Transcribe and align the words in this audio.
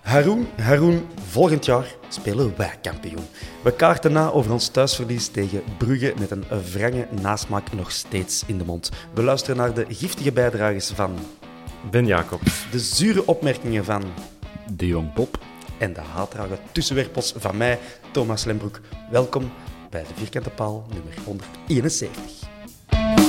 Haroon, 0.00 0.46
Haroon, 0.56 1.06
volgend 1.28 1.64
jaar 1.64 1.94
spelen 2.08 2.54
wij 2.56 2.74
kampioen. 2.82 3.26
We 3.62 3.72
kaarten 3.72 4.12
na 4.12 4.30
over 4.30 4.52
ons 4.52 4.68
thuisverlies 4.68 5.28
tegen 5.28 5.62
Brugge 5.78 6.14
met 6.18 6.30
een 6.30 6.44
wrange 6.72 7.06
nasmaak 7.20 7.72
nog 7.72 7.90
steeds 7.90 8.42
in 8.46 8.58
de 8.58 8.64
mond. 8.64 8.90
We 9.14 9.22
luisteren 9.22 9.56
naar 9.56 9.74
de 9.74 9.86
giftige 9.88 10.32
bijdrages 10.32 10.90
van 10.90 11.14
Ben 11.90 12.06
Jacobs. 12.06 12.66
de 12.70 12.78
zure 12.78 13.26
opmerkingen 13.26 13.84
van 13.84 14.02
De 14.72 14.86
Jong 14.86 15.12
Bob. 15.14 15.38
en 15.78 15.92
de 15.92 16.00
haatdrage 16.00 16.58
tussenwerpels 16.72 17.34
van 17.36 17.56
mij, 17.56 17.78
Thomas 18.12 18.44
Lembroek. 18.44 18.80
Welkom 19.10 19.52
bij 19.90 20.02
de 20.02 20.14
Vierkante 20.14 20.50
Paal 20.50 20.86
nummer 20.92 21.12
171. 21.24 23.27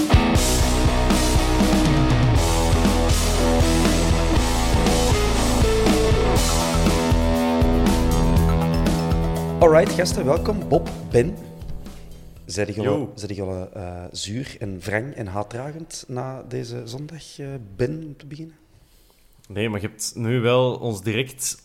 Alright, 9.60 9.92
gasten, 9.94 10.26
welkom. 10.26 10.68
Bob, 10.68 10.90
Ben. 11.12 11.36
Zijn 12.46 12.72
jullie, 12.72 13.70
eh, 13.74 14.04
zuur 14.12 14.56
en 14.60 14.80
wrang 14.80 15.14
en 15.14 15.28
haatdragend 15.28 16.04
na 16.08 16.44
deze 16.48 16.82
zondag, 16.88 17.40
eh, 17.40 17.48
Ben, 17.76 18.04
om 18.06 18.18
te 18.18 18.26
beginnen? 18.26 18.56
Nee, 19.48 19.70
maar 19.70 19.82
je 19.82 19.88
hebt 19.88 20.12
nu 20.16 20.40
wel 20.40 20.76
ons 20.76 21.02
direct 21.02 21.64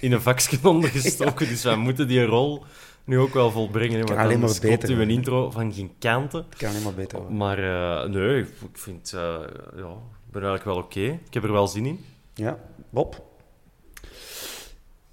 in 0.00 0.12
een 0.12 0.20
vakje 0.20 0.58
ondergestoken, 0.68 1.48
dus 1.52 1.62
wij 1.64 1.76
moeten 1.76 2.08
die 2.08 2.24
rol 2.24 2.62
nu 3.04 3.18
ook 3.18 3.34
wel 3.34 3.50
volbrengen. 3.50 3.98
hè, 3.98 4.04
Kan 4.04 4.16
alleen 4.16 4.40
maar 4.40 4.58
beter 4.60 4.88
uw 4.88 4.96
worden. 4.96 5.14
intro 5.14 5.50
van 5.50 5.72
geen 5.72 5.92
kanten. 5.98 6.44
Het 6.50 6.58
kan 6.58 6.68
alleen 6.68 6.82
maar 6.82 6.94
beter 6.94 7.18
worden. 7.18 7.36
Maar 7.36 7.58
eh, 8.04 8.08
nee, 8.10 8.40
ik 8.40 8.48
vind... 8.72 9.12
eh, 9.12 9.20
ja, 9.76 9.90
ik 10.26 10.32
ben 10.32 10.42
eigenlijk 10.42 10.64
wel 10.64 10.76
oké. 10.76 11.00
Ik 11.00 11.34
heb 11.34 11.44
er 11.44 11.52
wel 11.52 11.68
zin 11.68 11.86
in. 11.86 12.04
Ja, 12.34 12.58
Bob? 12.90 13.32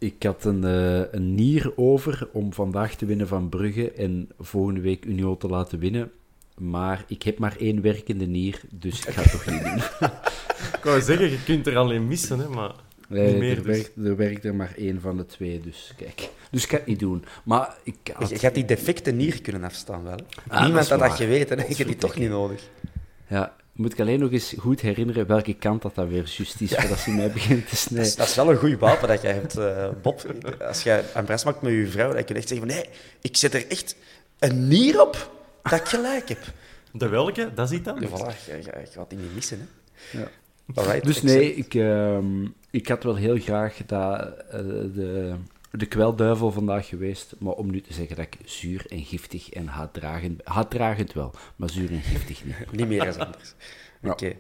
Ik 0.01 0.23
had 0.23 0.45
een, 0.45 0.63
eh, 0.63 1.13
een 1.13 1.35
nier 1.35 1.71
over 1.75 2.29
om 2.31 2.53
vandaag 2.53 2.95
te 2.95 3.05
winnen 3.05 3.27
van 3.27 3.49
Brugge 3.49 3.91
en 3.91 4.29
volgende 4.39 4.81
week 4.81 5.05
Union 5.05 5.37
te 5.37 5.47
laten 5.47 5.79
winnen. 5.79 6.11
Maar 6.57 7.03
ik 7.07 7.23
heb 7.23 7.37
maar 7.37 7.55
één 7.59 7.81
werkende 7.81 8.25
nier, 8.25 8.61
dus 8.69 9.05
ik 9.05 9.13
ga 9.13 9.21
het 9.21 9.31
toch 9.31 9.45
niet 9.45 9.63
doen. 9.63 10.09
Ik 10.77 10.83
wou 10.83 11.01
zeggen, 11.01 11.29
je 11.29 11.43
kunt 11.43 11.67
er 11.67 11.77
alleen 11.77 12.07
missen, 12.07 12.39
hè, 12.39 12.47
maar... 12.47 12.71
Nee, 13.07 13.27
Niet 13.27 13.37
meer 13.37 13.57
er, 13.57 13.63
dus. 13.63 13.65
werkt, 13.65 13.91
er 13.95 14.15
werkt 14.15 14.45
er 14.45 14.55
maar 14.55 14.73
één 14.77 15.01
van 15.01 15.17
de 15.17 15.25
twee, 15.25 15.59
dus 15.59 15.93
kijk. 15.97 16.29
Dus 16.51 16.63
ik 16.63 16.69
ga 16.69 16.77
het 16.77 16.85
niet 16.85 16.99
doen. 16.99 17.23
Maar 17.43 17.75
ik 17.83 17.95
had... 18.13 18.29
Je 18.29 18.39
gaat 18.39 18.53
die 18.53 18.65
defecte 18.65 19.11
nier 19.11 19.41
kunnen 19.41 19.63
afstaan 19.63 20.03
wel. 20.03 20.11
hè? 20.11 20.17
dat 20.47 20.61
Niemand 20.61 20.89
had 20.89 20.99
dat 20.99 21.11
geweten, 21.11 21.59
hè? 21.59 21.65
je 21.67 21.75
hebt 21.75 21.87
die 21.89 21.97
toch 21.97 22.15
niet 22.15 22.29
nodig. 22.29 22.69
Ja, 23.27 23.55
moet 23.73 23.93
ik 23.93 23.99
alleen 23.99 24.19
nog 24.19 24.31
eens 24.31 24.53
goed 24.57 24.81
herinneren 24.81 25.27
welke 25.27 25.53
kant 25.53 25.81
dat, 25.81 25.95
dat 25.95 26.07
weer 26.07 26.33
juist 26.37 26.61
is, 26.61 26.75
voordat 26.75 26.99
ze 26.99 27.11
mij 27.11 27.31
begint 27.31 27.63
te 27.63 27.69
Dat 27.69 27.79
snijden. 27.79 28.07
is, 28.07 28.15
dat 28.15 28.27
is 28.27 28.35
wel 28.35 28.49
een 28.49 28.57
goed 28.57 28.79
wapen 28.79 29.07
dat 29.07 29.21
jij 29.21 29.33
hebt, 29.33 29.57
eh, 29.57 29.89
Bob. 30.01 30.35
Als 30.67 30.83
jij 30.83 31.03
een 31.13 31.25
prijs 31.25 31.43
maakt 31.43 31.61
met 31.61 31.71
je 31.71 31.87
vrouw, 31.87 32.13
dan 32.13 32.23
kun 32.23 32.35
je 32.35 32.39
echt 32.41 32.47
zeggen 32.49 32.67
van 32.67 32.75
nee, 32.77 32.85
ik 33.21 33.37
zet 33.37 33.53
er 33.53 33.67
echt 33.67 33.95
een 34.39 34.67
nier 34.67 35.01
op 35.01 35.31
dat 35.63 35.79
ik 35.79 35.85
gelijk 35.85 36.29
heb. 36.29 36.39
De 36.93 37.07
welke? 37.07 37.53
Dat 37.53 37.69
Ja, 37.71 37.79
anders. 37.85 38.09
voilà, 38.11 38.45
je, 38.45 38.51
je, 38.51 38.61
je 38.61 38.91
gaat 38.91 39.09
die 39.09 39.19
niet 39.19 39.33
missen. 39.33 39.59
Hè? 39.59 40.19
Ja. 40.19 40.27
Alright, 40.75 41.03
Dus 41.05 41.21
nee, 41.21 41.55
ik, 41.55 41.73
ehm, 41.73 42.45
ik 42.71 42.87
had 42.87 43.03
wel 43.03 43.15
heel 43.15 43.37
graag 43.39 43.77
dat, 43.85 44.33
eh, 44.49 44.59
de, 44.93 45.33
de 45.71 45.85
kwelduivel 45.85 46.51
vandaag 46.51 46.87
geweest, 46.87 47.33
maar 47.39 47.53
om 47.53 47.71
nu 47.71 47.81
te 47.81 47.93
zeggen 47.93 48.15
dat 48.15 48.25
ik 48.25 48.37
zuur 48.45 48.85
en 48.89 49.05
giftig 49.05 49.49
en 49.49 49.67
haatdragend... 49.67 50.41
Haatdragend 50.43 51.13
wel, 51.13 51.31
maar 51.55 51.69
zuur 51.69 51.91
en 51.91 52.01
giftig 52.01 52.45
niet. 52.45 52.71
Niet 52.71 52.87
meer 52.87 53.07
als 53.07 53.17
anders. 53.17 53.53
Ja. 54.01 54.11
Oké. 54.11 54.33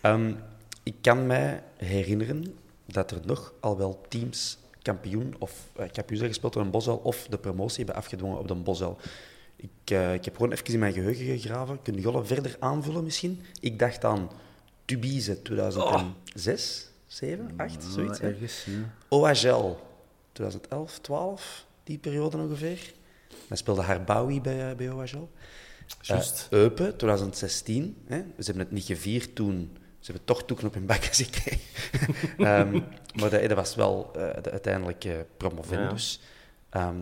Ehm, 0.00 0.34
ik 0.82 0.94
kan 1.00 1.26
mij 1.26 1.62
herinneren 1.76 2.56
dat 2.86 3.10
er 3.10 3.20
nog 3.24 3.52
al 3.60 3.78
wel 3.78 4.00
teams 4.08 4.58
kampioen 4.82 5.34
of 5.38 5.68
uh, 5.80 5.86
kampioen 5.92 6.18
zijn 6.18 6.30
gespeeld 6.30 6.52
door 6.52 6.62
een 6.62 6.70
Bosel 6.70 6.96
of 6.96 7.26
de 7.30 7.38
promotie 7.38 7.76
hebben 7.76 7.94
afgedwongen 7.94 8.38
op 8.38 8.48
de 8.48 8.54
Bosel. 8.54 8.98
Ik, 9.56 9.70
eh, 9.84 10.14
ik 10.14 10.24
heb 10.24 10.36
gewoon 10.36 10.52
even 10.52 10.72
in 10.72 10.78
mijn 10.78 10.92
geheugen 10.92 11.24
gegraven. 11.24 11.82
Kunnen 11.82 12.02
jullie 12.02 12.22
verder 12.22 12.56
aanvullen 12.58 13.04
misschien? 13.04 13.40
Ik 13.60 13.78
dacht 13.78 14.04
aan 14.04 14.30
Tubize 14.84 15.42
2006, 15.42 16.90
7, 17.06 17.50
8, 17.56 17.84
zoiets. 17.84 18.20
hè? 18.20 18.28
Ergens, 18.28 18.64
ja. 18.64 18.94
OHL 19.08 19.87
2011, 20.38 20.98
12, 20.98 21.66
die 21.84 21.98
periode 21.98 22.36
ongeveer. 22.36 22.92
Dan 23.48 23.56
speelde 23.56 23.82
Harbawi 23.82 24.40
bij, 24.40 24.70
eh, 24.70 24.76
bij. 24.76 25.08
Juist. 26.00 26.46
Eh, 26.50 26.58
Eupen, 26.58 26.96
2016. 26.96 27.96
Hè? 28.06 28.16
Ze 28.16 28.44
hebben 28.44 28.62
het 28.62 28.70
niet 28.70 28.84
gevierd 28.84 29.34
toen. 29.34 29.76
Ze 29.98 30.10
hebben 30.10 30.24
toch 30.24 30.44
toeken 30.44 30.66
op 30.66 30.74
hun 30.74 30.86
bakken 30.86 31.14
gekregen. 31.14 31.60
Ehm, 32.46 32.72
maar 33.14 33.30
dat, 33.30 33.42
dat 33.42 33.52
was 33.52 33.74
wel 33.74 34.10
eh, 34.14 34.42
de 34.42 34.50
uiteindelijke 34.50 35.26
promovendus. 35.36 36.20
Ehm 36.70 36.96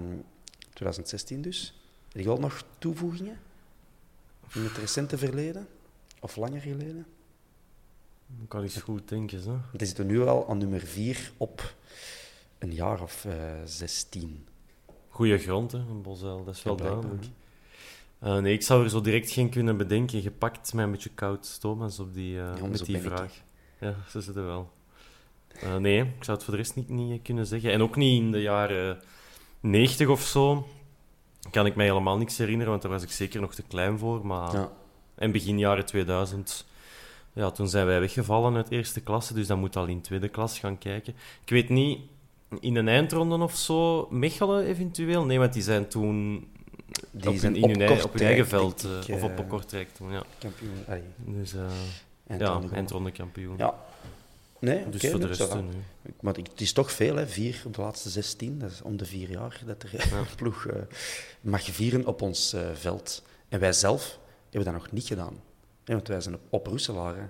2016 0.72 1.42
dus. 1.42 1.80
Heb 2.12 2.22
je 2.22 2.30
al 2.30 2.38
nog 2.38 2.64
toevoegingen? 2.78 3.38
In 4.54 4.64
het 4.64 4.76
recente 4.76 5.19
verleden? 5.19 5.69
Of 6.20 6.36
langer 6.36 6.60
geleden? 6.60 7.06
Ik 8.42 8.48
kan 8.48 8.62
eens 8.62 8.76
goed 8.76 9.08
denken, 9.08 9.42
zo. 9.42 9.50
Want 9.50 9.78
die 9.78 9.86
zitten 9.86 10.06
nu 10.06 10.22
al 10.22 10.49
aan 10.49 10.58
nummer 10.58 10.81
4 10.81 11.32
op 11.37 11.75
een 12.58 12.73
jaar 12.75 13.03
of 13.03 13.25
eh 13.25 13.32
16. 13.64 14.47
Goeie 15.08 15.38
grond, 15.38 15.73
hè, 15.73 15.79
een 15.79 16.03
Bosel, 16.03 16.44
dat 16.44 16.55
is 16.55 16.62
wel 16.62 16.76
Ja, 16.76 16.82
duidelijk. 16.82 17.25
Eh, 18.19 18.38
nee, 18.38 18.53
ik 18.53 18.62
zou 18.62 18.85
er 18.85 18.91
zo 18.91 19.00
direct 19.00 19.31
geen 19.31 19.49
kunnen 19.49 19.76
bedenken. 19.76 20.23
Je 20.23 20.31
pakt 20.31 20.75
mij 20.75 20.85
een 20.85 20.91
beetje 20.91 21.11
koud, 21.14 21.61
Thomas, 21.61 21.99
op 21.99 22.14
die, 22.14 22.41
eh, 22.41 22.62
met 22.62 22.85
die 22.85 22.97
ik. 22.97 23.03
vraag. 23.03 23.32
Ja, 23.81 23.94
ze 24.08 24.20
zitten 24.20 24.47
wel. 24.47 24.70
Eh, 25.61 25.76
nee, 25.76 26.00
ik 26.00 26.25
zou 26.25 26.37
het 26.37 26.47
voor 26.47 26.55
de 26.55 26.61
rest 26.61 26.76
niet, 26.76 26.88
niet 26.88 27.23
kunnen 27.23 27.47
zeggen. 27.47 27.73
En 27.73 27.82
ook 27.82 27.97
niet 27.97 28.23
in 28.23 28.31
de 28.31 28.43
jaren 28.43 29.00
90 29.61 30.09
of 30.09 30.23
zo. 30.23 30.67
Kan 31.50 31.67
ik 31.67 31.75
mij 31.75 31.87
helemaal 31.87 32.19
niks 32.19 32.38
herinneren, 32.38 32.70
want 32.70 32.82
daar 32.82 32.91
was 32.91 33.02
ik 33.02 33.11
zeker 33.11 33.41
nog 33.41 33.55
te 33.55 33.62
klein 33.62 33.99
voor. 33.99 34.26
Maar... 34.26 34.52
Ja. 34.52 34.73
En 35.17 35.32
begin 35.32 35.59
jaren 35.59 35.87
2000, 35.87 36.67
ja, 37.32 37.50
toen 37.50 37.69
zijn 37.69 37.87
wij 37.87 38.00
weggevallen 38.00 38.56
uit 38.56 38.70
eerste 38.70 39.00
klasse, 39.00 39.35
dus 39.35 39.47
dan 39.47 39.59
moet 39.59 39.76
al 39.76 39.87
in 39.87 40.00
tweede 40.00 40.29
klas 40.29 40.59
gaan 40.59 40.79
kijken. 40.79 41.14
Ik 41.43 41.50
weet 41.50 41.69
niet, 41.69 42.00
in 42.60 42.76
een 42.76 42.88
eindronde 42.88 43.37
of 43.38 43.56
zo, 43.56 44.06
Mechelen 44.10 44.64
eventueel? 44.64 45.25
Nee, 45.25 45.38
want 45.38 45.52
die 45.52 45.62
zijn 45.62 45.88
toen 45.88 46.46
Die 47.10 47.31
op, 47.31 47.37
zijn 47.37 47.62
op 47.64 47.70
in 47.70 47.81
hun, 47.81 48.02
op 48.04 48.12
hun 48.12 48.22
eigen 48.26 48.46
veld, 48.46 48.84
ik, 48.84 49.08
eh, 49.08 49.14
of 49.14 49.22
op 49.22 49.38
eh, 49.38 49.48
Kortrijk 49.48 49.94
toen, 49.94 50.12
ja. 50.12 50.22
Kampioen. 50.38 50.84
Allee, 50.87 51.02
Dus, 51.16 51.54
eh, 51.54 51.60
eindronde 52.26 52.69
ja, 52.69 52.72
eindronde 52.75 53.10
kampioen. 53.12 53.56
Ja. 53.58 53.75
Nee, 54.58 54.81
oké. 54.81 54.90
Dus 54.90 55.10
voor 55.10 55.20
de 55.20 55.26
rest... 55.26 55.54
nee. 55.54 55.64
Maar 56.20 56.34
het 56.34 56.60
is 56.60 56.72
toch 56.72 56.93
veel, 56.93 57.16
hè? 57.16 57.26
vier 57.26 57.62
op 57.66 57.75
de 57.75 57.81
laatste 57.81 58.10
16. 58.10 58.58
Dat 58.58 58.70
is 58.70 58.82
om 58.82 58.96
de 58.96 59.04
vier 59.04 59.31
jaar 59.31 59.60
dat 59.66 59.82
er 59.82 59.90
een 59.94 60.26
ploeg 60.37 60.66
mag 61.40 61.62
vieren 61.62 62.06
op 62.06 62.22
ons 62.22 62.56
veld. 62.75 63.22
En 63.49 63.60
wij 63.60 63.72
zelf 63.72 64.19
hebben 64.50 64.72
dat 64.72 64.82
nog 64.82 64.92
niet 64.92 65.06
gedaan. 65.06 65.40
Want 65.84 66.08
wij 66.08 66.20
zijn 66.20 66.34
op, 66.34 66.40
op 66.50 66.66
Roeselare 66.66 67.28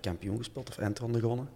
kampioen 0.00 0.36
gespeeld 0.36 0.68
of 0.68 0.78
eindronde 0.78 1.20
gewonnen. 1.20 1.48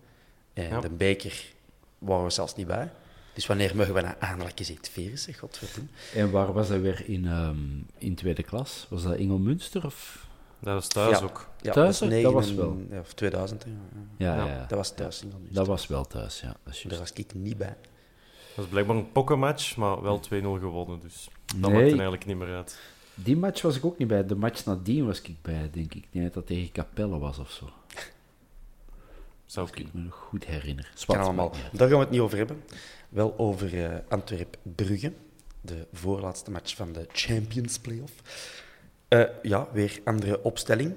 En 0.52 0.68
Ja. 0.68 0.80
de 0.80 0.90
beker 0.90 1.54
waren 1.98 2.24
we 2.24 2.30
zelfs 2.30 2.54
niet 2.54 2.66
bij. 2.66 2.90
Dus 3.34 3.46
wanneer 3.46 3.76
mogen 3.76 3.94
we 3.94 4.00
nou 4.00 4.14
eindelijk 4.20 4.58
eens 4.58 4.70
iets 4.70 4.88
vieren, 4.88 5.18
zeg 5.18 5.38
godverdomme. 5.38 5.88
En 6.14 6.30
waar 6.30 6.52
was 6.52 6.68
dat 6.68 6.80
weer 6.80 7.08
in, 7.08 7.26
ehm, 7.26 7.56
in 7.98 8.14
tweede 8.14 8.42
klas? 8.42 8.86
Was 8.90 9.02
dat 9.02 9.14
Engelmünster? 9.16 9.84
Of... 9.86 10.26
Dat 10.58 10.74
was 10.74 10.88
thuis 10.88 11.18
Ja. 11.18 11.24
ook. 11.24 11.48
Ja, 11.60 11.72
Thuis 11.72 11.98
dat, 11.98 12.08
ook? 12.08 12.14
is 12.14 12.22
Dat 12.22 12.32
was 12.32 12.52
wel. 12.54 12.80
Ja, 12.90 12.98
of 13.00 13.12
2000, 13.14 13.64
hè, 13.64 13.70
ja, 13.70 13.76
ja. 14.16 14.36
Ja, 14.36 14.46
Ja, 14.46 14.52
ja, 14.54 14.66
Dat 14.66 14.78
was 14.78 14.94
thuis. 14.94 15.22
dat 15.48 15.66
was 15.66 15.86
wel 15.86 16.04
thuis, 16.04 16.40
ja. 16.40 16.56
Dat 16.64 16.82
Daar 16.88 16.98
was 16.98 17.12
ik 17.12 17.34
niet 17.34 17.56
bij. 17.56 17.76
Dat 17.76 18.64
was 18.64 18.66
blijkbaar 18.66 18.96
een 18.96 19.12
pokkenmatch, 19.12 19.76
maar 19.76 20.02
wel 20.02 20.20
2-0 20.20 20.58
gewonnen. 20.58 21.00
Dus 21.00 21.28
dat 21.46 21.56
Nee. 21.60 21.70
maakt 21.70 21.82
er 21.84 21.90
eigenlijk 21.92 22.26
niet 22.26 22.36
meer 22.36 22.54
uit. 22.54 22.78
Die 23.14 23.36
match 23.36 23.62
was 23.62 23.76
ik 23.76 23.84
ook 23.84 23.98
niet 23.98 24.08
bij. 24.08 24.26
De 24.26 24.34
match 24.36 24.64
nadien 24.64 25.06
was 25.06 25.20
ik 25.20 25.42
bij, 25.42 25.70
denk 25.72 25.94
ik. 25.94 26.04
Ik 26.04 26.12
denk 26.12 26.24
dat 26.24 26.34
dat 26.34 26.46
tegen 26.46 26.72
Capelle 26.72 27.18
was 27.18 27.38
of 27.38 27.50
zo. 27.50 27.70
Zou 29.46 29.66
ik 29.66 29.72
kunnen. 29.72 29.92
me 29.94 30.02
nog 30.02 30.14
goed 30.14 30.44
herinner. 30.44 30.90
Zwart, 30.94 31.18
Kan 31.18 31.28
allemaal. 31.28 31.50
Daar 31.72 31.88
gaan 31.88 31.98
we 31.98 32.04
het 32.04 32.10
niet 32.10 32.20
over 32.20 32.38
hebben. 32.38 32.62
Wel 33.08 33.38
over 33.38 33.84
eh 33.84 33.98
Antwerp-Brugge, 34.08 35.12
de 35.60 35.86
voorlaatste 35.92 36.50
match 36.50 36.76
van 36.76 36.92
de 36.92 37.06
Champions 37.12 37.78
Playoff. 37.78 38.12
Eh, 39.08 39.24
ja, 39.42 39.68
weer 39.72 40.00
andere 40.04 40.42
opstelling. 40.42 40.94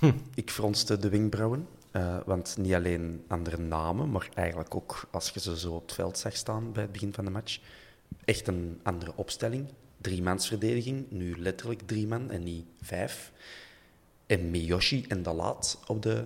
Ik 0.34 0.50
fronste 0.50 0.98
de 0.98 1.08
wenkbrauwen, 1.08 1.68
eh, 1.90 2.16
want 2.24 2.56
niet 2.58 2.74
alleen 2.74 3.24
andere 3.28 3.58
namen, 3.58 4.10
maar 4.10 4.28
eigenlijk 4.34 4.74
ook 4.74 5.08
als 5.10 5.30
je 5.30 5.40
ze 5.40 5.58
zo 5.58 5.72
op 5.72 5.82
het 5.82 5.92
veld 5.92 6.18
zag 6.18 6.36
staan 6.36 6.72
bij 6.72 6.82
het 6.82 6.92
begin 6.92 7.14
van 7.14 7.24
de 7.24 7.30
match, 7.30 7.58
echt 8.24 8.48
een 8.48 8.80
andere 8.82 9.12
opstelling. 9.16 9.68
Driemansverdediging, 9.96 11.10
nu 11.10 11.38
letterlijk 11.38 11.82
drie 11.86 12.06
man 12.06 12.30
en 12.30 12.42
niet 12.42 12.64
vijf. 12.80 13.32
En 14.26 14.50
Miyoshi 14.50 15.04
en 15.08 15.22
Dalat 15.22 15.80
op 15.86 16.02
de, 16.02 16.24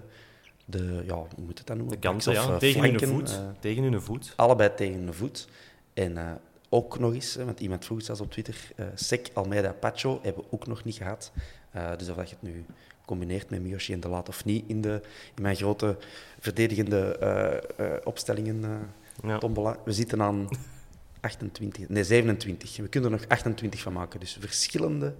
de 0.64 1.02
ja, 1.06 1.14
hoe 1.14 1.44
moet 1.44 1.58
het 1.58 1.66
dan 1.66 1.76
noemen? 1.76 1.94
De 2.00 2.08
kansen, 2.08 2.32
of, 2.32 2.38
ja. 2.46 2.52
eh, 2.52 2.56
Tegen 2.56 2.82
hun 2.82 3.00
voet. 3.00 3.30
eh, 3.30 3.38
Tegen 3.60 3.82
hun 3.82 4.00
voet. 4.02 4.32
allebei 4.36 4.74
tegen 4.74 5.06
de 5.06 5.12
voet. 5.12 5.48
En 5.94 6.16
eh, 6.18 6.32
ook 6.68 6.98
nog 6.98 7.14
eens, 7.14 7.34
want 7.36 7.60
iemand 7.60 7.84
vroeg 7.84 8.02
zelfs 8.02 8.20
op 8.20 8.30
Twitter, 8.30 8.56
Sek, 8.94 9.30
Almeida, 9.32 9.72
Pacho 9.72 10.18
hebben 10.22 10.42
we 10.42 10.48
ook 10.50 10.66
nog 10.66 10.84
niet 10.84 10.94
gehad. 10.96 11.32
Eh, 11.70 11.90
dus 11.96 12.08
of 12.08 12.16
dat 12.16 12.28
je 12.30 12.36
het 12.40 12.52
nu 12.52 12.64
combineert 13.04 13.50
met 13.50 13.62
Miyoshi 13.62 13.92
en 13.92 14.00
De 14.00 14.08
Laat 14.08 14.28
of 14.28 14.44
niet 14.44 14.64
in, 14.66 14.80
de, 14.80 15.00
in 15.34 15.42
mijn 15.42 15.56
grote 15.56 15.96
verdedigende 16.40 18.00
opstellingen, 18.04 18.64
eh, 18.64 19.28
Ja. 19.28 19.38
tombola. 19.38 19.76
We 19.84 19.92
zitten 19.92 20.22
aan 20.22 20.48
28, 21.20 21.88
nee 21.88 22.04
27. 22.04 22.76
We 22.76 22.88
kunnen 22.88 23.12
er 23.12 23.18
nog 23.18 23.28
28 23.28 23.80
van 23.80 23.92
maken. 23.92 24.20
Dus 24.20 24.36
verschillende 24.40 25.14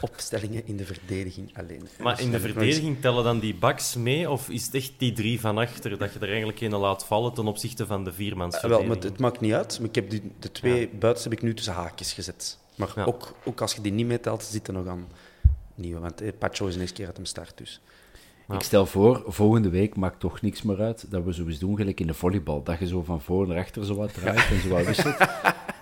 opstellingen 0.00 0.66
in 0.66 0.76
de 0.76 0.84
verdediging 0.84 1.58
alleen. 1.58 1.88
Maar 2.02 2.16
Dus 2.16 2.24
in 2.24 2.30
de 2.30 2.40
verdediging 2.40 3.00
tellen 3.00 3.24
dan 3.24 3.38
die 3.38 3.54
backs 3.54 3.94
mee? 3.94 4.30
Of 4.30 4.48
is 4.48 4.64
het 4.64 4.74
echt 4.74 4.92
die 4.96 5.12
drie 5.12 5.40
van 5.40 5.58
achter 5.58 5.98
dat 5.98 6.12
je 6.12 6.18
er 6.18 6.28
eigenlijk 6.28 6.60
een 6.60 6.76
laat 6.76 7.04
vallen 7.06 7.32
ten 7.34 7.46
opzichte 7.46 7.86
van 7.86 8.04
de 8.04 8.10
Eh, 8.10 8.16
wel, 8.16 8.26
viermansverdediging? 8.26 8.88
maar 8.94 9.10
het 9.10 9.18
maakt 9.18 9.40
niet 9.40 9.52
uit. 9.52 9.78
Maar 9.78 9.88
ik 9.88 9.94
heb 9.94 10.10
die, 10.10 10.22
de 10.38 10.52
twee 10.52 10.88
buitens 10.88 11.24
heb 11.24 11.32
ik 11.32 11.42
nu 11.42 11.54
tussen 11.54 11.74
haakjes 11.74 12.12
gezet. 12.12 12.58
Maar 12.74 12.92
Ja. 12.96 13.04
ook, 13.04 13.34
ook 13.44 13.60
als 13.60 13.74
je 13.74 13.80
die 13.80 13.92
niet 13.92 14.06
meetelt, 14.06 14.42
zitten 14.42 14.74
nog 14.74 14.86
aan 14.86 15.06
nieuwe. 15.74 16.00
Want 16.00 16.20
eh, 16.20 16.32
Pacho 16.38 16.66
is 16.66 16.74
een 16.74 16.80
eerste 16.80 16.94
keer 16.96 17.06
uit 17.06 17.16
hem 17.16 17.26
start. 17.26 17.52
Dus. 17.58 17.80
Ja. 18.48 18.54
Ik 18.54 18.62
stel 18.62 18.86
voor, 18.86 19.22
volgende 19.26 19.68
week 19.68 19.96
maakt 19.96 20.20
toch 20.20 20.40
niks 20.40 20.62
meer 20.62 20.80
uit 20.80 21.06
dat 21.10 21.24
we 21.24 21.34
zo 21.34 21.46
eens 21.46 21.58
doen, 21.58 21.76
gelijk 21.76 22.00
in 22.00 22.06
de 22.06 22.14
volleybal. 22.14 22.62
Dat 22.62 22.78
je 22.78 22.86
zo 22.86 23.02
van 23.02 23.20
voor 23.20 23.46
naar 23.46 23.58
achter 23.58 23.84
zo 23.84 23.94
wat 23.94 24.14
draait 24.14 24.50
en 24.50 24.60
zo 24.60 24.68
wat 24.68 24.84
wisselt. 24.86 25.16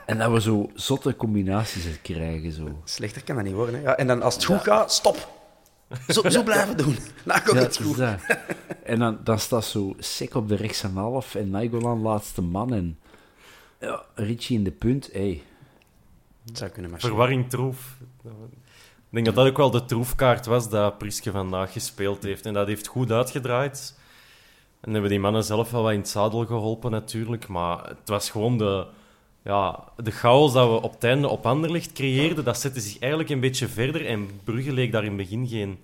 En 0.07 0.19
dat 0.19 0.33
we 0.33 0.41
zo 0.41 0.71
zotte 0.75 1.17
combinaties 1.17 2.01
krijgen. 2.03 2.53
Zo. 2.53 2.81
Slechter 2.85 3.25
kan 3.25 3.37
dat 3.37 3.45
niet 3.45 3.55
worden. 3.55 3.75
Hè? 3.75 3.81
Ja, 3.81 3.97
en 3.97 4.07
dan 4.07 4.23
als 4.23 4.35
het 4.35 4.45
goed 4.45 4.61
gaat, 4.61 4.93
stop. 4.93 5.33
Zo, 6.09 6.29
zo 6.29 6.43
blijven 6.43 6.77
doen. 6.77 6.97
Nou 7.25 7.41
komt 7.41 7.59
Ja, 7.59 7.63
het 7.63 7.77
goed. 7.83 7.97
dat. 7.97 8.21
En 8.83 8.99
dan, 8.99 9.19
dan 9.25 9.39
staat 9.39 9.65
zo 9.65 9.95
Sek 9.99 10.35
op 10.35 10.49
de 10.49 10.55
rechtse 10.55 10.89
half 10.89 11.35
en 11.35 11.51
Nainggolan 11.51 12.01
laatste 12.01 12.43
man. 12.43 12.75
En 12.75 12.99
ja, 13.81 14.03
Richie 14.15 14.59
in 14.59 14.65
de 14.65 14.71
punt. 14.71 15.09
Hey. 15.13 15.43
Het 16.45 16.59
zou 16.59 16.71
kunnen 16.71 16.91
marcheren. 16.91 17.17
Verwarring 17.17 17.51
troef. 17.51 17.97
Ik 18.25 19.25
denk 19.25 19.27
dat 19.27 19.35
dat 19.35 19.47
ook 19.47 19.57
wel 19.57 19.71
de 19.71 19.85
troefkaart 19.85 20.47
was 20.47 20.71
dat 20.71 20.99
Priske 20.99 21.31
vandaag 21.31 21.73
gespeeld 21.73 22.23
heeft. 22.23 22.47
En 22.47 22.53
dat 22.53 22.67
heeft 22.67 22.87
goed 22.87 23.11
uitgedraaid. 23.11 23.99
En 24.81 24.93
hebben 24.93 25.11
die 25.11 25.21
mannen 25.21 25.45
zelf 25.45 25.71
wel 25.71 25.83
wat 25.83 25.93
in 25.93 25.99
het 25.99 26.09
zadel 26.09 26.47
geholpen 26.47 26.91
natuurlijk. 26.91 27.49
Maar 27.49 27.89
het 27.89 28.09
was 28.09 28.31
gewoon 28.31 28.59
de, 28.59 28.87
ja, 29.45 29.85
de 29.97 30.11
chaos 30.11 30.53
dat 30.53 30.69
we 30.69 30.83
op 30.83 30.93
het 30.93 31.05
einde 31.05 31.29
op 31.29 31.47
Anderlecht 31.47 31.93
creëerden. 31.93 32.45
Dat 32.45 32.61
zette 32.61 32.81
zich 32.81 32.99
eigenlijk 32.99 33.31
een 33.31 33.41
beetje 33.41 33.69
verder. 33.69 34.07
En 34.07 34.41
Brugge 34.45 34.73
leek 34.73 34.93
daar 34.93 35.05
in 35.05 35.09
het 35.09 35.17
begin 35.17 35.49
geen, 35.49 35.79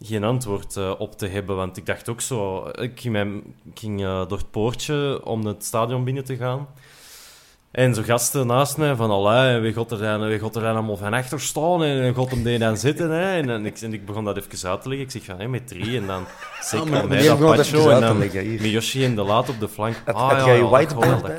geen 0.00 0.24
antwoord 0.24 0.76
eh, 0.76 0.94
op 0.98 1.18
te 1.18 1.26
hebben. 1.26 1.56
Want 1.56 1.76
ik 1.76 1.86
dacht 1.86 2.08
ook 2.08 2.20
zo... 2.20 2.68
Ik 2.68 3.00
ging, 3.00 3.12
mijn, 3.12 3.36
ik 3.72 3.78
ging 3.78 4.00
eh, 4.00 4.28
door 4.28 4.38
het 4.38 4.50
poortje 4.50 5.20
om 5.24 5.46
het 5.46 5.64
stadion 5.64 6.04
binnen 6.04 6.24
te 6.24 6.36
gaan. 6.36 6.68
En 7.70 7.94
zo 7.94 8.02
gasten 8.02 8.46
naast 8.46 8.76
mij 8.76 8.94
van, 8.96 9.10
allee, 9.10 9.58
wie 9.60 9.72
gaat 9.72 9.90
er 9.90 9.98
dan, 9.98 10.28
wie 10.28 10.38
gaat 10.38 10.56
er 10.56 10.62
dan 10.62 10.72
allemaal 10.74 10.96
van 10.96 11.12
achter 11.12 11.40
staan 11.40 11.82
en 11.84 12.02
wie 12.02 12.14
gaat 12.14 12.30
hem 12.30 12.42
die 12.42 12.58
dan 12.58 12.76
zitten? 12.76 13.10
Hè? 13.10 13.36
En, 13.36 13.46
dan- 13.46 13.66
ik, 13.66 13.80
en 13.80 13.92
ik 13.92 14.06
begon 14.06 14.24
dat 14.24 14.36
even 14.36 14.70
uit 14.70 14.82
te 14.82 14.88
leggen. 14.88 15.06
Ik 15.06 15.12
zeg 15.12 15.24
van, 15.24 15.38
hé, 15.38 15.48
met 15.48 15.68
drie 15.68 15.96
en 15.96 16.06
dan 16.06 16.24
zeker 16.60 16.86
Ah, 16.86 16.92
maar 16.92 17.08
mij 17.08 17.18
die 17.18 17.28
dat 17.28 17.38
Pacho 17.56 17.88
en 17.90 18.00
dan 18.00 18.18
leggen, 18.18 18.40
hier. 18.40 18.60
Miyoshi 18.60 19.04
en 19.04 19.14
De 19.14 19.22
Laat 19.22 19.48
op 19.48 19.60
de 19.60 19.68
flank. 19.68 19.94
Had, 20.04 20.14
Ah, 20.14 20.28
had 20.28 20.38
ja, 20.38 20.44
jij 20.44 20.54
je 20.56 20.62
ja, 20.62 20.68
dat 20.68 20.70
whiteboard 20.70 21.22
bij? 21.22 21.38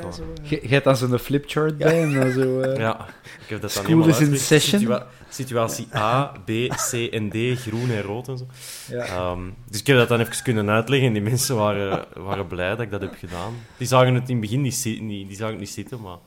je 0.62 0.68
hebt 0.68 0.84
dan 0.84 0.96
zo'n 0.96 1.18
flipchart 1.18 1.78
bij 1.78 2.02
en 2.02 2.14
dan 2.20 2.30
zo... 2.32 2.60
eh, 2.60 2.78
Ja, 2.78 3.06
ik 3.42 3.48
heb 3.48 3.60
dat 3.60 3.60
dan 3.60 3.70
School 3.70 3.86
helemaal 3.86 4.08
is 4.08 4.20
in 4.20 4.38
session. 4.38 4.98
Situa- 5.32 5.68
situatie 5.68 5.86
A, 5.94 6.32
B, 6.44 6.50
C 6.90 6.92
en 7.12 7.30
D, 7.30 7.58
groen 7.60 7.90
en 7.90 8.02
rood 8.02 8.28
en 8.28 8.38
zo. 8.38 8.46
Ja. 8.88 9.04
Ehm, 9.04 9.40
dus 9.70 9.80
ik 9.80 9.86
heb 9.86 9.96
dat 9.96 10.08
dan 10.08 10.20
even 10.20 10.42
kunnen 10.42 10.70
uitleggen 10.70 11.06
en 11.08 11.12
die 11.14 11.22
mensen 11.22 11.56
waren, 11.56 12.04
waren 12.14 12.46
blij 12.46 12.68
dat 12.68 12.80
ik 12.80 12.90
dat 12.90 13.00
heb 13.00 13.14
gedaan. 13.18 13.54
Die 13.76 13.86
zagen 13.86 14.14
het 14.14 14.28
in 14.28 14.36
het 14.36 14.40
begin 14.40 14.60
niet, 14.60 14.82
die 14.82 15.26
zagen 15.36 15.50
het 15.50 15.58
niet 15.60 15.70
zitten, 15.70 16.00
maar... 16.00 16.18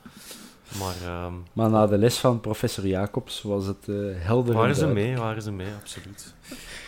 Maar 0.80 0.96
ehm, 1.06 1.34
Maar 1.54 1.70
na 1.70 1.88
de 1.88 1.98
les 1.98 2.18
van 2.18 2.40
professor 2.40 2.88
Jacobs 2.88 3.42
was 3.42 3.66
het 3.66 3.88
eh 3.88 3.96
helder 4.16 4.54
en 4.54 4.60
waren 4.60 4.76
ze 4.76 4.88
mee, 4.88 5.16
waren 5.18 5.42
ze 5.42 5.52
mee, 5.52 5.68
absoluut. 5.80 6.34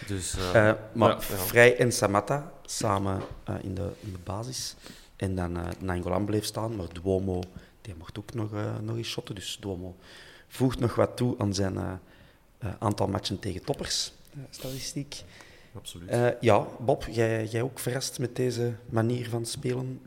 Dus, 0.08 0.36
eh, 0.54 0.70
Eh, 0.70 0.76
maar 0.94 1.10
ja, 1.10 1.16
ja. 1.30 1.36
Vrij 1.36 1.78
en 1.78 1.92
Samatta 1.92 2.52
samen 2.66 3.22
eh, 3.44 3.56
in, 3.62 3.76
de, 3.76 3.90
in 4.00 4.12
de 4.12 4.18
basis. 4.24 4.76
En 5.16 5.36
dan 5.36 5.58
eh 5.58 5.64
Nainggolan 5.80 6.26
bleef 6.26 6.46
staan, 6.46 6.76
maar 6.76 6.86
Duomo 7.02 7.42
die 7.82 7.94
mocht 7.98 8.20
ook 8.20 8.34
nog, 8.34 8.50
nog 8.82 8.96
eens 8.98 9.08
shotten. 9.10 9.36
Dus 9.36 9.58
Duomo 9.62 9.96
voegt 10.48 10.80
nog 10.80 10.96
wat 10.96 11.18
toe 11.18 11.36
aan 11.38 11.54
zijn 11.54 11.78
eh, 11.78 11.92
eh, 12.58 12.74
aantal 12.80 13.08
matchen 13.08 13.40
tegen 13.40 13.64
toppers. 13.66 14.12
eh, 14.34 14.40
statistiek. 14.50 15.24
absoluut. 15.76 16.10
Ja, 16.42 16.68
Bob, 16.80 17.06
jij, 17.12 17.46
jij 17.46 17.62
ook 17.62 17.80
verrast 17.80 18.20
met 18.20 18.36
deze 18.36 18.74
manier 18.90 19.30
van 19.30 19.46
spelen? 19.46 20.02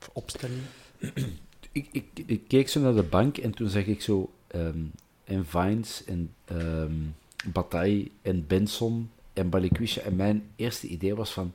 Of 0.00 0.10
opstelling? 0.12 0.60
Ik, 1.74 1.88
ik, 1.92 2.04
ik 2.26 2.48
keek 2.48 2.68
zo 2.68 2.80
naar 2.80 2.94
de 2.94 3.02
bank 3.02 3.38
en 3.38 3.54
toen 3.54 3.68
zag 3.68 3.84
ik 3.84 4.02
zo... 4.02 4.30
ehm, 4.46 4.78
en 5.24 5.46
Vines 5.46 6.04
en 6.04 6.34
ehm 6.44 6.92
Bataille 7.52 8.10
en 8.22 8.46
Benson 8.46 9.10
en 9.32 9.48
Balikwisha. 9.48 10.00
En 10.00 10.16
mijn 10.16 10.50
eerste 10.56 10.86
idee 10.86 11.14
was 11.14 11.30
van... 11.32 11.52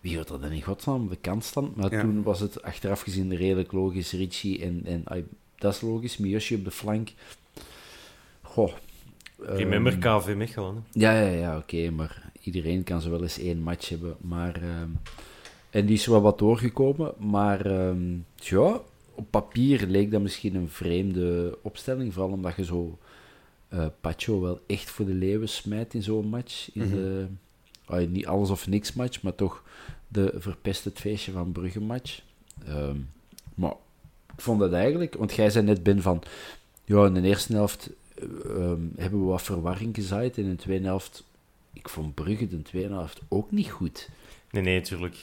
Wie 0.00 0.16
gaat 0.16 0.30
er 0.30 0.40
dan 0.40 0.50
in 0.50 0.62
godsnaam 0.62 1.08
de 1.08 1.16
kant 1.16 1.44
staan? 1.44 1.72
Maar 1.76 1.92
Ja. 1.92 2.00
toen 2.00 2.22
was 2.22 2.40
het 2.40 2.62
achteraf 2.62 3.00
gezien 3.00 3.36
redelijk 3.36 3.72
logisch. 3.72 4.12
Richie 4.12 4.62
en... 4.62 4.80
en 4.84 5.04
dat 5.58 5.74
is 5.74 5.80
logisch. 5.80 6.16
Miyoshi 6.16 6.54
op 6.54 6.64
de 6.64 6.70
flank. 6.70 7.12
Goh. 8.56 8.72
Remember 9.38 9.92
ehm, 9.92 10.18
KV 10.20 10.34
Mechelen. 10.34 10.74
hè. 10.74 10.80
Ja, 11.00 11.20
ja, 11.20 11.28
ja, 11.38 11.56
oké, 11.56 11.90
maar 11.90 12.30
iedereen 12.40 12.82
kan 12.84 13.00
zo 13.00 13.10
wel 13.10 13.22
eens 13.22 13.38
één 13.38 13.58
match 13.58 13.88
hebben. 13.88 14.16
Maar, 14.20 14.62
ehm, 14.62 14.88
en 15.70 15.86
die 15.86 15.94
is 15.94 16.06
wel 16.06 16.20
wat 16.20 16.38
doorgekomen, 16.38 17.12
maar 17.18 17.66
ehm, 17.66 18.14
ja, 18.34 18.80
op 19.14 19.26
papier 19.30 19.86
leek 19.86 20.10
dat 20.10 20.20
misschien 20.22 20.54
een 20.54 20.68
vreemde 20.68 21.58
opstelling. 21.62 22.12
Vooral 22.12 22.32
omdat 22.32 22.56
je 22.56 22.64
zo 22.64 22.98
eh 23.68 23.86
Pacho 24.00 24.40
wel 24.40 24.60
echt 24.66 24.90
voor 24.90 25.06
de 25.06 25.14
leeuwen 25.14 25.48
smijt 25.48 25.94
in 25.94 26.02
zo'n 26.02 26.26
match. 26.26 26.70
In 26.74 26.82
Mhm. 26.82 26.90
de, 26.94 27.26
ah, 27.84 28.08
niet 28.08 28.26
alles 28.26 28.50
of 28.50 28.68
niks 28.68 28.92
match, 28.92 29.22
maar 29.22 29.34
toch 29.34 29.62
de 30.08 30.32
verpest 30.36 30.84
het 30.84 30.98
feestje 31.00 31.32
van 31.32 31.52
Brugge 31.52 31.80
match. 31.80 32.20
Ehm, 32.66 32.96
maar 33.54 33.74
ik 34.34 34.40
vond 34.40 34.60
dat 34.60 34.72
eigenlijk, 34.72 35.14
want 35.14 35.34
jij 35.34 35.50
zei 35.50 35.64
net 35.64 35.82
Ben 35.82 36.02
van, 36.02 36.22
ja, 36.84 37.06
in 37.06 37.14
de 37.14 37.22
eerste 37.22 37.52
helft 37.52 37.90
eh, 38.18 38.24
ehm, 38.50 38.80
hebben 38.96 39.20
we 39.20 39.26
wat 39.26 39.42
verwarring 39.42 39.94
gezaaid. 39.94 40.36
En 40.38 40.42
in 40.44 40.50
de 40.50 40.56
tweede 40.56 40.84
helft, 40.84 41.24
ik 41.72 41.88
vond 41.88 42.14
Brugge 42.14 42.48
de 42.48 42.62
tweede 42.62 42.94
helft 42.94 43.20
ook 43.28 43.50
niet 43.50 43.70
goed. 43.70 44.08
Nee, 44.50 44.62
nee, 44.62 44.78
natuurlijk. 44.78 45.16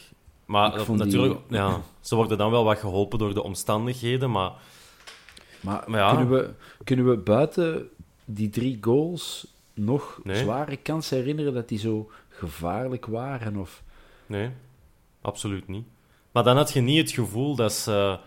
Maar 0.45 0.71
dat- 0.71 0.85
vond 0.85 0.97
die- 0.97 1.07
natuurlijk, 1.07 1.39
ja, 1.49 1.81
ze 2.01 2.15
worden 2.15 2.37
dan 2.37 2.51
wel 2.51 2.63
wat 2.63 2.77
geholpen 2.77 3.19
door 3.19 3.33
de 3.33 3.43
omstandigheden, 3.43 4.31
maar 4.31 4.51
Maar, 5.61 5.83
Maar 5.87 5.99
ja. 5.99 6.09
kunnen, 6.15 6.29
we, 6.29 6.49
kunnen 6.83 7.09
we 7.09 7.17
buiten 7.17 7.89
die 8.25 8.49
drie 8.49 8.77
goals 8.81 9.47
nog 9.73 10.19
Nee. 10.23 10.35
zware 10.43 10.77
kansen 10.77 11.17
herinneren 11.17 11.53
dat 11.53 11.67
die 11.69 11.79
zo 11.79 12.09
gevaarlijk 12.29 13.05
waren? 13.05 13.55
Of... 13.57 13.83
nee. 14.25 14.49
absoluut 15.21 15.67
niet. 15.67 15.85
Maar 16.31 16.43
dan 16.43 16.55
had 16.57 16.73
je 16.73 16.81
niet 16.81 16.97
het 17.01 17.11
gevoel 17.11 17.55
dat 17.55 17.73
ze... 17.73 18.19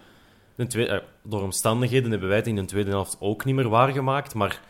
De 0.56 0.66
tweede, 0.66 0.90
eh, 0.90 1.02
door 1.22 1.42
omstandigheden 1.42 2.10
hebben 2.10 2.28
wij 2.28 2.36
het 2.36 2.46
in 2.46 2.56
de 2.56 2.64
tweede 2.64 2.90
helft 2.90 3.16
ook 3.20 3.44
niet 3.44 3.54
meer 3.54 3.68
waargemaakt. 3.68 4.34
Maar 4.34 4.60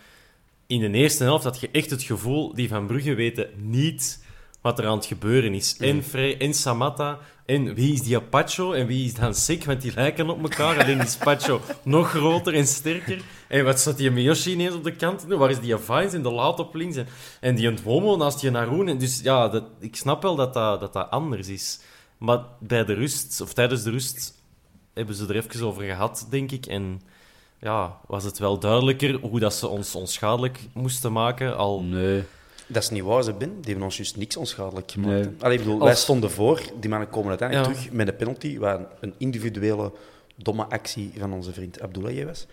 in 0.66 0.80
de 0.80 0.98
eerste 0.98 1.24
helft 1.24 1.44
had 1.44 1.60
je 1.60 1.68
echt 1.72 1.90
het 1.90 2.02
gevoel... 2.02 2.54
Die 2.54 2.68
Van 2.68 2.86
Brugge 2.86 3.14
weten 3.14 3.48
niet 3.56 4.24
wat 4.60 4.78
er 4.78 4.86
aan 4.86 4.96
het 4.96 5.06
gebeuren 5.06 5.54
is. 5.54 5.76
En 5.76 6.02
Frey 6.02 6.38
en 6.38 6.54
Samatta. 6.54 7.18
En 7.44 7.74
wie 7.74 7.92
is 7.92 8.02
die 8.02 8.20
Pacho 8.20 8.72
en 8.72 8.86
wie 8.86 9.04
is 9.04 9.14
dan 9.14 9.34
Sik? 9.34 9.64
Want 9.64 9.82
die 9.82 9.92
lijken 9.94 10.30
op 10.30 10.42
elkaar. 10.42 10.82
Alleen 10.82 11.00
is 11.00 11.16
Pacho 11.16 11.60
nog 11.84 12.10
groter 12.10 12.54
en 12.54 12.66
sterker. 12.66 13.20
En 13.48 13.64
wat 13.64 13.78
staat 13.78 13.96
die 13.96 14.10
Miyoshi 14.10 14.52
ineens 14.52 14.74
op 14.74 14.84
de 14.84 14.96
kant? 14.96 15.24
Waar 15.24 15.50
is 15.50 15.60
die 15.60 15.76
Vines 15.76 16.12
en 16.12 16.22
de 16.22 16.30
Laat 16.30 16.58
op 16.58 16.74
links? 16.74 16.96
En, 16.96 17.06
en 17.40 17.54
die 17.54 17.70
Ndwomo 17.70 18.16
naast 18.16 18.40
die 18.40 18.50
Naroen. 18.50 18.88
En 18.88 18.98
dus 18.98 19.20
ja, 19.22 19.48
dat, 19.48 19.64
ik 19.80 19.96
snap 19.96 20.22
wel 20.22 20.36
dat 20.36 20.54
dat, 20.54 20.80
dat 20.80 20.92
dat 20.92 21.10
anders 21.10 21.48
is. 21.48 21.80
Maar 22.18 22.40
bij 22.60 22.84
de 22.84 22.92
rust, 22.92 23.40
of 23.40 23.52
tijdens 23.52 23.82
de 23.82 23.90
rust, 23.90 24.35
hebben 24.96 25.14
ze 25.14 25.26
er 25.26 25.36
even 25.36 25.66
over 25.66 25.82
gehad, 25.82 26.26
denk 26.30 26.50
ik. 26.50 26.66
En 26.66 27.00
ja, 27.58 27.98
was 28.06 28.24
het 28.24 28.38
wel 28.38 28.58
duidelijker 28.58 29.14
hoe 29.20 29.40
dat 29.40 29.54
ze 29.54 29.68
ons 29.68 29.94
onschadelijk 29.94 30.60
moesten 30.74 31.12
maken. 31.12 31.56
Al 31.56 31.82
Nee. 31.82 32.22
Dat 32.68 32.82
is 32.82 32.90
niet 32.90 33.02
waar, 33.02 33.22
ze 33.22 33.32
Ben. 33.32 33.54
Die 33.54 33.64
hebben 33.64 33.84
ons 33.84 33.96
juist 33.96 34.16
niks 34.16 34.36
onschadelijk 34.36 34.90
gemaakt. 34.90 35.12
Nee. 35.24 35.34
Allee, 35.40 35.58
ik 35.58 35.62
bedoel, 35.64 35.78
Als- 35.80 35.88
Wij 35.88 35.96
stonden 35.96 36.30
voor, 36.30 36.60
die 36.80 36.90
mannen 36.90 37.08
komen 37.10 37.28
uiteindelijk 37.28 37.68
Ja. 37.70 37.74
terug 37.76 37.92
met 37.92 38.08
een 38.08 38.16
penalty, 38.16 38.58
waar 38.58 38.86
een- 39.00 39.14
individuele 39.18 39.92
domme 40.36 40.64
actie 40.64 41.12
van 41.18 41.32
onze 41.32 41.52
vriend 41.52 41.80
Abdullah 41.80 42.24
was. 42.26 42.46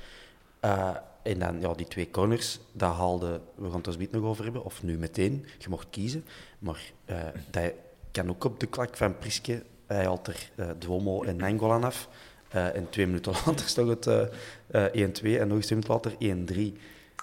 Eh, 0.60 0.90
en 1.24 1.40
dan 1.40 1.60
ja, 1.60 1.74
die 1.74 1.88
twee 1.88 2.10
corners, 2.12 2.60
dat 2.72 2.94
haalde, 2.94 3.42
we 3.56 3.66
gaan 3.70 3.78
het 3.78 3.88
er 3.88 3.94
zo 3.94 4.00
nog 4.12 4.24
over 4.24 4.44
hebben, 4.44 4.64
of 4.64 4.84
nu 4.84 4.98
meteen, 4.98 5.46
je 5.60 5.70
mocht 5.70 5.88
kiezen. 5.90 6.26
Maar 6.60 6.82
eh, 7.06 7.18
dat 7.52 7.72
kan 8.12 8.30
ook 8.30 8.44
op 8.44 8.60
de 8.60 8.66
klak 8.66 8.98
van 8.98 9.18
Priske. 9.18 9.64
Hij 9.88 10.04
haalt 10.06 10.28
er 10.28 10.50
eh 10.56 10.66
Duomo 10.80 11.24
en 11.24 11.36
Nangolan 11.36 11.84
af. 11.84 12.08
Eh, 12.54 12.76
en 12.76 12.90
twee 12.90 13.06
minuten 13.06 13.32
later 13.46 13.68
stond 13.68 13.90
het 13.90 14.08
eh, 14.08 14.94
eh, 14.94 15.10
1-2 15.10 15.40
en 15.40 15.48
nog 15.48 15.58
eens 15.58 15.66
twee 15.66 15.80
minuten 15.80 15.90
later 15.90 16.14
1-3. 16.20 16.78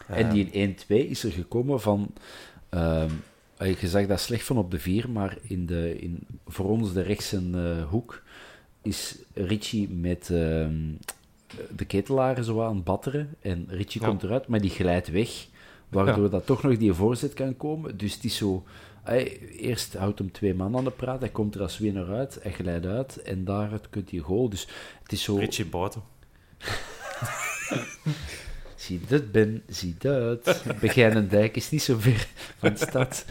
En 0.07 0.31
die 0.31 0.51
in 0.51 0.77
1-2 0.77 0.87
is 0.89 1.25
er 1.25 1.33
gekomen 1.33 1.81
van... 1.81 2.13
ehm, 2.69 3.11
je 3.59 3.89
zag 3.89 4.07
dat 4.07 4.21
slecht 4.21 4.45
van 4.45 4.59
op 4.59 4.71
de 4.71 4.79
4, 4.79 5.11
maar 5.11 5.37
in 5.43 5.67
de, 5.67 6.01
in, 6.01 6.27
voor 6.47 6.69
ons 6.69 6.93
de 6.93 7.03
rechtse 7.03 7.43
eh, 7.55 7.89
hoek 7.89 8.23
is 8.83 9.17
Richie 9.35 9.89
met 9.89 10.31
ehm, 10.31 10.75
de 11.77 11.85
ketelaren 11.87 12.45
zo 12.45 12.63
aan 12.63 12.75
het 12.75 12.85
batteren. 12.85 13.35
En 13.41 13.67
Richie 13.69 14.01
Ja. 14.01 14.07
komt 14.09 14.23
eruit, 14.23 14.47
maar 14.47 14.61
die 14.61 14.71
glijdt 14.71 15.11
weg. 15.11 15.47
Waardoor 15.89 16.31
dat 16.31 16.47
toch 16.47 16.63
nog 16.63 16.77
die 16.77 16.93
voorzet 16.93 17.35
kan 17.35 17.57
komen. 17.57 17.97
Dus 17.97 18.15
het 18.15 18.25
is 18.25 18.37
zo... 18.37 18.65
hij- 19.03 19.39
eerst 19.39 19.95
houdt 19.95 20.19
hem 20.19 20.33
twee 20.33 20.55
man 20.55 20.77
aan 20.77 20.85
de 20.85 20.91
praat, 20.91 21.21
hij 21.21 21.29
komt 21.29 21.55
er 21.55 21.61
als 21.61 21.79
winnaar 21.79 22.09
uit, 22.09 22.39
hij 22.43 22.53
glijdt 22.53 22.87
uit 22.87 23.23
en 23.23 23.45
daaruit 23.45 23.91
kunt 23.91 24.11
hij 24.11 24.21
goal. 24.21 24.49
Dus 24.49 24.69
het 25.03 25.13
is 25.13 25.23
zo... 25.23 25.37
Richie 25.37 25.67
buiten. 25.67 26.03
Zie 28.77 29.01
dat, 29.09 29.33
Ben, 29.33 29.63
zie 29.69 29.95
dat. 29.99 30.63
Begijnendijk 30.81 31.57
is 31.57 31.71
niet 31.71 31.83
zo 31.83 31.97
ver 31.99 32.27
van 32.59 32.73
de 32.73 32.79
stad. 32.79 33.25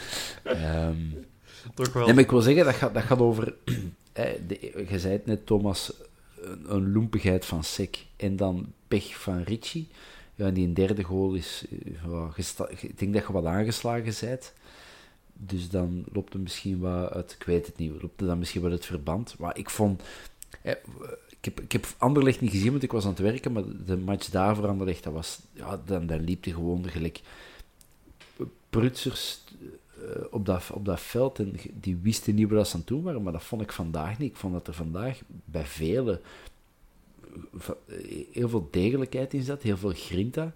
Ehm, 0.44 0.96
Toch 1.74 1.94
wel. 1.94 2.06
nee, 2.06 2.14
maar 2.14 2.24
ik 2.24 2.30
wil 2.30 2.42
zeggen, 2.42 2.66
dat 2.66 2.76
gaat, 2.76 2.94
dat 2.94 3.04
gaat 3.04 3.20
over... 3.20 3.54
de, 4.48 4.86
je 4.90 5.00
zei 5.00 5.14
het 5.14 5.26
net, 5.26 5.46
Thomas, 5.46 5.94
een, 6.42 6.66
een 6.76 6.92
loempigheid 6.92 7.46
van 7.46 7.64
Sek 7.64 8.06
en 8.16 8.36
dan 8.36 8.74
pech 8.88 9.20
van 9.22 9.42
Richie. 9.44 9.88
Ja, 10.36 10.46
en 10.46 10.54
die 10.54 10.74
derde 10.74 11.04
goal 11.04 11.34
is... 11.34 11.66
eh, 11.72 11.94
ja, 12.12 12.68
ik 12.80 13.00
denk 13.00 13.14
dat 13.14 13.28
je 13.28 13.34
wat 13.34 13.46
aangeslagen 13.46 14.14
bent. 14.28 14.54
Dus 15.42 15.70
dan 15.70 16.04
loopt 16.14 16.34
het 16.34 16.42
misschien 16.42 16.80
wat 16.80 17.12
uit... 17.12 17.36
Ik 17.40 17.44
weet 17.44 17.66
het 17.66 17.78
niet, 17.78 17.92
loopt 17.92 18.20
het 18.20 18.30
dan 18.30 18.40
misschien 18.40 18.62
wat 18.62 18.72
het 18.72 18.86
verband. 18.86 19.36
Maar 19.38 19.58
ik 19.58 19.70
vond... 19.70 20.02
eh, 20.62 20.74
ik 21.30 21.46
heb, 21.46 21.60
ik 21.62 21.72
heb 21.72 21.88
Anderlecht 21.98 22.42
niet 22.42 22.52
gezien, 22.52 22.72
want 22.72 22.84
ik 22.84 22.92
was 22.92 23.04
aan 23.04 23.10
het 23.10 23.20
werken, 23.20 23.52
maar 23.52 23.64
de 23.86 23.98
match 23.98 24.30
daarvoor 24.30 24.68
Anderlecht, 24.68 25.04
dat 25.04 25.14
was... 25.14 25.40
Ja, 25.54 25.82
dan, 25.86 26.08
dan 26.08 26.20
liep 26.24 26.44
hij 26.44 26.54
gewoon 26.54 26.90
gelijk... 26.90 27.22
Prutsers 28.70 29.44
eh, 29.96 30.22
op, 30.32 30.46
dat, 30.46 30.64
op 30.72 30.86
dat 30.86 31.02
veld 31.02 31.40
en 31.40 31.56
die 31.74 32.00
wisten 32.02 32.36
niet 32.36 32.50
wat 32.50 32.68
ze 32.68 32.76
aan 32.76 32.82
doen 32.86 33.04
waren, 33.04 33.24
maar 33.24 33.34
dat 33.34 33.44
vond 33.44 33.62
ik 33.62 33.72
vandaag 33.72 34.18
niet. 34.18 34.30
Ik 34.30 34.38
vond 34.38 34.54
dat 34.54 34.68
er 34.68 34.74
vandaag 34.74 35.22
bij 35.46 35.66
velen 35.66 36.22
va- 37.54 37.78
heel 38.32 38.50
veel 38.50 38.68
degelijkheid 38.72 39.34
in 39.34 39.44
zat, 39.44 39.62
heel 39.62 39.78
veel 39.78 39.94
grinta. 39.96 40.54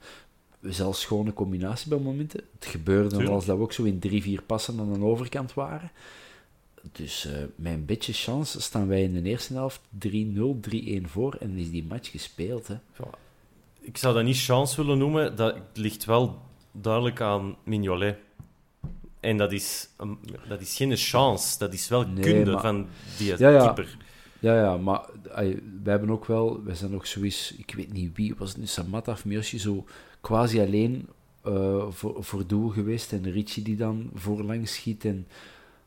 Zelfs 0.64 1.02
schone 1.02 1.34
combinatie 1.34 1.90
bij 1.90 1.98
momenten. 1.98 2.42
Het 2.60 2.66
gebeurde 2.66 3.10
Tuurlijk. 3.10 3.30
als 3.32 3.46
dat 3.46 3.58
we 3.58 3.64
ook 3.64 3.74
zo 3.74 3.84
in 3.84 4.00
drie, 4.00 4.22
vier 4.22 4.42
passen 4.42 4.80
aan 4.80 4.94
de 4.94 5.00
overkant 5.06 5.54
waren. 5.54 5.92
Dus 6.92 7.26
eh, 7.26 7.34
met 7.56 7.74
een 7.74 7.86
beetje 7.86 8.14
chance 8.14 8.62
staan 8.62 8.88
wij 8.88 9.04
in 9.04 9.14
de 9.14 9.30
eerste 9.30 9.54
helft 9.54 9.82
3-0, 10.08 10.60
3-1 10.60 11.02
voor 11.06 11.36
en 11.40 11.58
is 11.58 11.72
die 11.72 11.84
match 11.84 12.12
gespeeld. 12.12 12.68
Hè. 12.68 12.76
Ik 13.82 13.98
zou 13.98 14.14
dat 14.14 14.24
niet 14.24 14.42
chance 14.44 14.76
willen 14.82 14.98
noemen. 14.98 15.36
Dat 15.36 15.56
ligt 15.74 16.06
wel 16.06 16.42
duidelijk 16.72 17.22
aan 17.22 17.56
Mignolet. 17.64 18.18
En 19.20 19.38
dat 19.38 19.52
is, 19.52 19.90
een- 19.98 20.18
dat 20.48 20.62
is 20.62 20.76
geen 20.76 20.98
chance. 20.98 21.58
Dat 21.58 21.74
is 21.74 21.88
wel 21.88 22.08
Nee, 22.08 22.24
kunde 22.24 22.52
maar- 22.52 22.62
van 22.62 22.88
die 23.18 23.38
Ja, 23.38 23.50
ja. 23.50 23.64
keeper. 23.66 23.98
Ja, 24.44 24.56
ja, 24.56 24.78
maar 24.78 25.06
ay, 25.32 25.62
wij 25.84 25.92
hebben 25.94 26.10
ook 26.10 26.26
wel, 26.26 26.64
wij 26.64 26.76
zijn 26.76 26.92
nog 26.92 27.08
zoiets, 27.08 27.54
ik 27.58 27.74
weet 27.76 27.94
niet 27.94 28.16
wie, 28.16 28.36
was 28.38 28.50
het 28.50 28.58
nu 28.58 28.66
Samatta 28.66 29.12
of 29.12 29.44
zo 29.44 29.86
quasi 30.22 30.60
alleen 30.60 31.08
eh, 31.42 31.86
voor, 31.90 32.24
voor 32.24 32.48
doel 32.48 32.70
geweest. 32.70 33.12
En 33.12 33.32
Richie 33.32 33.64
die 33.64 33.76
dan 33.76 34.10
voorlangs 34.14 34.74
schiet 34.74 35.06
en 35.06 35.28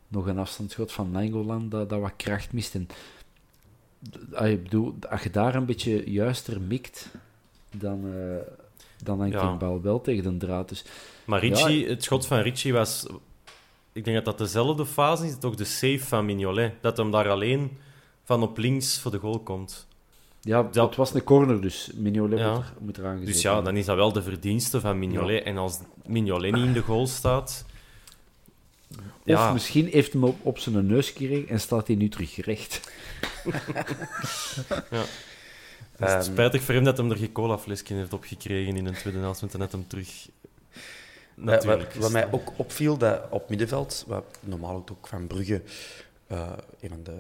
nog 0.09 0.27
een 0.27 0.39
afstandsschot 0.39 0.93
van 0.93 1.11
Nangolan 1.11 1.69
dat, 1.69 1.89
dat 1.89 2.01
wat 2.01 2.13
kracht 2.17 2.53
mist. 2.53 2.75
En, 2.75 2.89
ay, 4.33 4.61
bedoel, 4.63 4.95
als 5.11 5.23
je 5.23 5.31
daar 5.31 5.55
een 5.55 5.67
beetje 5.67 6.11
juister 6.11 6.61
mikt, 6.61 7.11
dan, 7.79 8.05
eh 8.07 8.53
dan 9.03 9.19
hangt 9.19 9.35
Ja. 9.35 9.49
die 9.49 9.59
bal 9.59 9.83
wel 9.83 10.01
tegen 10.01 10.39
de 10.39 10.47
draad. 10.47 10.69
Dus 10.69 10.85
Maar 11.25 11.41
Richie, 11.41 11.89
het 11.89 12.03
schot 12.03 12.27
van 12.27 12.39
Richie 12.39 12.73
was... 12.73 13.07
Ik 13.93 14.05
denk 14.05 14.17
dat 14.17 14.25
dat 14.25 14.39
dezelfde 14.39 14.87
fase 14.87 15.27
is, 15.27 15.39
toch 15.39 15.55
de 15.55 15.65
save 15.65 16.05
van 16.05 16.25
Mignolet. 16.25 16.73
Dat 16.81 16.97
hem 16.97 17.11
daar 17.11 17.29
alleen 17.29 17.71
van 18.27 18.43
op 18.43 18.59
links 18.59 18.99
voor 19.01 19.11
de 19.11 19.19
goal 19.19 19.39
komt. 19.39 19.87
ja, 20.41 20.63
Dat- 20.63 20.95
was 20.97 21.15
een 21.15 21.25
corner, 21.25 21.61
dus 21.61 21.91
Mignolet 21.95 22.39
Ja. 22.39 22.53
moet, 22.55 22.65
er, 22.65 22.73
moet 22.79 22.99
eraan 22.99 23.19
gezet 23.19 23.33
Dus 23.33 23.43
ja, 23.43 23.63
dan 23.63 23.77
is 23.77 23.85
dat 23.85 23.97
wel 23.97 24.13
de 24.13 24.23
verdienste 24.23 24.81
van 24.81 24.99
Mignolet. 24.99 25.45
En 25.45 25.57
als 25.57 25.79
Mignolet 26.07 26.53
niet 26.55 26.65
in 26.65 26.73
de 26.73 26.81
goal 26.83 27.07
staat... 27.07 27.65
Of 28.91 28.99
Ja, 29.25 29.53
misschien 29.53 29.87
heeft 29.87 30.13
hem 30.13 30.25
op, 30.25 30.37
op 30.43 30.59
zijn 30.59 30.87
neus 30.87 31.09
gekregen 31.11 31.49
en 31.49 31.61
staat 31.61 31.87
hij 31.87 31.97
nu 31.97 32.09
terug 32.09 32.37
recht. 32.45 32.81
het 34.87 35.09
is 35.99 36.07
Ehm, 36.13 36.23
spijtig 36.23 36.63
voor 36.63 36.75
hem 36.75 36.85
dat 36.85 36.97
hem 36.97 37.11
er 37.11 37.17
geen 37.17 37.33
colaflesje 37.33 37.95
heeft 37.95 38.13
opgekregen 38.13 38.77
in 38.77 38.87
een 38.87 38.95
tweede 38.95 39.19
helft. 39.19 39.41
Want 39.41 39.53
dan 39.53 39.61
net 39.61 39.73
hem 39.73 39.87
terug... 39.87 40.09
Ja, 41.35 41.43
Natuurlijk. 41.45 41.93
wat, 41.95 42.03
wat 42.03 42.13
mij 42.13 42.29
ook 42.33 42.53
opviel, 42.57 42.97
dat 42.97 43.21
op 43.31 43.49
middenveld, 43.49 44.05
wat 44.07 44.25
normaal 44.41 44.85
ook 44.91 45.07
van 45.07 45.27
Brugge 45.27 45.63
eh, 46.27 46.53
een 46.81 46.89
van 46.89 47.03
de 47.03 47.15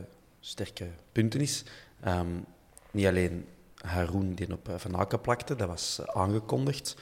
sterke 0.47 0.89
punten 1.13 1.41
is, 1.41 1.65
ehm, 2.01 2.29
niet 2.91 3.07
alleen 3.07 3.47
Haroun 3.75 4.35
die 4.35 4.53
op 4.53 4.69
eh, 4.69 4.75
Van 4.77 4.97
Aken 4.97 5.21
plakte, 5.21 5.55
dat 5.57 5.69
was 5.69 5.99
eh, 5.99 6.21
aangekondigd, 6.21 6.97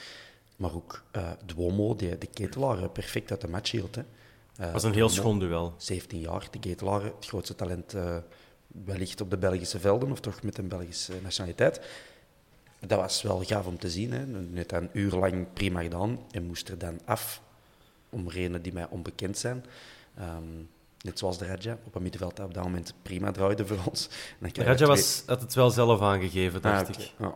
maar 0.56 0.74
ook 0.74 1.02
eh 1.10 1.30
Duomo, 1.44 1.96
die 1.96 2.18
de 2.18 2.26
ketelaar 2.26 2.88
perfect 2.88 3.30
uit 3.30 3.40
de 3.40 3.48
match 3.48 3.70
hield. 3.70 3.94
Dat 3.94 4.72
was 4.72 4.82
een 4.82 4.94
heel 4.94 5.06
Duomo, 5.06 5.22
schoon 5.22 5.38
duel. 5.38 5.74
17 5.76 6.20
jaar, 6.20 6.48
de 6.50 6.58
ketelaar, 6.58 7.02
het 7.02 7.26
grootste 7.26 7.54
talent 7.54 7.94
wellicht 8.84 9.20
op 9.20 9.30
de 9.30 9.36
Belgische 9.36 9.80
velden, 9.80 10.10
of 10.10 10.20
toch 10.20 10.42
met 10.42 10.58
een 10.58 10.68
Belgische 10.68 11.12
nationaliteit. 11.22 11.80
Dat 12.86 12.98
was 12.98 13.22
wel 13.22 13.42
gaaf 13.44 13.66
om 13.66 13.78
te 13.78 13.90
zien. 13.90 14.12
Hè. 14.12 14.26
Net 14.26 14.72
een 14.72 14.90
uur 14.92 15.12
lang 15.12 15.46
prima 15.52 15.82
gedaan 15.82 16.18
en 16.30 16.46
moest 16.46 16.68
er 16.68 16.78
dan 16.78 17.00
af, 17.04 17.42
om 18.10 18.28
redenen 18.28 18.62
die 18.62 18.72
mij 18.72 18.88
onbekend 18.88 19.38
zijn. 19.38 19.64
Ehm, 20.16 20.62
net 21.04 21.18
zoals 21.18 21.38
de 21.38 21.46
Raja, 21.46 21.78
op 21.84 21.94
een 21.94 22.02
middenveld 22.02 22.36
dat 22.36 22.46
op 22.46 22.54
dat 22.54 22.62
moment 22.64 22.94
prima 23.02 23.30
draaide 23.30 23.66
voor 23.66 23.78
ons. 23.88 24.08
Dan 24.38 24.50
Raja 24.54 24.74
twee- 24.74 24.88
was, 24.88 25.22
had 25.26 25.40
het 25.40 25.54
wel 25.54 25.70
zelf 25.70 26.00
aangegeven, 26.00 26.62
Ah, 26.62 26.62
dacht 26.62 26.88
oké, 26.88 27.00
ik. 27.02 27.12
Ja. 27.18 27.34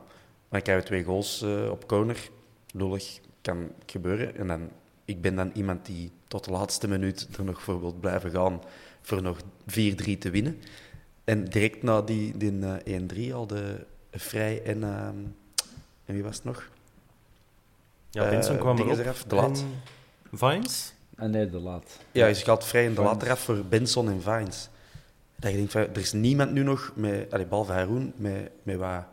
Dan 0.49 0.63
krijgen 0.63 0.77
we 0.77 0.83
twee 0.83 1.05
goals 1.05 1.43
eh, 1.43 1.71
op 1.71 1.87
corner. 1.89 2.29
Lullig, 2.73 3.21
kan 3.43 3.69
gebeuren. 3.87 4.37
En 4.37 4.47
dan, 4.47 4.71
ik 5.05 5.21
ben 5.21 5.35
dan 5.37 5.51
iemand 5.55 5.87
die 5.87 6.11
tot 6.29 6.45
de 6.45 6.51
laatste 6.51 6.89
minuut 6.89 7.29
er 7.39 7.45
nog 7.45 7.63
voor 7.63 7.81
wil 7.81 7.93
blijven 8.01 8.31
gaan 8.31 8.61
voor 9.03 9.23
nog 9.23 9.39
4-3 9.67 10.19
te 10.19 10.31
winnen. 10.31 10.61
En 11.25 11.45
direct 11.45 11.83
na 11.83 12.03
die, 12.03 12.37
die 12.37 12.59
eh, 12.85 13.01
1-3 13.31 13.35
al 13.35 13.47
de 13.47 13.87
Vrij 14.13 14.63
en, 14.63 14.83
ehm, 14.85 15.17
en 16.05 16.15
wie 16.15 16.23
was 16.23 16.35
het 16.37 16.45
nog? 16.45 16.69
Ja, 18.11 18.25
Eh, 18.25 18.31
Benson 18.31 18.57
kwam 18.59 18.77
dingen 18.77 18.93
erop. 18.93 19.05
eraf, 19.05 19.23
de 19.25 19.35
Laat. 19.35 19.65
Vines? 20.33 20.93
En 21.19 21.31
nee, 21.31 21.51
de 21.51 21.59
laat. 21.59 21.99
Ja, 22.13 22.27
je 22.27 22.35
gaat 22.35 22.67
vrij 22.67 22.85
in 22.85 22.95
de 22.95 23.01
laat 23.01 23.23
eraf 23.23 23.41
voor 23.41 23.65
Benson 23.65 24.09
en 24.09 24.23
Vines. 24.23 24.69
Dat 25.37 25.51
je 25.51 25.57
denkt, 25.57 25.73
van, 25.73 25.81
er 25.81 25.99
is 25.99 26.13
niemand 26.13 26.53
nu 26.53 26.63
nog, 26.63 26.93
met, 26.95 27.33
allee, 27.33 27.47
behalve 27.47 27.73
Haroun, 27.73 28.13
met, 28.17 28.51
met 28.63 28.77
wat 28.77 29.05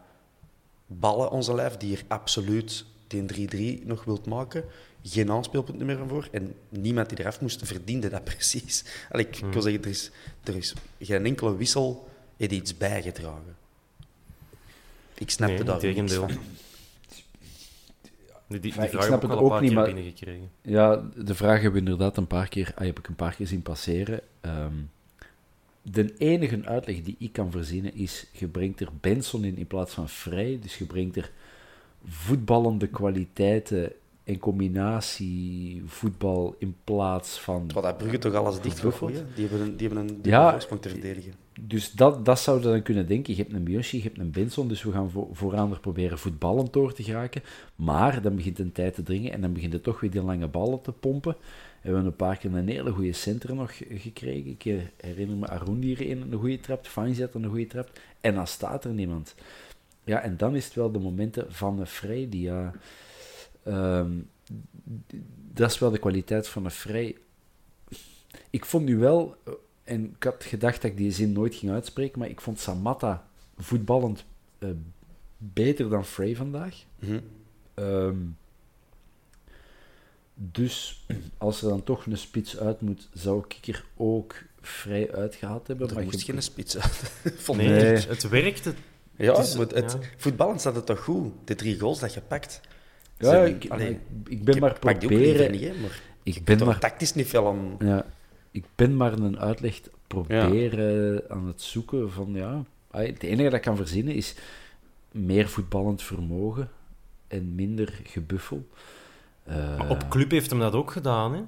ballen 0.88 1.32
onze 1.32 1.56
lijf, 1.56 1.78
die 1.78 1.90
hier 1.90 2.04
absoluut 2.08 2.86
die 3.08 3.80
3-3 3.82 3.86
nog 3.86 4.04
wilt 4.04 4.26
maken. 4.26 4.64
geen 5.04 5.32
aanspeelpunt 5.32 5.80
meer 5.80 5.98
van 5.98 6.08
voor. 6.08 6.28
En 6.32 6.54
niemand 6.70 7.10
die 7.10 7.20
eraf 7.20 7.42
moest, 7.42 7.62
verdiende 7.64 8.10
dat 8.10 8.24
precies. 8.34 8.84
Allee, 9.12 9.28
ik, 9.28 9.38
ik 9.38 9.54
wil 9.54 9.62
zeggen, 9.62 9.84
er 9.84 9.90
is, 9.90 10.12
er 10.44 10.56
is 10.56 10.74
geen 11.00 11.26
enkele 11.26 11.56
wissel 11.56 12.08
heeft 12.38 12.52
iets 12.52 12.78
bijgedragen. 12.78 13.56
Ik 15.14 15.30
snapte 15.30 15.64
Nee, 15.64 15.94
daar 15.94 15.94
niks 15.94 16.14
van. 16.14 16.32
Die, 18.48 18.60
die, 18.60 18.72
die 18.72 18.76
Maar 18.76 18.86
ik 18.86 18.92
vraag 18.92 19.06
snap 19.06 19.22
heb 19.22 19.30
ik 19.32 19.36
het 19.36 19.40
al 19.40 19.46
een 19.46 19.52
ook 19.52 19.52
paar 19.52 19.62
niet, 19.62 19.70
keer 19.70 19.80
maar- 19.80 19.94
binnengekregen. 19.94 20.50
Ja, 20.62 21.04
de 21.16 21.36
vraag 21.36 21.54
hebben 21.62 21.72
we 21.72 21.80
inderdaad 21.92 22.18
een 22.18 22.28
paar 22.28 22.48
keer, 22.48 22.72
ah, 22.76 22.86
heb 22.86 23.00
ik 23.00 23.08
een 23.08 23.16
paar 23.16 23.36
keer 23.36 23.48
zien 23.48 23.62
passeren. 23.62 24.20
Ehm, 24.42 24.74
de 25.82 26.14
enige 26.18 26.62
uitleg 26.66 27.02
die 27.02 27.16
ik 27.20 27.34
kan 27.34 27.52
verzinnen 27.52 27.96
is, 27.96 28.28
je 28.32 28.48
brengt 28.48 28.80
er 28.80 28.90
Benson 29.02 29.44
in 29.44 29.58
in 29.58 29.68
plaats 29.68 29.94
van 29.94 30.10
Vrij, 30.10 30.60
dus 30.62 30.78
je 30.78 30.86
brengt 30.86 31.16
er 31.16 31.32
voetballende 32.08 32.88
kwaliteiten 32.88 33.92
en 34.24 34.40
combinatie 34.40 35.82
voetbal 35.86 36.56
in 36.60 36.76
plaats 36.84 37.40
van... 37.40 37.66
Terwijl 37.68 37.86
dat 37.88 37.98
Brugge 37.98 38.18
toch 38.18 38.34
alles 38.34 38.62
dicht 38.62 38.80
gooien. 38.80 39.28
Die 39.36 39.48
hebben 39.48 39.68
een, 39.68 39.78
die 39.78 39.88
hebben 39.88 40.08
een 40.08 40.20
Ja. 40.24 40.52
voorsprong 40.52 40.82
te 40.82 40.90
verdedigen. 40.90 41.34
Dus 41.62 41.92
dat, 41.92 42.26
dat 42.26 42.40
zou 42.40 42.60
je 42.60 42.66
dan 42.68 42.82
kunnen 42.82 43.08
denken. 43.08 43.36
Je 43.36 43.42
hebt 43.42 43.54
een 43.54 43.64
Bioschi, 43.64 43.98
je 43.98 44.04
hebt 44.04 44.18
een 44.18 44.32
Benson, 44.32 44.68
dus 44.68 44.84
we 44.84 44.92
gaan 44.92 45.12
vo 45.12 45.30
vooraan 45.34 45.72
er 45.72 45.80
proberen 45.80 46.20
voetballend 46.20 46.74
door 46.74 46.94
te 46.94 47.04
geraken. 47.04 47.42
Maar 47.76 48.22
dan 48.22 48.36
begint 48.36 48.60
een 48.60 48.72
tijd 48.72 48.94
te 48.96 49.04
dringen 49.04 49.32
en 49.32 49.42
dan 49.42 49.54
begint 49.54 49.74
het 49.74 49.84
toch 49.84 50.00
weer 50.00 50.12
die 50.12 50.22
lange 50.24 50.48
ballen 50.48 50.82
te 50.82 50.92
pompen. 50.92 51.36
We 51.82 51.92
hebben 51.92 52.06
een 52.06 52.16
paar 52.16 52.38
keer 52.38 52.54
een 52.56 52.68
hele 52.68 52.92
goede 52.92 53.14
center 53.14 53.56
nog 53.56 53.78
ge- 53.78 53.86
gekregen. 53.90 54.52
Ik 54.52 54.82
herinner 54.98 55.38
me 55.38 55.48
Arun 55.48 55.80
die 55.80 56.10
een, 56.10 56.34
goede 56.34 56.60
Fanzi 56.82 57.22
had 57.22 57.34
een 57.34 57.46
goede 57.46 57.68
trap. 57.68 57.92
En 58.22 58.36
dan 58.36 58.48
staat 58.48 58.84
er 58.84 58.92
niemand. 58.94 59.36
Ja, 60.04 60.22
en 60.22 60.38
dan 60.38 60.56
is 60.56 60.66
het 60.66 60.74
wel 60.74 60.92
de 60.92 61.00
momenten 61.00 61.54
van 61.54 61.88
Vrij 61.88 62.28
die 62.30 62.42
ja... 62.42 62.72
ehm, 63.64 64.12
dat 65.54 65.72
is 65.72 65.80
wel 65.80 65.92
de 65.92 66.00
kwaliteit 66.00 66.48
van 66.48 66.66
een 66.66 66.72
Vrij. 66.72 67.16
Ik 68.50 68.66
vond 68.66 68.86
nu 68.86 68.98
wel, 68.98 69.36
eh, 69.46 69.54
en 69.86 70.14
ik 70.16 70.24
had 70.24 70.44
gedacht 70.44 70.82
dat 70.82 70.92
ik 70.92 70.98
die 70.98 71.12
zin 71.12 71.32
nooit 71.32 71.56
ging 71.56 71.72
uitspreken, 71.72 72.20
maar 72.20 72.30
ik 72.30 72.42
vond 72.42 72.60
Samatta 72.60 73.28
voetballend 73.58 74.26
eh, 74.60 74.70
beter 75.38 75.90
dan 75.90 76.06
Frey 76.06 76.36
vandaag. 76.36 76.76
Mhm. 77.00 77.20
Ehm, 77.74 78.18
dus 80.34 81.06
als 81.38 81.62
er 81.62 81.70
dan 81.70 81.84
toch 81.84 82.06
een 82.06 82.18
spits 82.18 82.58
uit 82.60 82.82
moet, 82.82 83.10
zou 83.14 83.44
ik 83.48 83.68
er 83.68 83.86
ook 83.96 84.36
vrij 84.62 85.14
uitgehaald 85.14 85.68
hebben. 85.68 85.88
Er 85.88 85.94
maar 85.96 86.04
moest 86.04 86.26
je- 86.26 86.32
geen 86.32 86.42
spits 86.42 86.78
uit. 86.78 87.12
Vond 87.44 87.58
Nee. 87.58 87.68
Het, 87.70 88.08
het 88.08 88.30
werkte. 88.30 88.74
Ja, 89.16 89.36
Het 89.36 89.46
is- 89.48 89.54
het, 89.54 89.72
het, 89.74 89.92
ja. 89.92 90.08
voetballen 90.18 90.60
staat 90.60 90.76
het 90.76 90.86
toch 90.86 91.00
goed? 91.04 91.34
De 91.44 91.56
drie 91.56 91.80
goals 91.80 92.00
dat 92.00 92.14
je 92.14 92.22
pakt. 92.22 92.62
Ja, 93.18 93.44
ik, 93.44 93.66
allee, 93.70 93.90
ik, 93.90 94.00
ik 94.30 94.44
ben 94.44 94.60
maar 94.60 94.80
pak 94.80 95.00
die 95.00 95.10
ook 95.10 95.16
liever 95.16 95.34
proberen... 95.46 95.52
niet, 95.52 95.76
hè, 95.76 95.82
maar 95.82 96.02
Ik 96.24 96.44
ben 96.46 96.66
maar 96.66 96.80
tactisch 96.80 97.14
niet 97.14 97.28
veel 97.28 97.48
aan... 97.48 97.76
Ja, 97.80 98.06
ik 98.56 98.66
ben 98.76 98.98
maar 98.98 99.14
een 99.14 99.40
uitleg 99.40 99.82
proberen 100.08 101.24
aan 101.30 101.48
het 101.48 101.62
zoeken 101.62 102.12
van, 102.12 102.34
ja... 102.34 102.64
Het 102.92 103.24
enige 103.24 103.44
dat 103.44 103.54
ik 103.54 103.62
kan 103.62 103.76
verzinnen 103.78 104.14
is 104.16 104.36
meer 105.12 105.50
voetballend 105.50 106.02
vermogen 106.02 106.70
en 107.28 107.56
minder 107.56 108.00
gebuffel. 108.04 108.68
Eh, 109.44 109.78
Maar 109.78 109.90
op 109.90 110.08
club 110.10 110.32
heeft 110.32 110.50
hem 110.50 110.60
dat 110.60 110.74
ook 110.74 110.92
gedaan, 110.92 111.34
hè? 111.34 111.42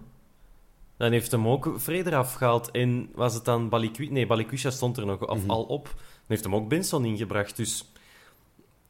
Dan 0.97 1.11
heeft 1.11 1.31
hem 1.31 1.47
ook 1.47 1.73
vrede 1.75 2.09
eraf 2.09 2.33
gehaald. 2.33 2.71
En 2.71 3.09
was 3.15 3.33
het 3.33 3.45
dan 3.45 3.69
Balikwisha? 3.69 4.11
Nee, 4.13 4.27
Balikwisha 4.27 4.69
stond 4.69 4.97
er 4.97 5.05
nog 5.05 5.27
af, 5.27 5.39
Mhm. 5.41 5.49
al 5.49 5.63
op. 5.63 5.83
Dan 5.95 6.03
heeft 6.27 6.43
hem 6.43 6.55
ook 6.55 6.69
Benson 6.69 7.05
ingebracht. 7.05 7.55
Dus 7.55 7.91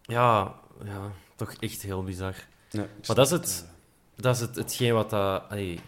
ja, 0.01 0.55
ja, 0.85 1.11
toch 1.35 1.53
echt 1.59 1.81
heel 1.81 2.03
bizar. 2.03 2.35
Ja, 2.69 2.85
Maar 3.07 3.15
dat 3.15 3.25
is 3.25 3.31
het, 3.31 3.67
dat 4.15 4.35
is 4.35 4.41
het, 4.41 4.55
hetgeen 4.55 4.93
wat 4.93 5.09
dat... 5.09 5.43
allee, 5.49 5.79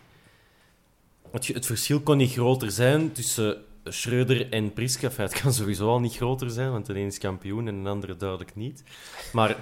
het, 1.31 1.47
het 1.47 1.65
verschil 1.65 1.99
kon 1.99 2.17
niet 2.17 2.31
groter 2.31 2.71
zijn 2.71 3.11
tussen 3.11 3.57
Schreuder 3.83 4.51
en 4.51 4.73
Priska. 4.73 5.07
Enfin, 5.07 5.23
het 5.23 5.41
kan 5.41 5.53
sowieso 5.53 5.87
al 5.87 5.99
niet 5.99 6.15
groter 6.15 6.49
zijn, 6.49 6.71
want 6.71 6.85
de 6.85 6.93
een 6.93 7.05
is 7.05 7.17
kampioen 7.17 7.67
en 7.67 7.83
de 7.83 7.89
andere 7.89 8.17
duidelijk 8.17 8.55
niet. 8.55 8.83
Maar 9.33 9.55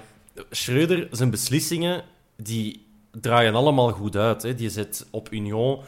Schreuder, 0.50 1.08
zijn 1.10 1.30
beslissingen, 1.30 2.04
die 2.36 2.86
draaien 3.10 3.54
allemaal 3.54 3.90
goed 3.90 4.16
uit. 4.16 4.42
Hè. 4.42 4.54
Die 4.54 4.70
zet 4.70 5.06
op 5.10 5.32
Union 5.32 5.80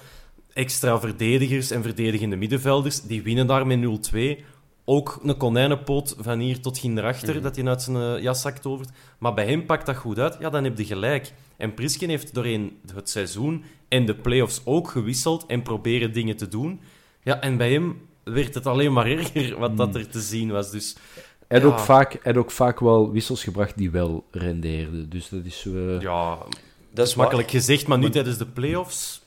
extra 0.53 1.01
verdedigers 1.01 1.71
en 1.71 1.83
verdedigende 1.83 2.37
middenvelders. 2.37 3.03
Die 3.03 3.23
winnen 3.23 3.47
daar 3.47 3.67
met 3.67 4.11
0-2. 4.15 4.45
Ook 4.85 5.21
een 5.23 5.37
konijnenpoot 5.37 6.15
van 6.19 6.39
hier 6.39 6.61
tot 6.61 6.85
erachter, 6.85 7.43
dat 7.43 7.57
hij 7.57 7.65
uit 7.67 7.83
zijn 7.83 7.97
eh, 7.97 8.23
jaszak 8.23 8.59
tovert. 8.59 8.91
Maar 9.19 9.35
bij 9.35 9.47
hem 9.47 9.67
pakt 9.67 9.87
dat 9.87 9.97
goed 9.97 10.19
uit. 10.19 10.37
Ja, 10.41 10.51
dan 10.51 10.65
heb 10.65 10.79
je 10.79 10.85
gelijk. 10.85 11.33
En 11.57 11.75
Prisken 11.75 12.09
heeft 12.09 12.35
doorheen 12.35 12.79
het 12.95 13.11
seizoen 13.11 13.65
en 13.91 14.07
de 14.07 14.15
play-offs 14.15 14.61
ook 14.65 14.89
gewisseld 14.91 15.47
en 15.47 15.63
proberen 15.63 16.13
dingen 16.13 16.37
te 16.37 16.49
doen. 16.49 16.81
Ja, 17.23 17.41
en 17.41 17.57
bij 17.57 17.73
hem 17.73 18.01
werd 18.25 18.55
het 18.55 18.67
alleen 18.67 18.93
maar 18.93 19.07
erger 19.07 19.59
wat 19.59 19.77
dat 19.77 19.95
er 19.95 20.09
te 20.09 20.21
zien 20.21 20.51
was. 20.51 20.71
Dus 20.71 20.97
Hij 21.49 21.61
had, 21.61 21.69
Ja. 21.69 21.75
ook 21.75 21.81
vaak, 21.85 22.13
hij 22.13 22.21
had 22.33 22.37
ook 22.37 22.51
vaak 22.51 22.81
wel 22.81 23.11
wissels 23.13 23.43
gebracht 23.45 23.77
die 23.77 23.91
wel 23.91 24.25
rendeerden. 24.31 25.11
Dus 25.11 25.29
dat 25.29 25.45
is... 25.45 25.65
eh, 25.67 26.01
ja, 26.01 26.39
dat 26.93 27.07
is 27.07 27.15
makkelijk 27.15 27.51
waar. 27.51 27.61
gezegd, 27.61 27.87
maar 27.87 27.99
nu 27.99 28.11
tijdens 28.11 28.39
de 28.39 28.47
play-offs... 28.47 29.23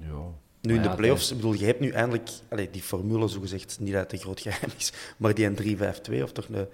ja. 0.00 0.22
Nu 0.60 0.74
in 0.74 0.82
de 0.82 0.90
play-offs, 0.94 1.30
ik 1.30 1.36
bedoel, 1.36 1.52
je 1.52 1.64
hebt 1.64 1.80
nu 1.80 1.90
eindelijk 1.90 2.28
allee, 2.48 2.70
die 2.70 2.82
formule, 2.82 3.28
zogezegd, 3.28 3.76
niet 3.80 3.92
dat 3.92 4.02
het 4.02 4.12
een 4.12 4.18
groot 4.18 4.40
geheim 4.40 4.70
is, 4.78 4.92
maar 5.16 5.34
die 5.34 5.46
een 5.46 5.78
3-5-2 6.20 6.22
of 6.22 6.32
toch 6.32 6.48
een, 6.48 6.66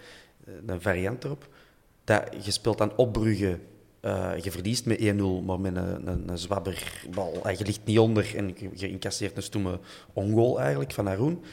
een 0.67 0.81
variant 0.81 1.25
erop. 1.25 1.49
Dat, 2.05 2.23
je 2.45 2.51
speelt 2.51 2.79
dan 2.79 2.93
op 2.97 3.13
Brugge, 3.13 3.59
eh, 4.03 4.33
je 4.41 4.51
verliest 4.51 4.87
met 4.87 4.99
1-0, 4.99 5.05
maar 5.45 5.61
met 5.61 5.77
een, 5.77 6.09
een, 6.09 6.29
een 6.29 6.39
zwabberbal. 6.39 7.41
En 7.45 7.59
je 7.59 7.65
ligt 7.65 7.85
niet 7.85 7.99
onder 7.99 8.37
en 8.37 8.55
je, 8.75 8.89
incasseert 8.89 9.37
een 9.37 9.43
stomme 9.43 9.79
ongoal 10.13 10.61
eigenlijk 10.61 10.93
van 10.93 11.07
Haroun. 11.07 11.45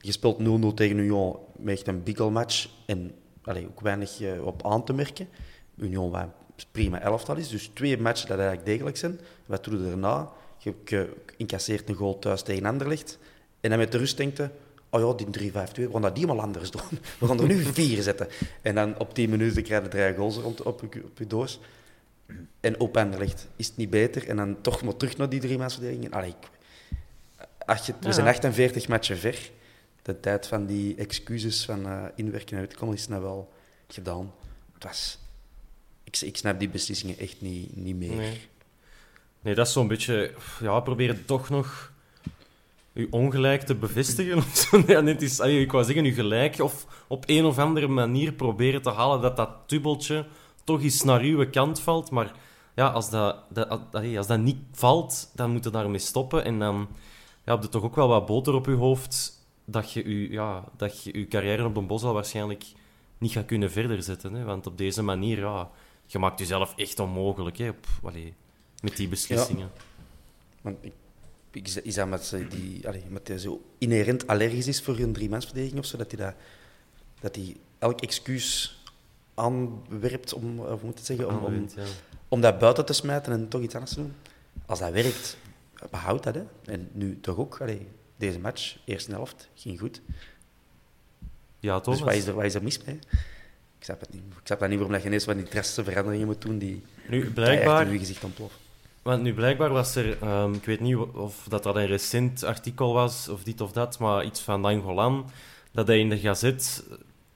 Je 0.00 0.12
speelt 0.12 0.40
0-0 0.40 0.74
tegen 0.74 0.98
Union 0.98 1.36
met 1.56 1.76
echt 1.76 1.86
een 1.86 2.02
biggelmatch 2.02 2.68
en 2.86 3.12
allee, 3.42 3.66
ook 3.66 3.80
weinig 3.80 4.20
eh, 4.20 4.46
op 4.46 4.66
aan 4.66 4.84
te 4.84 4.92
merken. 4.92 5.28
Union 5.76 6.14
een 6.14 6.30
prima 6.70 7.00
elftal 7.00 7.36
is, 7.36 7.48
dus 7.48 7.70
twee 7.74 7.98
matchen 7.98 8.28
dat 8.28 8.38
eigenlijk 8.38 8.68
degelijk 8.68 8.96
zijn. 8.96 9.20
Wat 9.46 9.64
doe 9.64 9.78
je 9.78 9.88
daarna? 9.88 10.30
Je, 10.58 11.08
incasseert 11.36 11.88
een 11.88 11.94
goal 11.94 12.18
thuis 12.18 12.42
tegen 12.42 12.66
Anderlecht. 12.66 13.18
En 13.60 13.70
dan 13.70 13.78
met 13.78 13.92
de 13.92 13.98
rust 13.98 14.16
denkt 14.16 14.36
je, 14.36 14.48
oh 14.90 15.00
ja, 15.00 15.24
die 15.24 15.50
3-5-2, 15.50 15.54
we 15.74 15.88
gaan 15.92 16.02
dat 16.02 16.16
die 16.16 16.26
maar 16.26 16.40
anders 16.40 16.70
doen. 16.70 16.82
We 17.20 17.26
gaan 17.26 17.40
er 17.40 17.46
nu 17.46 17.62
vier 17.62 18.02
zetten. 18.02 18.28
En 18.62 18.74
dan 18.74 18.98
op 18.98 19.14
10 19.14 19.30
minuten 19.30 19.62
krijg 19.62 19.82
je 19.82 19.88
drie 19.88 20.14
goals 20.14 20.36
rond, 20.36 20.62
op, 20.62 20.82
op 20.82 21.18
je 21.18 21.26
doos. 21.26 21.60
En 22.60 22.80
op 22.80 22.96
Anderlecht 22.96 23.48
is 23.56 23.66
het 23.66 23.76
niet 23.76 23.90
beter. 23.90 24.28
En 24.28 24.36
dan 24.36 24.60
toch 24.60 24.82
maar 24.82 24.96
terug 24.96 25.16
naar 25.16 25.28
die 25.28 25.40
drie 25.40 25.58
mansverdedigingen. 25.58 26.10
Allee, 26.12 26.28
ik, 26.28 26.48
als 27.66 27.86
je, 27.86 27.94
we 28.00 28.12
zijn 28.12 28.26
48 28.26 28.88
matchen 28.88 29.18
ver. 29.18 29.50
De 30.02 30.20
tijd 30.20 30.46
van 30.46 30.66
die 30.66 30.94
excuses 30.94 31.64
van 31.64 31.86
eh, 31.86 32.04
inwerken 32.14 32.56
en 32.56 32.62
uitkomen 32.62 32.94
is 32.94 33.08
nou 33.08 33.22
wel 33.22 33.52
gedaan. 33.88 34.32
Het 34.74 34.84
was... 34.84 35.18
Ik, 36.04 36.20
ik 36.20 36.36
snap 36.36 36.58
die 36.58 36.68
beslissingen 36.68 37.18
echt 37.18 37.40
niet, 37.40 37.76
niet 37.76 37.96
meer. 37.96 38.16
Nee. 38.16 38.40
Nee, 39.40 39.54
dat 39.54 39.66
is 39.66 39.72
zo'n 39.72 39.88
beetje... 39.88 40.34
Ja, 40.60 40.80
probeer 40.80 41.24
toch 41.24 41.48
nog 41.48 41.92
je 42.92 43.06
ongelijk 43.10 43.62
te 43.62 43.74
bevestigen. 43.74 44.36
Of 44.36 44.56
zo. 44.56 44.82
Ja, 44.86 45.00
net 45.00 45.22
is, 45.22 45.40
allee, 45.40 45.60
ik 45.60 45.72
wou 45.72 45.84
zeggen, 45.84 46.04
je 46.04 46.12
gelijk. 46.12 46.58
Of 46.60 46.86
op 47.06 47.24
een 47.26 47.44
of 47.44 47.58
andere 47.58 47.88
manier 47.88 48.32
proberen 48.32 48.82
te 48.82 48.90
halen 48.90 49.20
dat 49.20 49.36
dat 49.36 49.68
dubbeltje 49.68 50.26
toch 50.68 50.82
eens 50.82 51.02
naar 51.02 51.20
uw 51.20 51.50
kant 51.50 51.80
valt. 51.80 52.10
Maar 52.10 52.32
ja, 52.74 52.88
als 52.88 53.10
dat, 53.10 53.36
dat, 53.50 53.68
als 54.16 54.26
dat 54.26 54.38
niet 54.38 54.58
valt, 54.72 55.30
dan 55.34 55.50
moet 55.50 55.64
je 55.64 55.70
daarmee 55.70 55.98
stoppen. 55.98 56.44
En 56.44 56.58
dan 56.58 56.88
ja, 57.44 57.52
heb 57.54 57.62
je 57.62 57.68
toch 57.68 57.82
ook 57.82 57.94
wel 57.94 58.08
wat 58.08 58.26
boter 58.26 58.54
op 58.54 58.66
je 58.66 58.72
hoofd 58.72 59.46
dat 59.64 59.92
je 59.92 60.08
je, 60.08 60.30
ja, 60.30 60.64
dat 60.76 61.02
je, 61.02 61.26
carrière 61.28 61.64
op 61.64 61.74
de 61.74 61.80
bos 61.80 62.02
al 62.02 62.12
waarschijnlijk 62.12 62.64
niet 63.18 63.32
gaat 63.32 63.46
kunnen 63.46 63.70
verder 63.70 64.02
zetten. 64.02 64.34
Hè? 64.34 64.44
Want 64.44 64.66
op 64.66 64.78
deze 64.78 65.02
manier, 65.02 65.38
ja, 65.38 65.70
je 66.06 66.18
maakt 66.18 66.38
jezelf 66.38 66.72
echt 66.76 67.00
onmogelijk. 67.00 67.58
Hè? 67.58 67.68
Op, 67.68 67.86
met 68.82 68.96
die 68.96 69.08
beslissingen. 69.08 69.70
Want 70.60 70.76
ik, 71.50 71.68
is 71.82 71.94
dat 71.94 72.08
met, 72.08 72.36
die, 72.50 72.88
allee, 72.88 73.02
met 73.08 73.32
zo 73.36 73.62
inherent 73.78 74.26
allergisch 74.26 74.66
is 74.66 74.82
voor 74.82 74.98
een 74.98 75.12
driemansverdediging 75.12 75.78
of 75.78 75.86
zo? 75.86 75.96
Dat 75.96 76.10
hij, 76.10 76.20
dat, 76.20 76.34
dat 77.20 77.38
elk 77.78 78.00
excuus 78.00 78.77
aanwerpt 79.38 80.32
om, 80.32 80.58
of 80.58 80.66
hoe 80.66 80.78
moet 80.82 80.98
het 80.98 81.06
zeggen, 81.06 81.42
om, 81.42 81.68
om, 82.28 82.40
dat 82.40 82.58
buiten 82.58 82.84
te 82.84 82.92
smijten 82.92 83.32
en 83.32 83.48
toch 83.48 83.60
iets 83.60 83.74
anders 83.74 83.92
te 83.92 84.00
doen? 84.00 84.14
Als 84.66 84.78
dat 84.78 84.92
werkt, 84.92 85.36
behoud 85.90 86.22
dat. 86.22 86.34
Hè. 86.34 86.42
En 86.64 86.88
nu 86.92 87.20
toch 87.20 87.36
ook. 87.36 87.60
Allee, 87.60 87.88
deze 88.16 88.38
match, 88.38 88.76
eerste 88.84 89.10
helft, 89.10 89.48
ging 89.54 89.78
goed. 89.78 90.00
Ja, 91.60 91.80
Thomas. 91.80 91.98
Dus 91.98 92.08
wat 92.08 92.16
is, 92.16 92.26
er, 92.26 92.34
wat 92.34 92.44
is 92.44 92.54
er 92.54 92.62
mis 92.62 92.84
mee? 92.84 92.98
Ik 93.78 93.84
snap 93.84 94.00
het 94.00 94.12
niet. 94.12 94.22
Ik 94.22 94.46
snap 94.46 94.58
dat 94.58 94.68
niet 94.68 94.78
waarom 94.78 94.94
dat 94.94 95.02
je 95.02 95.08
ineens 95.08 95.24
van 95.24 95.36
die 95.36 95.48
drastische 95.48 95.84
veranderingen 95.84 96.26
moet 96.26 96.42
doen 96.42 96.58
die 96.58 96.82
Nu, 97.08 97.30
blijkbaar, 97.30 97.86
in 97.86 97.92
je 97.92 97.98
gezicht 97.98 98.24
ontploffen. 98.24 98.60
want 99.02 99.22
nu 99.22 99.34
blijkbaar 99.34 99.70
was 99.70 99.94
er, 99.94 100.22
ehm, 100.22 100.52
ik 100.52 100.64
weet 100.64 100.80
niet 100.80 100.96
of 100.96 101.46
dat, 101.48 101.62
dat 101.62 101.76
een 101.76 101.86
recent 101.86 102.44
artikel 102.44 102.92
was, 102.92 103.28
of 103.28 103.42
dit 103.42 103.60
of 103.60 103.72
dat, 103.72 103.98
maar 103.98 104.24
iets 104.24 104.40
van 104.40 104.60
Nangolan, 104.60 105.30
dat 105.72 105.86
hij 105.86 105.98
in 105.98 106.08
de 106.08 106.18
gazet, 106.18 106.84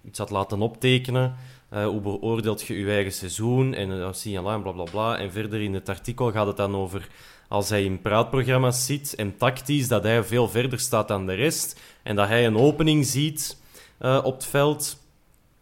iets 0.04 0.18
had 0.18 0.30
laten 0.30 0.62
optekenen. 0.62 1.34
Uh, 1.72 1.86
hoe 1.86 2.00
beoordeelt 2.00 2.62
je 2.62 2.78
je 2.78 2.90
eigen 2.90 3.12
seizoen? 3.12 3.74
En 3.74 4.14
zie 4.14 4.32
je 4.32 4.38
en 4.38 4.62
bla 4.62 4.72
bla 4.72 4.84
bla. 4.90 5.18
En 5.18 5.32
verder 5.32 5.62
in 5.62 5.74
het 5.74 5.88
artikel 5.88 6.30
gaat 6.32 6.46
het 6.46 6.56
dan 6.56 6.76
over 6.76 7.08
als 7.48 7.68
hij 7.68 7.84
in 7.84 8.00
praatprogramma's 8.00 8.86
zit 8.86 9.14
en 9.14 9.36
tactisch, 9.36 9.88
dat 9.88 10.02
hij 10.02 10.24
veel 10.24 10.48
verder 10.48 10.78
staat 10.78 11.08
dan 11.08 11.26
de 11.26 11.34
rest. 11.34 11.80
En 12.02 12.16
dat 12.16 12.28
hij 12.28 12.46
een 12.46 12.56
opening 12.56 13.06
ziet 13.06 13.56
uh, 14.00 14.20
op 14.22 14.34
het 14.34 14.46
veld 14.46 15.01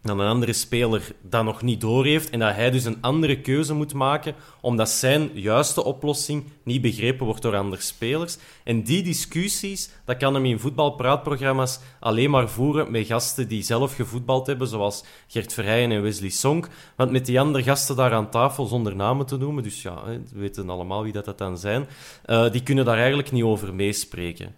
dat 0.02 0.18
een 0.18 0.26
andere 0.26 0.52
speler 0.52 1.12
dat 1.22 1.44
nog 1.44 1.62
niet 1.62 1.80
doorheeft 1.80 2.30
en 2.30 2.38
dat 2.38 2.54
hij 2.54 2.70
dus 2.70 2.84
een 2.84 2.98
andere 3.00 3.40
keuze 3.40 3.74
moet 3.74 3.94
maken 3.94 4.34
omdat 4.60 4.88
zijn 4.88 5.30
juiste 5.34 5.84
oplossing 5.84 6.44
niet 6.62 6.80
begrepen 6.80 7.26
wordt 7.26 7.42
door 7.42 7.56
andere 7.56 7.82
spelers. 7.82 8.38
En 8.64 8.82
die 8.82 9.02
discussies, 9.02 9.90
dat 10.04 10.16
kan 10.16 10.34
hem 10.34 10.44
in 10.44 10.58
voetbalpraatprogramma's 10.58 11.80
alleen 12.00 12.30
maar 12.30 12.48
voeren 12.48 12.90
met 12.90 13.06
gasten 13.06 13.48
die 13.48 13.62
zelf 13.62 13.94
gevoetbald 13.94 14.46
hebben, 14.46 14.66
zoals 14.66 15.04
Gert 15.28 15.52
Verheijen 15.52 15.92
en 15.92 16.02
Wesley 16.02 16.30
Sonk. 16.30 16.68
Want 16.96 17.10
met 17.10 17.26
die 17.26 17.40
andere 17.40 17.64
gasten 17.64 17.96
daar 17.96 18.12
aan 18.12 18.30
tafel, 18.30 18.66
zonder 18.66 18.96
namen 18.96 19.26
te 19.26 19.36
noemen, 19.36 19.62
dus 19.62 19.82
ja, 19.82 20.04
we 20.04 20.20
weten 20.32 20.70
allemaal 20.70 21.02
wie 21.02 21.12
dat, 21.12 21.24
dat 21.24 21.38
dan 21.38 21.58
zijn, 21.58 21.88
uh, 22.26 22.50
die 22.50 22.62
kunnen 22.62 22.84
daar 22.84 22.98
eigenlijk 22.98 23.32
niet 23.32 23.42
over 23.42 23.74
meespreken. 23.74 24.54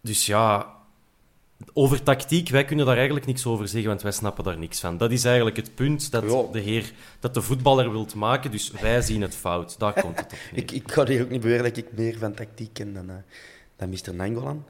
Dus 0.00 0.26
ja, 0.26 0.75
over 1.72 2.02
tactiek, 2.02 2.48
wij 2.48 2.64
kunnen 2.64 2.86
daar 2.86 2.96
eigenlijk 2.96 3.26
niks 3.26 3.46
over 3.46 3.68
zeggen, 3.68 3.88
want 3.88 4.02
wij 4.02 4.12
snappen 4.12 4.44
daar 4.44 4.58
niks 4.58 4.80
van. 4.80 4.96
Dat 4.96 5.10
is 5.10 5.24
eigenlijk 5.24 5.56
het 5.56 5.74
punt 5.74 6.10
dat 6.10 6.52
de 6.52 6.60
heer, 6.60 6.92
dat 7.20 7.34
de 7.34 7.42
voetballer 7.42 7.90
wilt 7.90 8.14
maken, 8.14 8.50
dus 8.50 8.70
wij 8.70 9.02
zien 9.02 9.22
het 9.22 9.34
fout. 9.34 9.78
Daar 9.78 10.00
komt 10.00 10.18
het 10.18 10.32
op 10.32 10.38
ik, 10.62 10.70
ik 10.70 10.92
ga 10.92 11.06
hier 11.06 11.22
ook 11.22 11.30
niet 11.30 11.40
beweren 11.40 11.64
dat 11.64 11.76
ik 11.76 11.92
meer 11.92 12.18
van 12.18 12.34
tactiek 12.34 12.72
ken 12.72 12.94
dan, 12.94 13.10
uh, 13.10 13.16
dan 13.76 13.88
Mr. 13.88 14.14
Nangolan. 14.14 14.64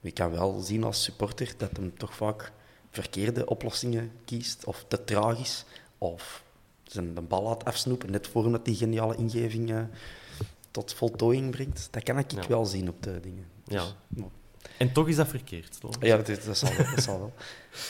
Ik 0.00 0.14
kan 0.14 0.30
wel 0.30 0.60
zien 0.60 0.84
als 0.84 1.02
supporter 1.02 1.54
dat 1.56 1.76
hem 1.76 1.92
toch 1.96 2.14
vaak 2.14 2.52
verkeerde 2.90 3.46
oplossingen 3.46 4.12
kiest, 4.24 4.64
of 4.64 4.84
te 4.88 5.04
tragisch, 5.04 5.64
of 5.98 6.42
zijn 6.84 7.14
de 7.14 7.20
bal 7.20 7.42
laat 7.42 7.64
afsnoepen, 7.64 8.10
net 8.10 8.26
voordat 8.26 8.64
die 8.64 8.76
geniale 8.76 9.16
ingeving 9.16 9.70
uh, 9.70 9.82
tot 10.70 10.94
voltooiing 10.94 11.50
brengt. 11.50 11.88
Dat 11.90 12.02
kan 12.02 12.18
ik 12.18 12.30
wel 12.48 12.64
zien 12.64 12.88
op 12.88 13.02
de 13.02 13.20
dingen. 13.20 13.46
Ja. 13.64 13.84
En 14.78 14.92
toch 14.92 15.08
is 15.08 15.16
dat 15.16 15.28
verkeerd. 15.28 15.80
Toch? 15.80 15.96
Ja, 16.00 16.16
dat, 16.16 16.44
dat, 16.44 16.58
zal 16.58 16.76
wel. 16.76 16.94
Dat 16.94 17.02
zal 17.04 17.18
wel. 17.18 17.32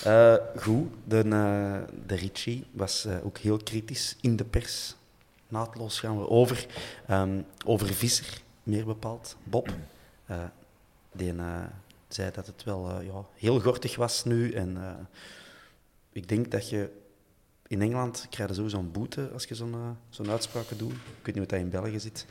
Uh, 0.06 0.46
goed, 0.64 0.88
de, 1.04 1.24
uh, 1.24 1.96
de 2.06 2.14
Ritchie 2.14 2.64
was 2.70 3.06
uh, 3.06 3.24
ook 3.24 3.38
heel 3.38 3.56
kritisch 3.56 4.16
in 4.20 4.36
de 4.36 4.44
pers. 4.44 4.94
Naadloos 5.48 6.00
gaan 6.00 6.18
we 6.18 6.28
over. 6.28 6.66
Um, 7.10 7.46
over 7.64 7.94
Visser, 7.94 8.40
meer 8.62 8.84
bepaald. 8.84 9.36
Bob. 9.44 9.68
die 11.12 11.34
zei 12.08 12.30
dat 12.30 12.46
het 12.46 12.64
wel 12.64 13.00
ja, 13.00 13.24
heel 13.34 13.60
gortig 13.60 13.96
was 13.96 14.24
nu. 14.24 14.52
En 14.52 14.78
ik 16.12 16.28
denk 16.28 16.50
dat 16.50 16.68
je 16.68 16.90
in 17.66 17.82
Engeland 17.82 18.26
krijg 18.30 18.54
sowieso 18.54 18.78
een 18.78 18.90
boete 18.90 19.30
als 19.32 19.44
je 19.44 19.54
zo'n 19.54 19.96
zo'n 20.08 20.30
uitspraken 20.30 20.78
doet. 20.78 20.92
Ik 20.92 20.98
weet 21.22 21.34
niet 21.34 21.38
wat 21.38 21.48
dat 21.48 21.58
in 21.58 21.70
België 21.70 22.00
zit. 22.00 22.26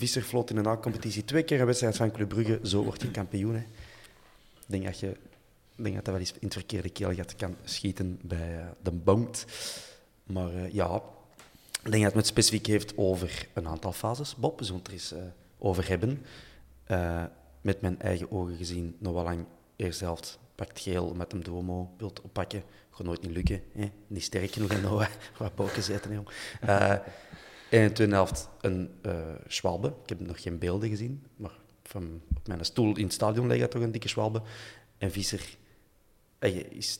Visser 0.00 0.22
floot 0.22 0.50
in 0.50 0.56
een 0.56 0.80
competitie 0.80 1.24
twee 1.24 1.42
keer 1.42 1.60
een 1.60 1.66
wedstrijd 1.66 1.96
van 1.96 2.10
Club 2.10 2.28
Brugge. 2.28 2.60
Zo 2.62 2.82
word 2.84 3.02
je 3.02 3.10
kampioen. 3.10 3.54
Hè. 3.54 3.60
Ik 3.60 4.66
denk 4.66 4.84
dat 4.84 5.00
je 5.00 5.16
denk 5.82 5.94
dat, 5.94 6.04
dat 6.04 6.14
wel 6.14 6.22
eens 6.22 6.32
in 6.32 6.38
het 6.40 6.52
verkeerde 6.52 6.88
kan 7.36 7.56
schieten 7.64 8.18
bij 8.22 8.58
uh, 8.58 8.64
de 8.82 8.90
bout. 8.90 9.46
Maar 10.24 10.54
uh, 10.54 10.72
ja, 10.72 11.02
ik 11.82 11.90
denk 11.90 12.04
dat 12.04 12.14
het 12.14 12.26
specifiek 12.26 12.66
heeft 12.66 12.96
over 12.96 13.48
een 13.52 13.68
aantal 13.68 13.92
fases. 13.92 14.36
Bob, 14.36 14.58
we 14.58 14.64
er 14.86 14.92
eens 14.92 15.12
uh, 15.12 15.18
over 15.58 15.88
hebben. 15.88 16.22
met 17.60 17.80
mijn 17.80 18.00
eigen 18.00 18.30
ogen 18.30 18.56
gezien, 18.56 18.96
nog 18.98 19.14
wel 19.14 19.24
lang 19.24 19.44
eerst 19.76 20.00
helft 20.00 20.38
pakt 20.54 20.80
geel 20.80 21.14
met 21.14 21.32
hem 21.32 21.42
Duomo 21.42 21.94
wilt 21.98 22.20
oppakken. 22.20 22.62
Gaat 22.90 23.06
nooit 23.06 23.22
niet 23.22 23.30
lukken. 23.30 23.62
Hè? 23.72 23.90
Niet 24.06 24.22
sterk 24.22 24.52
genoeg 24.52 24.70
en 24.70 24.80
nog 24.80 25.08
wat 25.38 25.54
boken 25.54 25.82
zitten, 25.82 26.12
jong. 26.12 26.28
En 27.70 27.80
in 27.80 27.88
de 27.88 27.92
tweede 27.92 28.14
helft 28.14 28.48
een 28.60 28.90
uh, 29.06 29.12
Schwalbe. 29.46 29.88
Ik 30.02 30.08
heb 30.08 30.20
nog 30.20 30.42
geen 30.42 30.58
beelden 30.58 30.88
gezien, 30.88 31.26
maar 31.36 31.58
van 31.82 32.20
op 32.36 32.46
mijn 32.46 32.64
stoel 32.64 32.96
in 32.96 33.04
het 33.04 33.12
stadion 33.12 33.46
ligt 33.46 33.70
toch 33.70 33.82
een 33.82 33.92
dikke 33.92 34.08
Schwalbe. 34.08 34.42
En 34.98 35.10
Visser 35.10 35.58
hij 36.40 36.50
is 36.52 36.98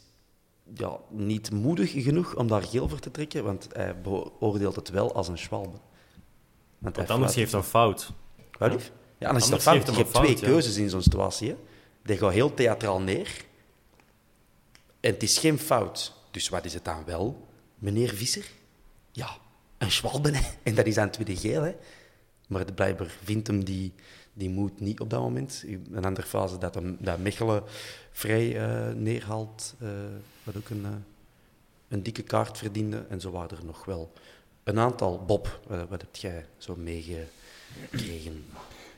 ja, 0.74 0.98
niet 1.08 1.50
moedig 1.50 1.90
genoeg 1.92 2.36
om 2.36 2.48
daar 2.48 2.62
geel 2.62 2.88
voor 2.88 2.98
te 2.98 3.10
trekken, 3.10 3.44
want 3.44 3.68
hij 3.72 4.00
beoordeelt 4.00 4.76
het 4.76 4.90
wel 4.90 5.14
als 5.14 5.28
een 5.28 5.38
Schwalbe. 5.38 5.78
Want, 6.78 6.96
want 6.96 7.10
anders 7.10 7.34
heeft 7.34 7.52
hij 7.52 7.60
een 7.60 7.66
fout. 7.66 8.12
Wat 8.58 8.72
lief? 8.72 8.92
Ja, 9.18 9.26
anders 9.26 9.44
is 9.44 9.50
het 9.50 9.62
fout. 9.62 9.86
Je 9.86 9.92
hebt 9.92 10.14
twee 10.14 10.34
keuzes 10.34 10.76
in 10.76 10.90
zo'n 10.90 11.02
situatie. 11.02 11.48
Hè. 11.48 11.56
Die 12.02 12.16
gaat 12.16 12.32
heel 12.32 12.54
theatraal 12.54 13.00
neer. 13.00 13.44
En 15.00 15.12
het 15.12 15.22
is 15.22 15.38
geen 15.38 15.58
fout. 15.58 16.14
Dus 16.30 16.48
wat 16.48 16.64
is 16.64 16.74
het 16.74 16.84
dan 16.84 17.04
wel, 17.04 17.48
meneer 17.74 18.14
Visser? 18.14 18.50
Ja, 19.12 19.38
een 19.80 19.90
Schwalben. 19.90 20.34
En 20.62 20.74
dat 20.74 20.86
is 20.86 20.96
aan 20.96 21.04
het 21.04 21.12
tweede 21.12 21.36
geel. 21.36 21.62
Hè. 21.62 21.74
Maar 22.48 22.66
de 22.66 22.72
blijkbaar 22.72 23.10
vindt 23.22 23.46
hem 23.46 23.64
die, 23.64 23.92
die 24.32 24.50
moed 24.50 24.80
niet 24.80 25.00
op 25.00 25.10
dat 25.10 25.20
moment. 25.20 25.64
Een 25.92 26.04
andere 26.04 26.26
fase 26.26 26.58
dat, 26.58 26.74
hem, 26.74 26.96
dat 27.00 27.18
Mechelen 27.18 27.62
vrij 28.12 28.54
uh, 28.54 28.94
neerhaalt, 28.94 29.74
uh, 29.82 29.88
wat 30.42 30.56
ook 30.56 30.68
een, 30.68 30.80
uh, 30.80 30.88
een 31.88 32.02
dikke 32.02 32.22
kaart 32.22 32.58
verdiende. 32.58 33.04
En 33.08 33.20
zo 33.20 33.30
waren 33.30 33.58
er 33.58 33.64
nog 33.64 33.84
wel 33.84 34.12
een 34.64 34.78
aantal. 34.78 35.24
Bob, 35.24 35.60
wat 35.88 36.00
heb 36.00 36.16
jij 36.16 36.46
zo 36.56 36.76
meegekregen? 36.76 38.44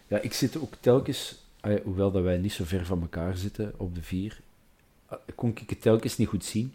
Ja, 0.07 0.19
ik 0.19 0.33
zit 0.33 0.59
ook 0.59 0.75
telkens, 0.81 1.45
hoewel 1.85 2.11
dat 2.11 2.23
wij 2.23 2.39
niet 2.39 2.53
zo 2.53 2.65
ver 2.65 2.87
van 2.87 3.01
elkaar 3.01 3.37
zitten 3.37 3.73
op 3.77 3.95
de 3.95 4.03
vier, 4.03 4.41
kon 5.35 5.51
ik 5.51 5.71
het 5.71 5.83
telkens 5.83 6.17
niet 6.17 6.29
goed 6.29 6.45
zien. 6.45 6.75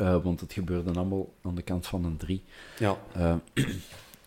Uh, 0.00 0.22
want 0.22 0.40
het 0.40 0.52
gebeurde 0.52 0.92
allemaal 0.92 1.34
aan 1.42 1.54
de 1.54 1.62
kant 1.62 1.86
van 1.86 2.04
een 2.04 2.16
3. 2.16 2.42
Ja. 2.78 2.98
Uh, 3.16 3.34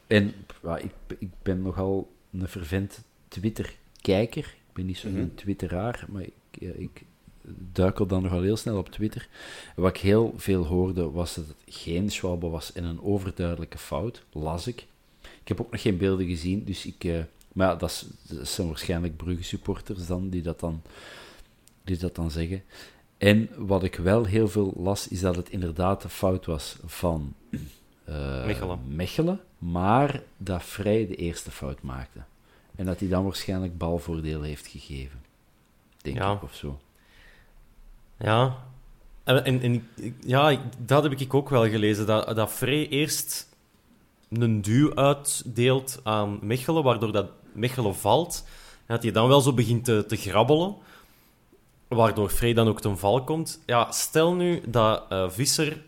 en 0.07 0.33
ja, 0.63 0.77
ik, 0.77 0.93
ik 1.17 1.29
ben 1.41 1.61
nogal 1.61 2.11
een 2.31 2.47
vervent 2.47 3.01
Twitter-kijker. 3.27 4.43
Ik 4.43 4.73
ben 4.73 4.85
niet 4.85 4.97
zo'n 4.97 5.11
mm 5.11 5.17
-hmm. 5.17 5.35
twitteraar, 5.35 6.05
maar 6.09 6.21
ik, 6.21 6.61
ik 6.77 7.03
duikel 7.71 8.05
dan 8.05 8.23
nogal 8.23 8.41
heel 8.41 8.57
snel 8.57 8.77
op 8.77 8.89
Twitter. 8.89 9.27
wat 9.75 9.95
ik 9.95 10.01
heel 10.01 10.33
veel 10.37 10.65
hoorde, 10.65 11.11
was 11.11 11.35
dat 11.35 11.47
het 11.47 11.75
geen 11.75 12.09
Schwalbe 12.09 12.47
was 12.47 12.73
en 12.73 12.83
een 12.83 13.01
overduidelijke 13.01 13.77
fout, 13.77 14.23
las 14.31 14.67
ik. 14.67 14.85
Ik 15.21 15.47
heb 15.47 15.61
ook 15.61 15.71
nog 15.71 15.81
geen 15.81 15.97
beelden 15.97 16.27
gezien, 16.27 16.63
dus 16.63 16.85
ik... 16.85 17.03
Uh, 17.03 17.19
maar 17.53 17.67
ja, 17.67 17.75
dat, 17.75 17.89
is, 17.89 18.05
dat 18.27 18.47
zijn 18.47 18.67
waarschijnlijk 18.67 19.17
Brugge-supporters 19.17 20.07
dan, 20.07 20.29
die 20.29 20.41
dat 20.41 20.59
dan, 20.59 20.81
die 21.83 21.97
dat 21.97 22.15
dan 22.15 22.31
zeggen. 22.31 22.63
En 23.21 23.49
wat 23.57 23.83
ik 23.83 23.95
wel 23.95 24.25
heel 24.25 24.47
veel 24.47 24.73
las, 24.75 25.07
is 25.07 25.19
dat 25.19 25.35
het 25.35 25.49
inderdaad 25.49 26.01
de 26.01 26.09
fout 26.09 26.45
was 26.45 26.77
van 26.85 27.33
uh, 28.09 28.45
Mechelen. 28.45 28.79
Mechelen, 28.87 29.39
maar 29.57 30.21
dat 30.37 30.63
Vrij 30.63 31.07
de 31.07 31.15
eerste 31.15 31.51
fout 31.51 31.81
maakte. 31.81 32.19
En 32.75 32.85
dat 32.85 32.99
hij 32.99 33.09
dan 33.09 33.23
waarschijnlijk 33.23 33.77
balvoordeel 33.77 34.41
heeft 34.41 34.67
gegeven. 34.67 35.21
Denk 35.97 36.17
ja. 36.17 36.33
ik, 36.33 36.43
of 36.43 36.55
zo. 36.55 36.79
Ja. 38.19 38.55
En, 39.23 39.45
en, 39.45 39.61
en 39.61 39.87
ja, 40.25 40.61
dat 40.77 41.03
heb 41.03 41.11
ik 41.11 41.33
ook 41.33 41.49
wel 41.49 41.69
gelezen, 41.69 42.05
dat, 42.05 42.35
dat 42.35 42.51
Vrij 42.51 42.89
eerst 42.89 43.49
een 44.29 44.61
duw 44.61 44.95
uitdeelt 44.95 45.99
aan 46.03 46.39
Mechelen, 46.41 46.83
waardoor 46.83 47.11
dat 47.11 47.29
Mechelen 47.53 47.95
valt. 47.95 48.45
En 48.85 48.95
dat 48.95 49.03
hij 49.03 49.11
dan 49.11 49.27
wel 49.27 49.41
zo 49.41 49.53
begint 49.53 49.85
te, 49.85 50.05
te 50.07 50.15
grabbelen 50.15 50.75
waardoor 51.95 52.29
Frey 52.29 52.53
dan 52.53 52.67
ook 52.67 52.81
ten 52.81 52.97
val 52.97 53.23
komt. 53.23 53.61
Ja, 53.65 53.91
stel 53.91 54.33
nu 54.33 54.61
dat 54.67 55.05
uh, 55.09 55.29
Visser 55.29 55.81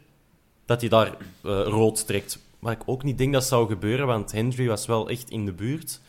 dat 0.65 0.81
hij 0.81 0.89
daar 0.89 1.07
uh, 1.07 1.61
rood 1.61 2.07
trekt. 2.07 2.39
Maar 2.59 2.73
ik 2.73 2.81
ook 2.85 3.03
niet 3.03 3.17
denk 3.17 3.33
dat 3.33 3.43
zou 3.43 3.67
gebeuren, 3.67 4.07
want 4.07 4.31
Hendry 4.31 4.67
was 4.67 4.85
wel 4.85 5.09
echt 5.09 5.29
in 5.29 5.45
de 5.45 5.51
buurt. 5.51 6.01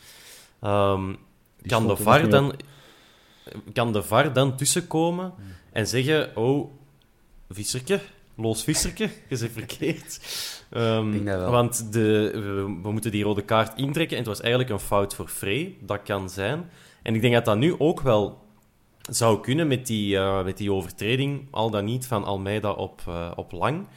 Um, 0.61 1.17
kan, 1.61 1.87
de 1.87 1.95
VAR 1.95 2.29
dan, 2.29 2.53
kan 3.73 3.93
de 3.93 4.03
VAR 4.03 4.33
dan 4.33 4.57
tussenkomen 4.57 5.33
hmm. 5.35 5.45
en 5.71 5.87
zeggen: 5.87 6.37
Oh, 6.37 6.71
Visserke, 7.49 7.99
los 8.35 8.63
Visserke, 8.63 9.09
je 9.29 9.35
zit 9.35 9.51
verkeerd. 9.51 10.19
Um, 10.71 11.25
want 11.25 11.93
de, 11.93 12.31
we, 12.33 12.79
we, 12.81 12.91
moeten 12.91 13.11
die 13.11 13.23
rode 13.23 13.41
kaart 13.41 13.77
intrekken 13.77 14.17
en 14.17 14.23
het 14.23 14.31
was 14.31 14.41
eigenlijk 14.41 14.69
een 14.69 14.79
fout 14.79 15.15
voor 15.15 15.27
Frey. 15.27 15.77
Dat 15.81 16.03
kan 16.03 16.29
zijn. 16.29 16.69
En 17.01 17.15
ik 17.15 17.21
denk 17.21 17.33
dat 17.33 17.45
dat 17.45 17.57
nu 17.57 17.79
ook 17.79 18.01
wel 18.01 18.44
zou 19.09 19.39
kunnen 19.41 19.67
met 19.67 19.87
die, 19.87 20.15
uh, 20.15 20.43
met 20.43 20.57
die 20.57 20.71
overtreding, 20.71 21.47
al 21.51 21.69
dan 21.69 21.85
niet 21.85 22.07
van 22.07 22.23
Almeida 22.23 22.71
op, 22.71 23.01
uh, 23.07 23.31
op 23.35 23.51
Lang. 23.51 23.87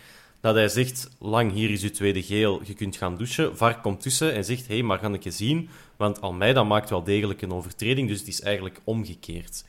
Dat 0.41 0.55
hij 0.55 0.69
zegt, 0.69 1.09
Lang, 1.19 1.53
hier 1.53 1.71
is 1.71 1.83
uw 1.83 1.91
tweede 1.91 2.23
geel, 2.23 2.61
je 2.65 2.75
kunt 2.75 2.97
gaan 2.97 3.17
douchen. 3.17 3.57
VAR 3.57 3.81
komt 3.81 4.01
tussen 4.01 4.35
en 4.35 4.45
zegt, 4.45 4.67
hé, 4.67 4.75
hey, 4.75 4.83
maar 4.83 4.99
ga 4.99 5.13
ik 5.13 5.23
je 5.23 5.31
zien? 5.31 5.69
Want 5.97 6.21
Almeida 6.21 6.65
maakt 6.65 6.91
wel 6.91 7.03
degelijk 7.05 7.43
een 7.43 7.53
overtreding, 7.53 8.09
dus 8.09 8.19
het 8.19 8.29
is 8.29 8.41
eigenlijk 8.41 8.81
omgekeerd. 8.85 9.65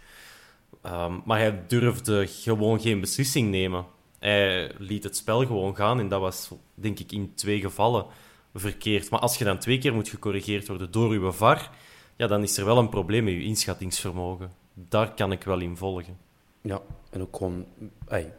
Um, 0.86 1.22
maar 1.26 1.40
hij 1.40 1.64
durfde 1.68 2.28
gewoon 2.28 2.82
geen 2.82 3.00
beslissing 3.00 3.50
nemen. 3.50 3.86
Hij 4.20 4.72
liet 4.78 5.04
het 5.04 5.18
spel 5.18 5.46
gewoon 5.46 5.76
gaan 5.76 6.00
en 6.00 6.08
dat 6.08 6.22
was, 6.22 6.50
denk 6.74 7.00
ik, 7.00 7.12
in 7.12 7.32
twee 7.36 7.60
gevallen 7.60 8.06
verkeerd. 8.54 9.10
Maar 9.10 9.20
als 9.20 9.38
je 9.38 9.44
dan 9.44 9.60
twee 9.60 9.78
keer 9.78 9.94
moet 9.94 10.10
gecorrigeerd 10.10 10.68
worden 10.68 10.92
door 10.92 11.12
uw 11.12 11.32
VAR, 11.32 11.70
ja, 12.16 12.28
dan 12.28 12.44
is 12.44 12.58
er 12.58 12.66
wel 12.66 12.78
een 12.78 12.90
probleem 12.90 13.24
met 13.24 13.34
je 13.34 13.44
inschattingsvermogen 13.44 14.52
daar 14.90 15.14
kan 15.14 15.32
ik 15.32 15.44
wel 15.44 15.60
in 15.60 15.78
volgen. 15.78 16.18
Ja, 16.62 16.82
en 17.10 17.22
ook 17.22 17.36
gewoon... 17.36 17.66
Ey, 18.08 18.34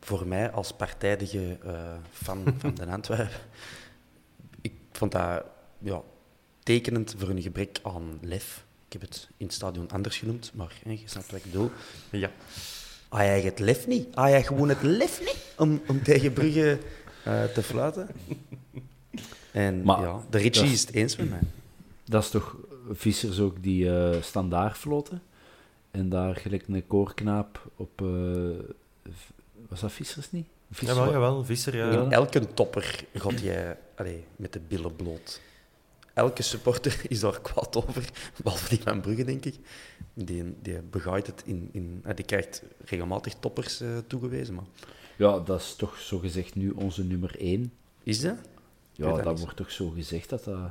voor 0.00 0.26
mij 0.26 0.50
als 0.50 0.72
partijdige 0.72 1.58
eh, 1.64 1.92
fan 2.12 2.44
van 2.58 2.74
de 2.74 2.86
Antwerpen, 2.86 3.40
ik 4.60 4.72
vond 4.92 5.12
dat 5.12 5.44
ja, 5.78 6.02
tekenend 6.62 7.14
voor 7.18 7.28
een 7.28 7.42
gebrek 7.42 7.78
aan 7.82 8.18
lef. 8.20 8.64
Ik 8.86 8.92
heb 8.92 9.00
het 9.10 9.28
in 9.36 9.46
het 9.46 9.54
stadion 9.54 9.90
anders 9.90 10.18
genoemd, 10.18 10.50
maar 10.54 10.72
hè, 10.84 10.90
je 10.90 11.00
snapt 11.04 11.30
wat 11.30 11.40
ik 11.44 11.50
bedoel. 11.50 11.70
Ja. 12.10 12.30
Had 13.08 13.20
jij 13.20 13.40
het 13.40 13.58
lef 13.58 13.86
niet? 13.86 14.14
Had 14.14 14.28
jij 14.28 14.42
gewoon 14.44 14.68
het 14.68 14.82
lef 14.82 15.20
niet 15.20 15.54
om, 15.58 15.80
om 15.88 16.02
tegen 16.02 16.32
Brugge 16.32 16.78
eh, 17.24 17.44
te 17.44 17.62
fluiten? 17.62 18.08
En 19.52 19.82
Maar 19.82 20.00
ja, 20.00 20.20
de 20.30 20.38
Ritchie 20.38 20.64
dat 20.64 20.72
is- 20.72 20.80
het 20.80 20.94
eens 20.94 21.16
met 21.16 21.30
mij. 21.30 21.40
Dat 22.04 22.22
is 22.22 22.30
toch 22.30 22.56
vissers 22.92 23.40
ook 23.40 23.62
die 23.62 23.96
eh 23.98 24.22
standaard 24.22 24.76
floten. 24.78 25.22
En 25.94 26.08
daar 26.08 26.36
gelijk 26.36 26.68
een 26.68 26.86
koorknaap 26.86 27.70
op... 27.76 28.00
eh, 28.02 29.08
was 29.68 29.80
dat 29.80 29.92
vissers 29.92 30.32
niet? 30.32 30.46
Vissers- 30.70 30.98
Jawel, 30.98 31.12
jawel, 31.12 31.44
Visser, 31.44 31.76
ja. 31.76 31.90
Ja. 31.90 32.10
Elke 32.10 32.54
topper 32.54 33.04
gaat 33.12 33.40
jij 33.40 33.78
allee, 33.96 34.24
met 34.36 34.52
de 34.52 34.60
billen 34.68 34.96
bloot. 34.96 35.40
Elke 36.14 36.42
supporter 36.42 37.02
is 37.08 37.20
daar 37.20 37.40
kwaad 37.40 37.76
over, 37.76 38.10
behalve 38.42 38.68
die 38.68 38.82
van 38.82 39.00
Brugge, 39.00 39.24
denk 39.24 39.44
ik. 39.44 39.58
Die, 40.14 40.54
die 40.62 40.80
begaait 40.82 41.26
het 41.26 41.42
in... 41.46 41.68
in 41.72 42.00
eh, 42.04 42.14
die 42.14 42.24
krijgt 42.24 42.62
regelmatig 42.84 43.34
toppers 43.40 43.80
eh, 43.80 43.88
toegewezen, 44.06 44.54
maar... 44.54 44.64
Ja, 45.16 45.38
dat 45.38 45.60
is 45.60 45.74
toch 45.76 45.98
zo 45.98 46.18
gezegd 46.18 46.54
nu 46.54 46.70
onze 46.70 47.04
nummer 47.04 47.38
één. 47.38 47.72
Is 48.02 48.20
dat? 48.20 48.36
Ja, 48.92 49.22
dat 49.22 49.40
wordt 49.40 49.56
toch 49.56 49.70
zo 49.70 49.88
gezegd 49.90 50.28
dat 50.28 50.44
dat... 50.44 50.70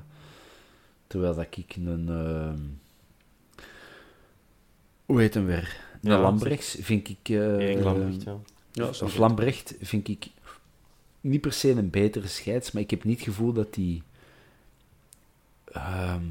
Terwijl 1.07 1.35
dat 1.35 1.47
ik 1.57 1.75
een... 1.75 2.09
ehm, 2.09 2.59
hoe 5.13 5.21
heet 5.21 5.33
hem 5.33 5.45
weer? 5.45 5.77
Ja, 6.01 6.19
Lambrechts 6.21 6.77
vind 6.79 7.09
ik... 7.09 7.17
eh, 7.29 7.57
Erik 7.57 7.83
Lambrecht, 7.83 8.23
ja. 8.23 8.37
Ja, 8.71 8.87
Of 8.87 9.17
Lambrecht 9.17 9.75
vind 9.81 10.07
ik 10.07 10.27
niet 11.21 11.41
per 11.41 11.53
se 11.53 11.69
een 11.71 11.89
betere 11.89 12.27
scheids, 12.27 12.71
maar 12.71 12.81
ik 12.81 12.89
heb 12.89 13.03
niet 13.03 13.15
het 13.17 13.25
gevoel 13.27 13.53
dat 13.53 13.73
die... 13.73 14.03
ehm, 15.65 16.23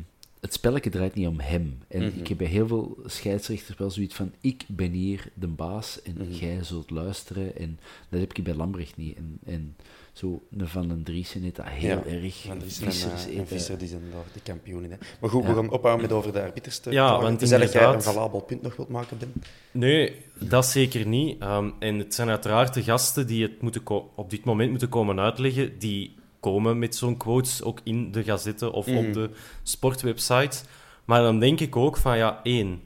het 0.43 0.53
spelletje 0.53 0.91
draait 0.91 1.15
niet 1.15 1.27
om 1.27 1.41
hem. 1.41 1.79
En 1.89 2.03
Mhm. 2.07 2.19
ik 2.19 2.27
heb 2.29 2.39
bij 2.39 2.47
heel 2.47 2.67
veel 2.67 2.99
scheidsrechters 3.07 3.79
wel 3.79 3.91
zoiets 3.91 4.15
van, 4.15 4.33
ik 4.41 4.65
ben 4.69 4.91
hier 4.91 5.25
de 5.35 5.47
baas 5.47 6.03
en 6.03 6.15
Mhm. 6.19 6.33
jij 6.33 6.63
zult 6.63 6.91
luisteren. 6.91 7.57
En 7.57 7.79
dat 8.09 8.21
heb 8.21 8.33
ik 8.33 8.45
bij 8.45 8.55
Lambrecht 8.55 8.97
niet. 8.97 9.17
En, 9.17 9.39
en 9.45 9.77
zo 10.13 10.43
een 10.59 10.69
Van 10.69 10.89
den 10.89 11.03
Driessen 11.03 11.43
heeft 11.43 11.57
dat 11.57 11.67
heel 11.69 11.89
Ja, 11.89 12.05
erg. 12.05 12.43
Van 12.47 12.59
Driessen 12.59 12.85
Vissers 12.85 13.25
en, 13.25 13.31
uh, 13.31 13.37
heeft 13.37 13.51
en 13.51 13.57
Visser 13.59 13.79
die 13.79 13.89
zijn 13.89 14.03
daar 14.13 14.25
de 14.33 14.41
kampioen 14.41 14.85
in. 14.85 14.91
Hè. 14.91 14.97
Maar 15.21 15.31
goed, 15.31 15.43
Ja. 15.43 15.49
we 15.49 15.55
gaan 15.55 15.71
ophouden 15.71 16.03
met 16.07 16.13
over 16.17 16.33
de 16.33 16.43
arbiters 16.43 16.79
te 16.79 16.91
Ja, 16.91 17.21
want 17.21 17.39
Tenzij 17.39 17.59
dat 17.59 17.73
jij 17.73 17.85
een 17.85 18.03
valabel 18.03 18.41
punt 18.41 18.63
nog 18.63 18.77
wilt 18.77 18.89
maken, 18.89 19.19
Ben. 19.19 19.33
Nee, 19.71 20.17
dat 20.39 20.67
zeker 20.67 21.07
niet. 21.07 21.41
Ehm, 21.41 21.71
en 21.79 21.99
het 21.99 22.15
zijn 22.15 22.29
uiteraard 22.29 22.75
de 22.75 22.83
gasten 22.83 23.27
die 23.27 23.43
het 23.43 23.61
moeten 23.63 23.83
op 24.15 24.31
dit 24.31 24.45
moment 24.45 24.71
moeten 24.71 24.89
komen 24.89 25.21
uitleggen, 25.21 25.79
die 25.79 26.15
komen 26.43 26.79
met 26.79 26.97
zo'n 26.97 27.17
quotes 27.17 27.63
ook 27.63 27.81
in 27.85 28.13
de 28.13 28.25
gazetten 28.25 28.73
of 28.73 28.87
Mhm. 28.87 28.97
op 28.97 29.13
de 29.13 29.31
sportwebsite. 29.63 30.59
Maar 31.05 31.23
dan 31.23 31.39
denk 31.39 31.61
ik 31.61 31.77
ook 31.77 31.97
van, 31.97 32.17
ja, 32.17 32.41
één, 32.43 32.81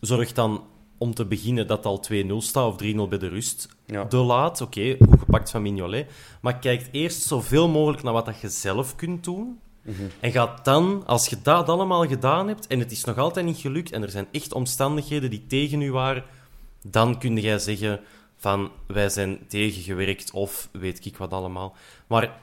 zorg 0.00 0.32
dan 0.32 0.64
om 0.98 1.14
te 1.14 1.24
beginnen 1.24 1.66
dat 1.66 1.86
al 1.86 2.00
2-0 2.00 2.40
staat 2.40 2.66
of 2.66 2.76
3-0 2.76 3.08
bij 3.08 3.18
de 3.18 3.28
rust. 3.28 3.68
Ja. 3.86 4.04
De 4.04 4.16
laat, 4.16 4.60
oké, 4.60 4.96
goed 4.98 5.18
gepakt 5.18 5.50
van 5.50 5.62
Mignolet. 5.62 6.10
Maar 6.40 6.58
kijk 6.58 6.88
eerst 6.92 7.22
zoveel 7.22 7.68
mogelijk 7.68 8.02
naar 8.02 8.12
wat 8.12 8.26
dat 8.26 8.40
je 8.40 8.48
zelf 8.48 8.96
kunt 8.96 9.24
doen. 9.24 9.58
Mhm. 9.82 10.02
En 10.20 10.32
ga 10.32 10.58
dan, 10.62 11.02
als 11.06 11.28
je 11.28 11.36
dat 11.42 11.68
allemaal 11.68 12.06
gedaan 12.06 12.48
hebt 12.48 12.66
en 12.66 12.78
het 12.78 12.92
is 12.92 13.04
nog 13.04 13.18
altijd 13.18 13.46
niet 13.46 13.58
gelukt 13.58 13.92
en 13.92 14.02
er 14.02 14.10
zijn 14.10 14.26
echt 14.32 14.52
omstandigheden 14.52 15.30
die 15.30 15.46
tegen 15.46 15.82
u 15.82 15.92
waren, 15.92 16.24
dan 16.86 17.18
kun 17.18 17.36
jij 17.36 17.58
zeggen 17.58 18.00
van 18.36 18.70
wij 18.86 19.08
zijn 19.08 19.38
tegengewerkt 19.48 20.30
of 20.30 20.68
weet 20.72 21.06
ik 21.06 21.16
wat 21.16 21.32
allemaal. 21.32 21.74
Maar 22.06 22.40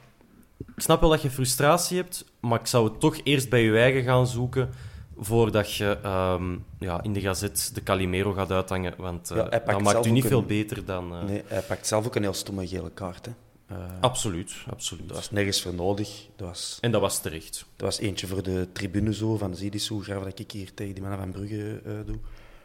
ik 0.58 0.82
snap 0.82 1.00
wel 1.00 1.10
dat 1.10 1.22
je 1.22 1.30
frustratie 1.30 1.96
hebt, 1.96 2.24
maar 2.40 2.60
ik 2.60 2.66
zou 2.66 2.84
het 2.90 3.00
toch 3.00 3.20
eerst 3.24 3.48
bij 3.48 3.62
je 3.62 3.78
eigen 3.78 4.02
gaan 4.02 4.26
zoeken 4.26 4.70
voordat 5.18 5.74
je 5.74 5.98
ehm, 6.02 6.56
ja, 6.78 7.02
in 7.02 7.12
de 7.12 7.20
gazet 7.20 7.70
de 7.74 7.82
Calimero 7.82 8.32
gaat 8.32 8.50
uithangen, 8.50 8.94
want 8.96 9.30
Ja, 9.34 9.42
pakt 9.42 9.66
dat 9.66 9.80
maakt 9.80 10.06
u 10.06 10.10
niet 10.10 10.26
veel 10.26 10.42
beter 10.42 10.84
dan... 10.84 11.14
eh, 11.14 11.22
Nee, 11.22 11.42
hij 11.46 11.62
pakt 11.62 11.86
zelf 11.86 12.06
ook 12.06 12.14
een 12.16 12.22
heel 12.22 12.32
stomme 12.34 12.66
gele 12.66 12.90
kaart. 12.90 13.26
Hè. 13.26 13.32
Eh, 13.66 13.76
Absoluut, 14.00 14.54
absoluut. 14.70 15.08
dat 15.08 15.16
was 15.16 15.30
nergens 15.30 15.62
voor 15.62 15.74
nodig. 15.74 16.26
Dat 16.36 16.48
was, 16.48 16.78
En 16.80 16.90
dat 16.90 17.00
was 17.00 17.20
terecht. 17.20 17.66
dat 17.76 17.86
was 17.86 17.98
eentje 17.98 18.26
voor 18.26 18.42
de 18.42 18.68
tribune 18.72 19.14
zo, 19.14 19.36
van 19.36 19.56
zie 19.56 19.70
die 19.70 19.80
zo 19.80 19.98
graag 19.98 20.24
dat 20.24 20.38
ik 20.38 20.50
hier 20.50 20.74
tegen 20.74 20.94
die 20.94 21.02
mannen 21.02 21.20
van 21.20 21.30
Brugge 21.30 21.80
doe. 22.06 22.18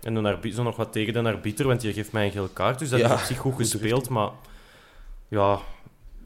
En 0.04 0.14
dan 0.14 0.38
zo 0.54 0.64
nog 0.64 0.76
wat 0.76 0.92
tegen 0.92 1.14
de 1.14 1.22
arbiter, 1.22 1.68
want 1.68 1.82
die 1.82 1.94
geeft 1.94 2.12
mij 2.12 2.26
een 2.26 2.32
gele 2.32 2.50
kaart. 2.54 2.80
Dus 2.80 2.90
dat 2.90 3.00
Ja, 3.00 3.06
is 3.06 3.12
op 3.14 3.20
zich 3.28 3.38
goed 3.38 3.54
goed 3.54 3.70
gespeeld, 3.70 4.10
maar... 4.10 4.30
Ja... 5.28 5.60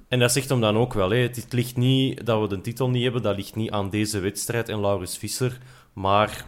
En 0.07 0.19
dat 0.19 0.31
zegt 0.31 0.49
hem 0.49 0.61
dan 0.61 0.77
ook 0.77 0.93
wel. 0.93 1.09
Hè. 1.09 1.17
Het, 1.17 1.35
het 1.35 1.53
ligt 1.53 1.77
niet 1.77 2.25
dat 2.25 2.41
we 2.41 2.47
de 2.55 2.61
titel 2.61 2.89
niet 2.89 3.03
hebben, 3.03 3.21
dat 3.21 3.35
ligt 3.35 3.55
niet 3.55 3.71
aan 3.71 3.89
deze 3.89 4.19
wedstrijd 4.19 4.69
en 4.69 4.79
Laurens 4.81 5.17
Visser. 5.17 5.59
Maar 5.93 6.45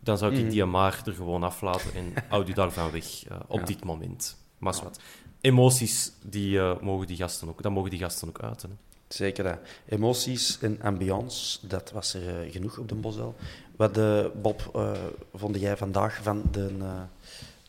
dan 0.00 0.18
zou 0.18 0.32
ik 0.34 0.40
Mhm. 0.40 0.48
die 0.50 0.64
maar 0.64 1.02
er 1.04 1.12
gewoon 1.12 1.42
aflaten 1.42 1.94
en 1.94 2.12
houd 2.28 2.48
u 2.48 2.52
daarvan 2.52 2.90
weg 2.90 3.24
eh, 3.28 3.36
op 3.46 3.58
Ja. 3.58 3.64
dit 3.64 3.84
moment. 3.84 4.36
Maar 4.58 4.78
wat. 4.82 5.00
Emoties, 5.40 6.12
die, 6.22 6.58
eh, 6.58 6.80
mogen 6.80 7.06
die 7.06 7.16
gasten 7.16 7.48
ook, 7.48 7.62
dat 7.62 7.72
mogen 7.72 7.90
die 7.90 7.98
gasten 7.98 8.28
ook 8.28 8.42
uiten. 8.42 8.70
Hè. 8.70 8.76
Zeker 9.08 9.44
dat. 9.44 9.58
Emoties 9.88 10.58
en 10.60 10.82
ambiance, 10.82 11.66
dat 11.66 11.90
was 11.90 12.14
er 12.14 12.42
eh, 12.42 12.52
genoeg 12.52 12.78
op 12.78 12.88
de 12.88 12.94
Bosel. 12.94 13.34
Wat, 13.76 13.98
eh, 13.98 14.24
Bob, 14.42 14.70
eh 14.74 14.92
vond 15.34 15.60
jij 15.60 15.76
vandaag 15.76 16.18
van 16.22 16.42
de, 16.50 16.68
uh, 16.78 17.00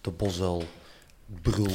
de 0.01 0.11
Bosel-brul? 0.11 1.67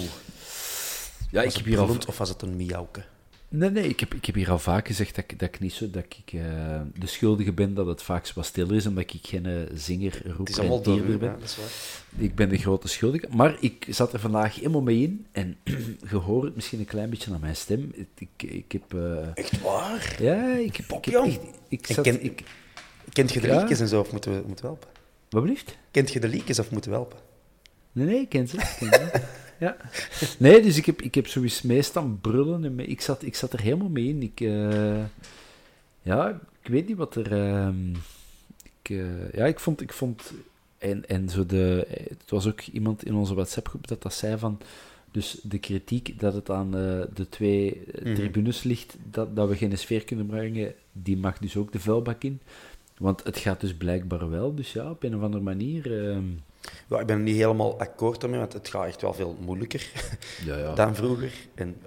Ja, 1.31 1.41
ik 1.41 1.45
was 1.45 1.55
heb 1.55 1.55
het 1.55 1.65
hier 1.65 1.79
al... 1.79 1.97
of 2.07 2.19
was 2.19 2.29
het 2.29 2.43
een 2.43 2.57
miauwke? 2.57 3.05
Nee, 3.49 3.71
nee, 3.71 3.89
ik 3.89 4.01
heb, 4.01 4.15
ik 4.15 4.25
heb 4.25 4.35
hier 4.35 4.51
al 4.51 4.59
vaak 4.59 4.87
gezegd 4.87 5.15
dat 5.15 5.25
ik, 5.31 5.39
dat 5.39 5.49
ik 5.49 5.61
niet 5.61 5.73
zo... 5.73 5.91
Dat 5.91 6.05
ik 6.05 6.33
eh, 6.41 6.81
de 6.99 7.07
schuldige 7.07 7.53
ben 7.53 7.75
dat 7.75 7.87
het 7.87 8.03
vaak 8.03 8.33
wat 8.35 8.47
stil 8.47 8.73
is, 8.73 8.87
omdat 8.87 9.05
ik 9.13 9.21
geen 9.23 9.47
eh, 9.47 9.53
zinger, 9.75 10.13
Het 10.13 10.25
is 10.27 10.33
roeper 10.33 10.59
allemaal 10.59 10.83
en 10.85 11.11
u, 11.11 11.17
ben. 11.17 11.29
ja, 11.29 11.35
dat 11.35 11.43
is 11.45 11.57
waar. 11.57 12.23
Ik 12.25 12.35
ben 12.35 12.49
de 12.49 12.59
grote 12.59 12.89
schuldige. 12.89 13.27
Maar 13.31 13.57
ik 13.61 13.87
zat 13.91 14.13
er 14.13 14.21
vandaag 14.21 14.55
helemaal 14.55 14.81
mee 14.83 15.03
in. 15.03 15.27
En 15.33 15.57
je 16.11 16.17
hoort 16.17 16.45
het 16.45 16.55
misschien 16.55 16.79
een 16.79 16.85
klein 16.85 17.11
beetje 17.11 17.33
aan 17.33 17.41
mijn 17.41 17.57
stem. 17.57 17.93
Ik, 18.15 18.29
ik 18.43 18.73
heb... 18.73 18.95
eh, 18.95 19.27
Echt 19.37 19.61
waar? 19.61 20.17
ja, 20.21 20.53
ik 20.55 20.77
heb... 20.77 20.87
Ik 20.93 21.05
heb 21.05 21.15
jong. 21.15 21.27
echt, 21.29 21.41
ik 21.69 21.87
zat, 21.87 22.05
ken- 22.05 22.25
ik, 22.25 22.43
Kent 23.13 23.33
je 23.33 23.41
de 23.41 23.47
Ja. 23.47 23.59
liedjes 23.61 23.81
en 23.81 23.89
zo, 23.89 24.01
of 24.01 24.13
moeten 24.13 24.33
we, 24.33 24.43
moeten 24.47 24.67
helpen? 24.67 24.89
wat 25.29 25.43
blieft? 25.43 25.77
Kent 25.91 26.13
je 26.13 26.21
de 26.21 26.29
liedjes 26.29 26.59
of 26.59 26.71
moeten 26.71 26.91
we 26.91 26.97
helpen? 26.97 27.19
Nee, 27.93 28.07
nee, 28.07 28.21
ik 28.21 28.29
ken 28.29 28.49
ze. 28.49 28.57
ik 28.57 28.77
ken 28.79 28.89
ze. 28.93 29.11
ja. 29.61 29.77
Nee, 30.39 30.63
dus 30.63 30.77
ik 30.77 30.87
heb, 30.87 31.03
ik 31.03 31.15
heb 31.15 31.27
sowieso 31.27 31.69
meestal 31.69 32.19
brullen. 32.21 32.65
En 32.65 32.75
me- 32.75 32.85
ik, 32.87 33.01
zat, 33.01 33.23
ik 33.23 33.35
zat 33.35 33.53
er 33.53 33.61
helemaal 33.61 33.89
mee 33.89 34.09
in. 34.09 34.23
Ik, 34.23 34.41
eh, 34.41 35.05
ja, 36.03 36.41
ik 36.63 36.69
weet 36.69 36.89
niet 36.89 36.97
wat 36.97 37.15
er... 37.15 37.33
ehm, 37.33 37.91
ik, 38.83 38.91
eh, 38.91 39.33
ja, 39.33 39.45
ik 39.47 39.61
vond... 39.61 39.81
Ik 39.81 39.93
vond 39.93 40.33
en, 40.79 41.09
en 41.09 41.29
zo 41.29 41.47
de... 41.47 41.87
Het 42.09 42.31
was 42.31 42.47
ook 42.47 42.61
iemand 42.61 43.05
in 43.05 43.15
onze 43.15 43.35
WhatsApp-groep 43.35 43.87
dat 43.89 44.03
dat 44.03 44.15
zei 44.15 44.39
van... 44.39 44.59
Dus 45.11 45.39
de 45.43 45.59
kritiek 45.59 46.21
dat 46.21 46.35
het 46.35 46.51
aan 46.51 46.67
eh, 46.77 47.01
de 47.15 47.29
twee 47.29 47.83
Mhm. 48.03 48.15
tribunes 48.15 48.63
ligt, 48.63 48.97
dat, 49.11 49.37
dat 49.37 49.49
we 49.49 49.57
geen 49.57 49.79
sfeer 49.79 50.05
kunnen 50.05 50.27
brengen, 50.27 50.75
die 50.93 51.17
mag 51.17 51.39
dus 51.39 51.57
ook 51.57 51.73
de 51.73 51.81
vuilbak 51.81 52.23
in. 52.23 52.41
Want 52.99 53.25
het 53.25 53.39
gaat 53.39 53.61
dus 53.61 53.75
blijkbaar 53.75 54.31
wel. 54.31 54.55
Dus 54.55 54.73
ja, 54.73 54.91
op 54.91 55.03
een 55.03 55.17
of 55.17 55.23
andere 55.23 55.43
manier... 55.43 55.91
Ja, 56.89 57.01
ik 57.01 57.07
ben 57.07 57.17
er 57.17 57.23
niet 57.23 57.37
helemaal 57.37 57.79
akkoord 57.81 58.29
mee, 58.29 58.39
want 58.39 58.53
het 58.53 58.69
gaat 58.69 58.87
echt 58.87 59.03
wel 59.03 59.15
veel 59.15 59.37
moeilijker 59.41 59.91
ja, 60.45 60.57
ja. 60.59 60.75
dan 60.75 60.95
vroeger. 60.95 61.33
En 61.55 61.83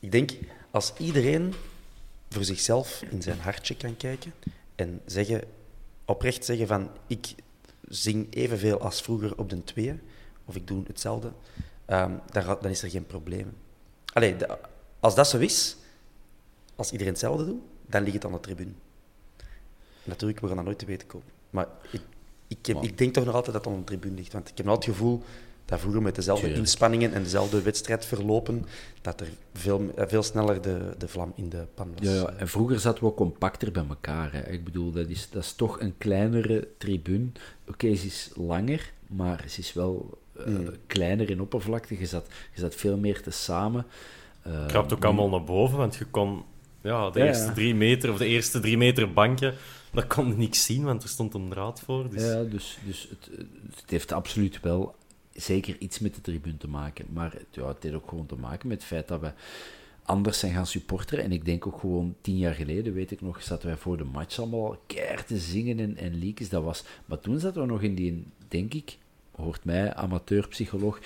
ik 0.00 0.12
denk, 0.12 0.30
als 0.70 0.92
iedereen 0.98 1.54
voor 2.30 2.44
zichzelf 2.44 3.02
in 3.10 3.22
zijn 3.22 3.38
hartje 3.38 3.76
kan 3.76 3.96
kijken 3.96 4.34
en 4.74 5.00
zeggen, 5.04 5.42
oprecht 6.04 6.44
zeggen 6.44 6.66
van, 6.66 6.90
ik 7.06 7.34
zing 7.88 8.34
evenveel 8.34 8.80
als 8.80 9.00
vroeger 9.02 9.38
op 9.38 9.50
de 9.50 9.64
tweeën, 9.64 10.00
of 10.44 10.56
ik 10.56 10.66
doe 10.66 10.82
hetzelfde, 10.86 11.32
ehm, 11.84 12.12
dan, 12.32 12.70
is 12.70 12.82
er 12.82 12.90
geen 12.90 13.06
probleem. 13.06 13.56
Allee, 14.12 14.36
de- 14.36 14.58
als 15.00 15.14
dat 15.14 15.28
zo 15.28 15.38
is, 15.38 15.76
als 16.76 16.90
iedereen 16.92 17.12
hetzelfde 17.12 17.44
doet, 17.44 17.62
dan 17.86 18.02
ligt 18.02 18.14
het 18.14 18.24
aan 18.24 18.32
de 18.32 18.40
tribune. 18.40 18.72
Natuurlijk, 20.04 20.40
we 20.40 20.46
gaan 20.46 20.56
dat 20.56 20.64
nooit 20.64 20.78
te 20.78 20.86
weten 20.86 21.06
komen. 21.06 21.26
Maar 21.50 21.66
ik, 21.90 22.00
ik, 22.48 22.66
heb, 22.66 22.82
ik 22.82 22.98
denk 22.98 23.14
toch 23.14 23.24
nog 23.24 23.34
altijd 23.34 23.56
dat 23.56 23.64
het 23.64 23.76
de 23.76 23.84
tribune 23.84 24.14
ligt. 24.14 24.32
Want 24.32 24.48
ik 24.48 24.56
heb 24.56 24.66
nog 24.66 24.74
het 24.74 24.84
gevoel 24.84 25.22
dat 25.64 25.80
vroeger 25.80 26.02
met 26.02 26.14
dezelfde 26.14 26.44
Tuurlijk. 26.46 26.66
inspanningen 26.66 27.12
en 27.12 27.22
dezelfde 27.22 27.62
wedstrijd 27.62 28.04
verlopen, 28.04 28.64
dat 29.02 29.20
er 29.20 29.28
veel, 29.54 29.92
eh, 29.96 30.04
veel 30.08 30.22
sneller 30.22 30.62
de, 30.62 30.94
de 30.98 31.08
vlam 31.08 31.32
in 31.36 31.48
de 31.48 31.64
pan 31.74 31.88
was. 31.98 32.08
Ja, 32.08 32.14
ja, 32.14 32.28
en 32.36 32.48
vroeger 32.48 32.80
zaten 32.80 33.00
we 33.02 33.06
ook 33.08 33.16
compacter 33.16 33.72
bij 33.72 33.84
elkaar. 33.88 34.32
Hè. 34.32 34.50
Ik 34.50 34.64
bedoel, 34.64 34.92
dat 34.92 35.08
is, 35.08 35.28
dat 35.30 35.42
is 35.42 35.52
toch 35.52 35.80
een 35.80 35.94
kleinere 35.98 36.68
tribune. 36.78 37.26
Oké, 37.68 37.94
ze 37.94 38.06
is 38.06 38.30
langer, 38.34 38.92
maar 39.06 39.44
ze 39.48 39.60
is 39.60 39.72
wel 39.72 40.18
eh, 40.38 40.46
Mm. 40.46 40.68
kleiner 40.86 41.30
in 41.30 41.40
oppervlakte. 41.40 41.98
Je 41.98 42.06
zat, 42.06 42.26
je 42.54 42.60
zat 42.60 42.74
veel 42.74 42.96
meer 42.96 43.22
te 43.22 43.30
samen. 43.30 43.86
Eh, 44.42 44.66
Krapt 44.66 44.92
ook 44.92 45.04
allemaal 45.04 45.28
naar 45.28 45.44
boven, 45.44 45.78
want 45.78 45.96
je 45.96 46.04
kon 46.04 46.42
ja, 46.80 47.10
de 47.10 47.18
Ja, 47.18 47.24
eerste 47.26 47.46
ja. 47.46 47.52
drie 47.52 47.74
meter 47.74 48.10
of 48.12 48.18
de 48.18 48.26
eerste 48.26 48.60
drie 48.60 48.76
meter 48.78 49.12
bankje, 49.12 49.54
dat 49.96 50.06
kon 50.06 50.36
niks 50.36 50.64
zien, 50.64 50.84
want 50.84 51.02
er 51.02 51.08
stond 51.08 51.34
een 51.34 51.48
draad 51.48 51.80
voor. 51.80 52.10
Dus... 52.10 52.22
Ja, 52.22 52.42
dus, 52.42 52.78
dus 52.84 53.08
het, 53.10 53.38
het 53.76 53.90
heeft 53.90 54.12
absoluut 54.12 54.60
wel 54.60 54.94
zeker 55.32 55.76
iets 55.78 55.98
met 55.98 56.14
de 56.14 56.20
tribune 56.20 56.56
te 56.56 56.68
maken. 56.68 57.06
Maar 57.12 57.34
ja, 57.50 57.68
het 57.68 57.82
heeft 57.82 57.94
ook 57.94 58.08
gewoon 58.08 58.26
te 58.26 58.36
maken 58.36 58.68
met 58.68 58.78
het 58.78 58.86
feit 58.86 59.08
dat 59.08 59.20
we 59.20 59.32
anders 60.02 60.38
zijn 60.38 60.52
gaan 60.52 60.66
supporteren. 60.66 61.24
En 61.24 61.32
ik 61.32 61.44
denk 61.44 61.66
ook 61.66 61.80
gewoon 61.80 62.14
tien 62.20 62.38
jaar 62.38 62.54
geleden, 62.54 62.92
weet 62.92 63.10
ik 63.10 63.20
nog, 63.20 63.42
zaten 63.42 63.66
wij 63.66 63.76
voor 63.76 63.96
de 63.96 64.04
match 64.04 64.38
allemaal 64.38 64.76
keihard 64.86 65.26
te 65.26 65.38
zingen 65.38 65.80
en, 65.80 65.96
en 65.96 66.18
leakers. 66.18 66.48
Dat 66.48 66.62
was, 66.62 66.84
maar 67.04 67.20
toen 67.20 67.38
zaten 67.38 67.60
we 67.60 67.68
nog 67.68 67.82
in 67.82 67.94
die, 67.94 68.26
denk 68.48 68.74
ik, 68.74 68.98
hoort 69.30 69.64
mij, 69.64 69.94
amateurpsycholoog, 69.94 71.00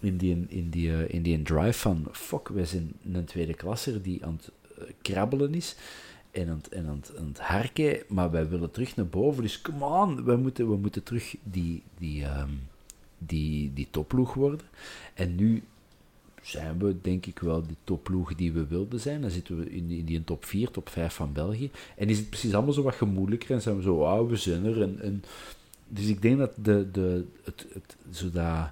in 0.00 0.16
die, 0.16 0.46
in 0.48 0.70
die, 0.70 0.92
eh, 0.92 1.14
in 1.14 1.22
die 1.22 1.42
drive 1.42 1.78
van, 1.78 2.06
fuck, 2.12 2.48
wij 2.48 2.64
zijn 2.64 2.92
een 3.12 3.24
tweede 3.24 3.54
klasser 3.54 4.02
die 4.02 4.24
aan 4.24 4.40
het 4.42 4.50
eh, 4.78 4.92
krabbelen 5.02 5.54
is 5.54 5.76
en 6.30 6.48
aan 6.48 6.56
het, 6.56 7.12
en 7.12 7.26
het, 7.26 7.40
harken, 7.40 8.02
maar 8.08 8.30
wij 8.30 8.48
willen 8.48 8.70
terug 8.70 8.96
naar 8.96 9.06
boven. 9.06 9.42
Dus 9.42 9.62
come 9.62 9.84
on, 9.84 10.24
we 10.24 10.36
moeten, 10.36 10.70
we 10.70 10.76
moeten 10.76 11.02
terug 11.02 11.36
die, 11.42 11.82
die, 11.98 12.24
ehm, 12.24 12.50
die, 13.18 13.72
die 13.72 13.88
topploeg 13.90 14.34
worden. 14.34 14.66
En 15.14 15.34
nu 15.34 15.62
zijn 16.42 16.78
we 16.78 17.00
denk 17.00 17.26
ik 17.26 17.38
wel 17.38 17.62
de 17.62 17.74
topploeg 17.84 18.34
die 18.34 18.52
we 18.52 18.66
wilden 18.66 19.00
zijn. 19.00 19.20
Dan 19.20 19.30
zitten 19.30 19.58
we 19.58 19.70
in 19.70 19.86
die, 19.86 19.98
in 19.98 20.04
die 20.04 20.24
top 20.24 20.44
4, 20.44 20.70
top 20.70 20.88
5 20.88 21.14
van 21.14 21.32
België. 21.32 21.70
En 21.96 22.08
is 22.08 22.18
het 22.18 22.30
precies 22.30 22.54
allemaal 22.54 22.72
zo 22.72 22.82
wat 22.82 22.94
gemoedelijker 22.94 23.50
en 23.50 23.62
zijn 23.62 23.76
we 23.76 23.82
zo, 23.82 23.96
wauw, 23.96 24.26
we 24.26 24.36
zijn 24.36 24.64
er. 24.64 24.82
En, 24.82 25.24
dus 25.88 26.06
ik 26.06 26.22
denk 26.22 26.38
dat 26.38 26.52
de, 26.62 26.90
de, 26.90 27.24
het, 27.44 27.66
het, 27.72 27.96
dat, 28.32 28.70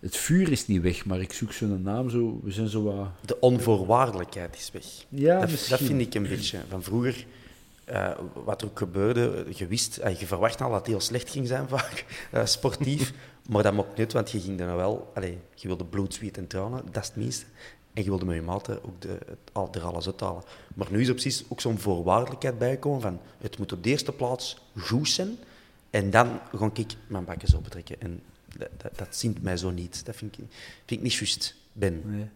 het 0.00 0.16
vuur 0.16 0.52
is 0.52 0.66
niet 0.66 0.82
weg, 0.82 1.04
maar 1.04 1.20
ik 1.20 1.32
zoek 1.32 1.52
zo'n 1.52 1.82
naam 1.82 2.10
zo, 2.10 2.40
we 2.42 2.52
zijn 2.52 2.68
zo 2.68 2.82
wat... 2.82 3.08
De 3.24 3.40
onvoorwaardelijkheid 3.40 4.56
is 4.56 4.70
weg. 4.72 4.84
Ja, 5.08 5.40
dat, 5.40 5.50
misschien. 5.50 5.76
dat 5.76 5.86
vind 5.86 6.00
ik 6.00 6.14
een 6.14 6.28
beetje. 6.28 6.58
Van 6.68 6.82
vroeger, 6.82 7.26
eh, 7.84 8.10
wat 8.44 8.62
er 8.62 8.68
ook 8.68 8.78
gebeurde, 8.78 9.46
je 9.54 9.66
wist, 9.66 9.96
eh, 9.96 10.20
je 10.20 10.26
verwacht 10.26 10.60
al 10.60 10.70
dat 10.70 10.78
het 10.78 10.86
heel 10.86 11.00
slecht 11.00 11.30
ging 11.30 11.46
zijn 11.46 11.68
vaak, 11.68 12.04
eh, 12.32 12.44
sportief. 12.44 13.12
maar 13.50 13.62
dat 13.62 13.72
mocht 13.72 13.96
niet, 13.96 14.12
want 14.12 14.30
je 14.30 14.40
ging 14.40 14.60
er 14.60 14.66
nou 14.66 14.78
wel... 14.78 15.10
Allee, 15.14 15.38
je 15.54 15.66
wilde 15.66 15.84
bloed, 15.84 16.14
zweet 16.14 16.36
en 16.36 16.46
tranen, 16.46 16.82
dat 16.92 17.02
is 17.02 17.08
het 17.08 17.16
minste. 17.16 17.44
En 17.92 18.02
je 18.02 18.08
wilde 18.08 18.24
met 18.24 18.34
je 18.34 18.42
maten 18.42 18.84
ook 18.84 19.00
de, 19.00 19.08
het, 19.08 19.38
al, 19.52 19.68
er 19.72 19.82
alles 19.82 20.06
uithalen. 20.06 20.42
Maar 20.74 20.86
nu 20.90 21.00
is 21.00 21.08
er 21.08 21.14
precies 21.14 21.44
ook 21.48 21.60
zo'n 21.60 21.78
voorwaardelijkheid 21.78 22.58
bijgekomen 22.58 23.00
van 23.00 23.20
het 23.38 23.58
moet 23.58 23.72
op 23.72 23.82
de 23.82 23.90
eerste 23.90 24.12
plaats 24.12 24.58
goed 24.78 25.08
zijn 25.08 25.36
en 25.90 26.10
dan 26.10 26.40
ga 26.54 26.70
ik 26.74 26.94
mijn 27.06 27.24
bakjes 27.24 27.56
opentrekken. 27.56 28.00
En 28.00 28.22
dat, 28.58 28.68
dat, 28.76 28.98
dat 28.98 29.16
zint 29.16 29.42
mij 29.42 29.56
zo 29.56 29.70
niet. 29.70 30.04
Dat 30.06 30.16
vind 30.16 30.38
ik, 30.38 30.44
vind 30.86 30.90
ik 30.90 31.02
niet 31.02 31.14
juist, 31.14 31.54
Ben. 31.72 32.02
Nee. 32.04 32.28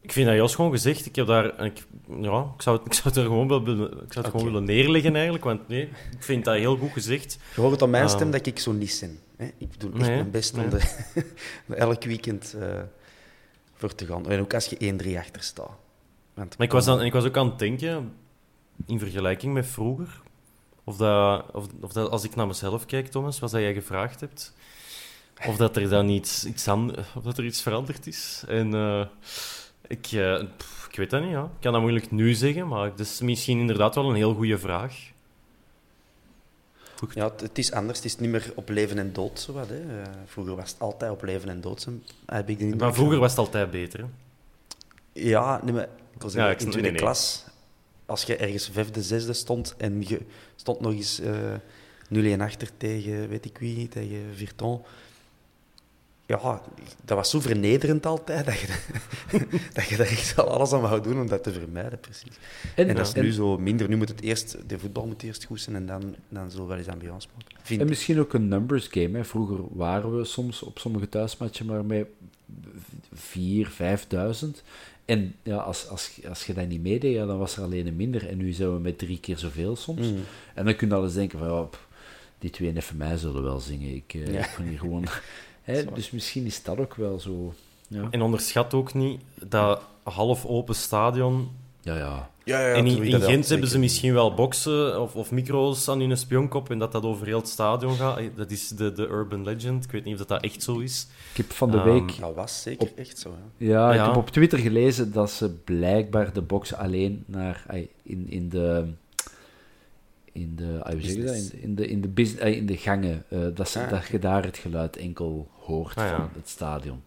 Ik 0.00 0.12
vind 0.12 0.26
dat 0.26 0.36
Jos 0.36 0.54
gewoon 0.54 0.70
gezegd. 0.70 1.06
Ik 1.06 1.16
heb 1.16 1.26
daar... 1.26 1.64
Ik, 1.64 1.84
ja, 2.20 2.52
ik 2.56 2.62
zou, 2.62 2.76
het- 2.76 2.86
ik 2.86 2.92
zou 2.92 3.08
het 3.08 3.16
er 3.16 3.22
gewoon, 3.22 3.48
wel 3.48 3.64
willen, 3.64 3.86
ik 3.92 4.12
zou 4.12 4.24
het 4.24 4.34
gewoon 4.34 4.44
willen 4.46 4.64
neerleggen 4.64 5.14
eigenlijk. 5.14 5.44
Want 5.44 5.68
nee, 5.68 5.82
ik 6.12 6.22
vind 6.22 6.44
dat 6.44 6.54
heel 6.56 6.76
goed 6.76 6.90
gezegd. 6.92 7.38
Je 7.54 7.60
hoort 7.60 7.82
aan 7.82 7.90
mijn 7.90 8.04
Ah. 8.04 8.10
stem 8.10 8.30
dat 8.30 8.46
ik 8.46 8.58
zo 8.58 8.72
niet 8.72 8.96
ben. 9.00 9.18
Hè? 9.36 9.50
Ik 9.58 9.80
doe 9.80 9.90
echt 9.92 10.00
Nee, 10.00 10.10
mijn 10.16 10.30
best 10.30 10.54
om 10.54 10.68
nee. 10.68 10.80
er 11.68 11.74
elk 11.86 12.04
weekend 12.04 12.54
eh, 12.60 12.80
voor 13.74 13.94
te 13.94 14.06
gaan. 14.06 14.28
En 14.30 14.40
ook 14.40 14.54
als 14.54 14.66
je 14.66 14.92
1-3 15.04 15.18
achter 15.18 15.42
staat. 15.42 15.70
Want, 16.34 16.58
Maar 16.58 16.66
ik 16.66 16.72
was, 16.72 16.86
aan, 16.88 17.02
ik 17.02 17.12
was 17.12 17.24
ook 17.24 17.36
aan 17.36 17.48
het 17.48 17.58
denken, 17.58 18.12
in 18.86 18.98
vergelijking 18.98 19.52
met 19.54 19.66
vroeger, 19.66 20.20
of 20.84 20.96
dat, 20.96 21.44
of, 21.52 21.66
of 21.80 21.92
dat 21.92 22.10
als 22.10 22.24
ik 22.24 22.34
naar 22.34 22.46
mezelf 22.46 22.86
kijk, 22.86 23.06
Thomas, 23.08 23.38
wat 23.38 23.50
dat 23.50 23.60
jij 23.60 23.74
gevraagd 23.74 24.20
hebt, 24.20 24.54
of 25.46 25.56
dat 25.56 25.76
er 25.76 25.88
dan 25.88 26.08
iets, 26.08 26.44
iets, 26.44 26.68
of 26.68 27.22
dat 27.22 27.38
er 27.38 27.44
iets 27.44 27.62
veranderd 27.62 28.06
is. 28.06 28.42
En 28.48 28.74
eh, 28.74 29.06
ik, 29.86 30.06
eh, 30.12 30.42
pff, 30.56 30.86
ik 30.90 30.96
weet 30.96 31.10
dat 31.10 31.22
niet, 31.22 31.30
ja. 31.30 31.42
ik 31.42 31.60
kan 31.60 31.72
dat 31.72 31.80
moeilijk 31.80 32.10
nu 32.10 32.34
zeggen, 32.34 32.68
maar 32.68 32.84
het 32.84 33.00
is 33.00 33.20
misschien 33.20 33.58
inderdaad 33.58 33.94
wel 33.94 34.08
een 34.08 34.14
heel 34.16 34.34
goede 34.34 34.58
vraag. 34.58 35.14
Ja, 37.14 37.24
het, 37.30 37.40
het 37.40 37.58
is 37.58 37.72
anders. 37.72 37.98
Het 37.98 38.06
is 38.06 38.16
niet 38.18 38.30
meer 38.30 38.52
op 38.54 38.68
leven 38.68 38.98
en 38.98 39.12
dood. 39.12 39.40
Zo 39.40 39.52
wat, 39.52 39.68
hè. 39.68 40.00
Eh, 40.02 40.08
vroeger 40.26 40.56
was 40.56 40.70
het 40.70 40.80
altijd 40.80 41.10
op 41.10 41.22
leven 41.22 41.48
en 41.48 41.60
dood. 41.60 41.88
Heb 42.26 42.48
ik 42.48 42.56
de 42.58 42.62
indruk. 42.64 42.80
Maar 42.80 42.94
vroeger 42.94 43.18
was 43.18 43.30
het 43.30 43.38
altijd 43.38 43.70
beter. 43.70 44.00
Hè? 44.00 44.06
Ja, 45.12 45.60
nee, 45.64 45.74
maar 45.74 45.88
ik 46.18 46.30
Ja, 46.32 46.46
ik 46.50 46.54
in 46.54 46.60
snap- 46.60 46.70
tweede 46.72 46.80
nee, 46.80 46.90
nee. 46.90 47.00
klas, 47.00 47.44
als 48.06 48.22
je 48.22 48.36
ergens 48.36 48.68
vijfde, 48.72 49.02
zesde 49.02 49.32
stond 49.32 49.74
en 49.76 50.02
je 50.08 50.20
stond 50.56 50.80
nog 50.80 50.92
eens 50.92 51.20
eh 51.20 51.54
0-1 52.08 52.40
achter 52.40 52.68
tegen, 52.76 53.28
weet 53.28 53.44
ik 53.44 53.58
wie, 53.58 53.88
tegen 53.88 54.18
Virton. 54.34 54.82
Ja, 56.26 56.62
dat 57.04 57.16
was 57.16 57.30
zo 57.30 57.40
vernederend 57.40 58.06
altijd, 58.06 58.46
dat 58.46 58.58
je, 58.58 58.66
dat 59.74 59.84
je 59.88 59.96
daar 59.96 60.06
echt 60.06 60.38
alles 60.38 60.72
aan 60.72 60.80
wou 60.80 61.02
doen 61.02 61.20
om 61.20 61.26
dat 61.28 61.42
te 61.42 61.52
vermijden, 61.52 62.00
precies. 62.00 62.32
En, 62.74 62.94
dat 62.94 63.06
is 63.06 63.12
en- 63.12 63.22
nu 63.22 63.32
zo 63.32 63.58
minder. 63.58 63.88
Nu 63.88 63.96
moet 63.96 64.08
het 64.08 64.20
eerst, 64.20 64.56
de 64.68 64.78
voetbal 64.78 65.06
moet 65.06 65.22
eerst 65.22 65.44
goed 65.44 65.60
zijn 65.60 65.76
en 65.76 65.86
dan, 65.86 66.14
dan 66.28 66.50
we 66.50 66.62
wel 66.62 66.76
eens 66.76 66.88
ambiance 66.88 67.28
maken. 67.36 67.56
Vind 67.62 67.80
En 67.80 67.88
misschien 67.88 68.20
ook 68.20 68.32
een 68.34 68.48
numbers 68.48 68.86
game. 68.90 69.16
Hè. 69.18 69.24
Vroeger 69.24 69.58
waren 69.70 70.16
we 70.18 70.24
soms 70.24 70.62
op 70.62 70.78
sommige 70.78 71.08
thuismatchen 71.08 71.66
maar 71.66 71.84
met 71.84 72.06
4.000, 73.14 73.20
5.000. 74.40 74.46
En 75.04 75.34
ja, 75.42 75.56
als, 75.56 75.88
als, 75.88 76.10
als 76.28 76.46
je 76.46 76.54
dat 76.54 76.68
niet 76.68 76.82
meedeed, 76.82 77.14
ja, 77.14 77.26
dan 77.26 77.38
was 77.38 77.56
er 77.56 77.62
alleen 77.62 77.86
een 77.86 77.96
minder. 77.96 78.28
En 78.28 78.36
nu 78.36 78.52
zijn 78.52 78.72
we 78.72 78.78
met 78.78 78.98
drie 78.98 79.20
keer 79.20 79.38
zoveel 79.38 79.76
soms. 79.76 80.06
Mm. 80.10 80.18
En 80.54 80.64
dan 80.64 80.76
kun 80.76 80.88
je 80.88 80.94
al 80.94 81.04
eens 81.04 81.14
denken 81.14 81.38
van, 81.38 81.48
ja, 81.48 81.68
die 82.38 82.50
twee 82.50 82.72
neffen 82.72 82.96
mij 82.96 83.16
zullen 83.16 83.42
wel 83.42 83.60
zingen. 83.60 83.94
Ik, 83.94 84.14
eh, 84.14 84.32
Ja. 84.32 84.38
ik 84.44 84.52
kan 84.56 84.64
hier 84.64 84.78
gewoon... 84.78 85.04
Hè, 85.66 85.84
dus 85.94 86.10
misschien 86.10 86.44
is 86.46 86.62
dat 86.62 86.78
ook 86.78 86.94
wel 86.94 87.18
zo... 87.20 87.54
Ja, 87.88 88.08
En 88.10 88.22
onderschat 88.22 88.74
ook 88.74 88.94
niet 88.94 89.20
dat 89.34 89.80
half 90.02 90.46
open 90.46 90.74
stadion. 90.74 91.50
ja. 91.82 91.96
ja. 91.96 92.30
Ja, 92.44 92.60
ja, 92.68 92.74
en 92.74 92.86
in, 92.86 93.20
Gent 93.20 93.48
hebben 93.48 93.68
ze 93.68 93.78
misschien 93.78 94.12
wel 94.14 94.34
boksen 94.34 95.00
of, 95.00 95.14
of 95.14 95.30
micro's 95.30 95.88
aan 95.88 96.00
hun 96.00 96.16
spionkop 96.16 96.70
en 96.70 96.78
dat 96.78 96.92
dat 96.92 97.02
over 97.04 97.26
heel 97.26 97.38
het 97.38 97.48
stadion 97.48 97.94
gaat. 97.94 98.20
Dat 98.36 98.50
is 98.50 98.68
de, 98.68 98.92
de 98.92 99.06
urban 99.08 99.44
legend. 99.44 99.84
Ik 99.84 99.90
weet 99.90 100.04
niet 100.04 100.12
of 100.12 100.18
dat, 100.18 100.28
dat 100.28 100.42
echt 100.42 100.62
zo 100.62 100.78
is. 100.78 101.06
Ik 101.30 101.36
heb 101.36 101.52
van 101.52 101.70
de 101.70 101.76
Ehm, 101.76 101.88
week... 101.92 102.20
Dat 102.20 102.34
was 102.34 102.62
zeker 102.62 102.92
echt 102.96 103.18
zo. 103.18 103.30
Hè. 103.30 103.66
Ja, 103.66 103.90
ik 103.90 103.96
Ja. 103.96 104.06
heb 104.06 104.16
op 104.16 104.30
Twitter 104.30 104.58
gelezen 104.58 105.12
dat 105.12 105.30
ze 105.30 105.50
blijkbaar 105.50 106.32
de 106.32 106.42
box 106.42 106.74
alleen 106.74 107.24
naar 107.26 107.64
in, 108.02 108.26
in 108.30 108.48
de 108.48 108.84
in 110.36 110.56
de 110.56 110.78
ah, 110.82 110.90
dat? 110.92 111.34
In, 111.34 111.50
in 111.62 111.74
de 111.74 111.86
in 111.88 112.00
de, 112.00 112.36
ai, 112.40 112.54
in 112.56 112.66
de 112.66 112.76
gangen 112.76 113.24
eh, 113.28 113.38
dat, 113.54 113.68
ze, 113.68 113.80
Ah. 113.84 113.90
dat 113.90 114.06
je 114.06 114.18
daar 114.18 114.44
het 114.44 114.58
geluid 114.58 114.96
enkel 114.96 115.48
hoort 115.60 115.96
Ah, 115.96 116.04
ja. 116.04 116.16
van 116.16 116.28
het 116.34 116.48
stadion. 116.48 117.02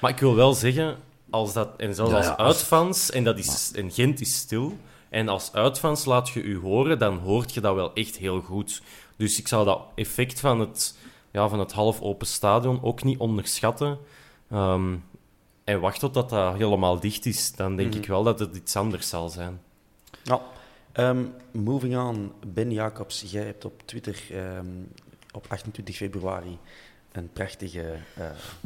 Maar 0.00 0.10
ik 0.10 0.18
wil 0.18 0.34
wel 0.34 0.54
zeggen, 0.54 0.96
als 1.30 1.52
dat, 1.52 1.68
en 1.76 1.94
zelfs 1.94 2.10
Ja, 2.10 2.16
als 2.16 2.26
ja, 2.26 2.32
als- 2.32 2.56
uitfans, 2.56 3.10
en, 3.10 3.24
dat 3.24 3.38
is, 3.38 3.72
en 3.74 3.90
Gent 3.90 4.20
is 4.20 4.34
stil, 4.36 4.76
en 5.08 5.28
als 5.28 5.52
uitfans 5.52 6.04
laat 6.04 6.28
je 6.28 6.42
u 6.42 6.58
horen, 6.58 6.98
dan 6.98 7.18
hoort 7.18 7.54
je 7.54 7.60
dat 7.60 7.74
wel 7.74 7.94
echt 7.94 8.16
heel 8.16 8.40
goed. 8.40 8.82
Dus 9.16 9.38
ik 9.38 9.48
zou 9.48 9.64
dat 9.64 9.80
effect 9.94 10.40
van 10.40 10.60
het, 10.60 10.96
ja, 11.30 11.48
van 11.48 11.58
het 11.58 11.72
half 11.72 12.00
open 12.00 12.26
stadion 12.26 12.82
ook 12.82 13.02
niet 13.02 13.18
onderschatten. 13.18 13.98
Ehm, 14.50 14.94
en 15.64 15.80
wacht 15.80 16.00
totdat 16.00 16.30
dat 16.30 16.54
helemaal 16.56 17.00
dicht 17.00 17.26
is, 17.26 17.52
dan 17.52 17.76
denk 17.76 17.94
ik 17.94 18.06
wel 18.06 18.22
dat 18.22 18.38
het 18.38 18.56
iets 18.56 18.76
anders 18.76 19.08
zal 19.08 19.28
zijn. 19.28 19.60
Nou, 20.24 20.40
ehm, 20.92 21.24
moving 21.50 21.96
on. 21.96 22.32
Ben 22.46 22.72
Jacobs, 22.72 23.24
jij 23.26 23.44
hebt 23.44 23.64
op 23.64 23.82
Twitter 23.84 24.22
ehm, 24.30 24.66
op 25.32 25.46
28 25.48 25.96
februari 25.96 26.58
een 27.12 27.32
prachtige 27.32 27.98
eh, 28.16 28.24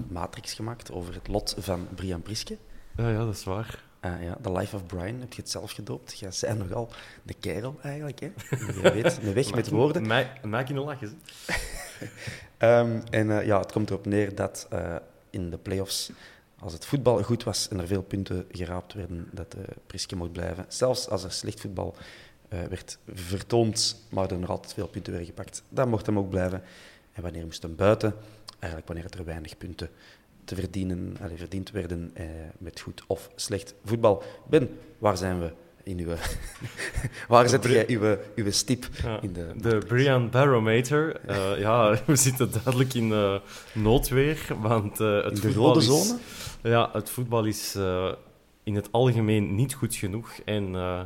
matrix 0.09 0.55
gemaakt 0.55 0.93
over 0.93 1.15
het 1.15 1.29
lot 1.29 1.55
van 1.59 1.89
Brian 1.95 2.23
Priske. 2.23 2.57
Ja, 2.97 3.09
ja, 3.09 3.19
dat 3.19 3.35
is 3.35 3.45
waar. 3.45 3.83
Ah, 4.01 4.23
ja, 4.23 4.37
The 4.43 4.53
Life 4.53 4.77
of 4.77 4.87
Brian, 4.87 5.21
heb 5.21 5.33
je 5.33 5.41
het 5.41 5.51
zelf 5.51 5.73
gedoopt? 5.73 6.19
Jij 6.19 6.31
zei 6.31 6.59
nogal 6.59 6.89
de 7.23 7.35
kerel 7.35 7.79
eigenlijk, 7.83 8.21
hè? 8.21 8.33
Je 8.83 8.93
weet, 8.93 9.19
een 9.23 9.35
weg 9.35 9.55
met 9.55 9.69
woorden. 9.69 10.07
Maak 10.43 10.69
je 10.69 10.75
een 10.75 10.81
lachen. 10.81 11.21
hè. 11.47 12.07
Ehm, 12.59 13.01
en 13.11 13.39
eh, 13.39 13.47
ja, 13.47 13.59
het 13.59 13.73
komt 13.73 13.91
erop 13.91 14.07
neer 14.07 14.35
dat 14.35 14.67
eh, 14.71 14.97
in 15.31 15.51
de 15.51 15.59
play-offs, 15.59 16.11
als 16.65 16.73
het 16.73 16.87
voetbal 16.87 17.23
goed 17.23 17.45
was 17.45 17.69
en 17.69 17.81
er 17.81 17.87
veel 17.87 18.03
punten 18.03 18.47
geraapt 18.53 18.95
werden, 18.95 19.29
dat 19.33 19.55
uh, 19.59 19.63
Priske 19.87 20.17
mocht 20.17 20.33
blijven. 20.33 20.65
Zelfs 20.69 21.09
als 21.09 21.25
er 21.25 21.33
slecht 21.33 21.61
voetbal 21.61 21.95
eh, 22.49 22.59
werd 22.63 22.99
vertoond, 23.15 24.07
maar 24.11 24.31
er 24.31 24.39
nog 24.39 24.51
altijd 24.51 24.75
veel 24.75 24.87
punten 24.87 25.13
werden 25.13 25.31
gepakt, 25.31 25.63
dan 25.69 25.89
mocht 25.89 26.07
hem 26.07 26.19
ook 26.19 26.31
blijven. 26.31 26.63
En 27.13 27.23
wanneer 27.23 27.45
moest 27.45 27.63
hem 27.63 27.77
buiten? 27.77 28.15
Eigenlijk 28.59 28.93
wanneer 28.93 29.19
er 29.19 29.25
weinig 29.25 29.57
punten 29.59 29.91
te 30.45 30.55
verdienen, 30.55 31.17
allee, 31.21 31.37
verdiend 31.37 31.71
werden 31.71 32.11
eh, 32.15 32.27
met 32.59 32.81
goed 32.81 33.03
of 33.07 33.31
slecht 33.35 33.75
voetbal. 33.85 34.23
Ben, 34.49 34.79
waar 34.99 35.17
zijn 35.17 35.41
we 35.41 35.53
in 35.83 35.99
uw... 35.99 36.15
waar 37.29 37.49
zet 37.49 37.65
jij 37.65 37.89
uw, 37.89 38.17
uw 38.35 38.51
stip 38.51 38.89
Ja, 39.03 39.21
in 39.23 39.33
de... 39.33 39.53
De 39.57 39.79
Brian 39.87 40.31
Barometer. 40.31 41.21
ja, 41.61 41.99
we 42.07 42.17
zitten 42.17 42.51
duidelijk 42.53 42.95
in 42.95 43.13
eh, 43.13 43.35
noodweer, 43.73 44.47
want 44.61 44.99
het 44.99 45.25
in 45.25 45.35
de 45.35 45.41
voetbal 45.41 45.65
rode 45.65 45.79
is- 45.81 45.87
zone? 45.87 46.19
Ja, 46.71 46.91
het 46.93 47.11
voetbal 47.11 47.45
is 47.45 47.75
eh, 47.75 48.13
in 48.63 48.75
het 48.75 48.89
algemeen 48.93 49.55
niet 49.55 49.75
goed 49.75 49.95
genoeg. 49.95 50.33
En 50.45 50.75
eh, 50.75 51.01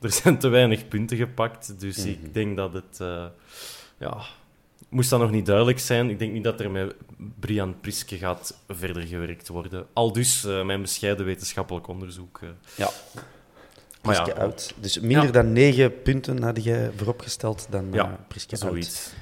er 0.00 0.12
zijn 0.12 0.38
te 0.38 0.48
weinig 0.48 0.88
punten 0.88 1.16
gepakt. 1.16 1.80
Dus 1.80 1.96
Mhm. 1.96 2.08
ik 2.08 2.34
denk 2.34 2.56
dat 2.56 2.72
het... 2.72 3.00
eh, 3.00 3.24
ja, 3.98 4.16
moest 4.88 5.10
dat 5.10 5.20
nog 5.20 5.30
niet 5.30 5.46
duidelijk 5.46 5.78
zijn. 5.78 6.10
Ik 6.10 6.18
denk 6.18 6.32
niet 6.32 6.44
dat 6.44 6.60
er 6.60 6.70
met 6.70 6.94
Brian 7.40 7.80
Priske 7.80 8.16
gaat 8.18 8.58
verder 8.68 9.02
gewerkt 9.02 9.48
worden. 9.48 9.86
Al 9.92 10.12
dus 10.12 10.42
mijn 10.42 10.80
bescheiden 10.80 11.26
wetenschappelijk 11.26 11.88
onderzoek. 11.88 12.40
Ja. 12.76 12.90
Maar 14.02 14.14
ja, 14.14 14.22
Priske 14.22 14.40
uit. 14.40 14.74
Dus 14.80 14.98
minder 15.00 15.24
Ja. 15.26 15.30
dan 15.32 15.52
negen 15.52 16.02
punten 16.02 16.42
had 16.42 16.64
jij 16.64 16.90
vooropgesteld 16.96 17.66
dan 17.70 17.88
Ja, 17.92 18.24
Priske 18.28 18.50
uit. 18.50 18.60
zoiets. 18.60 19.12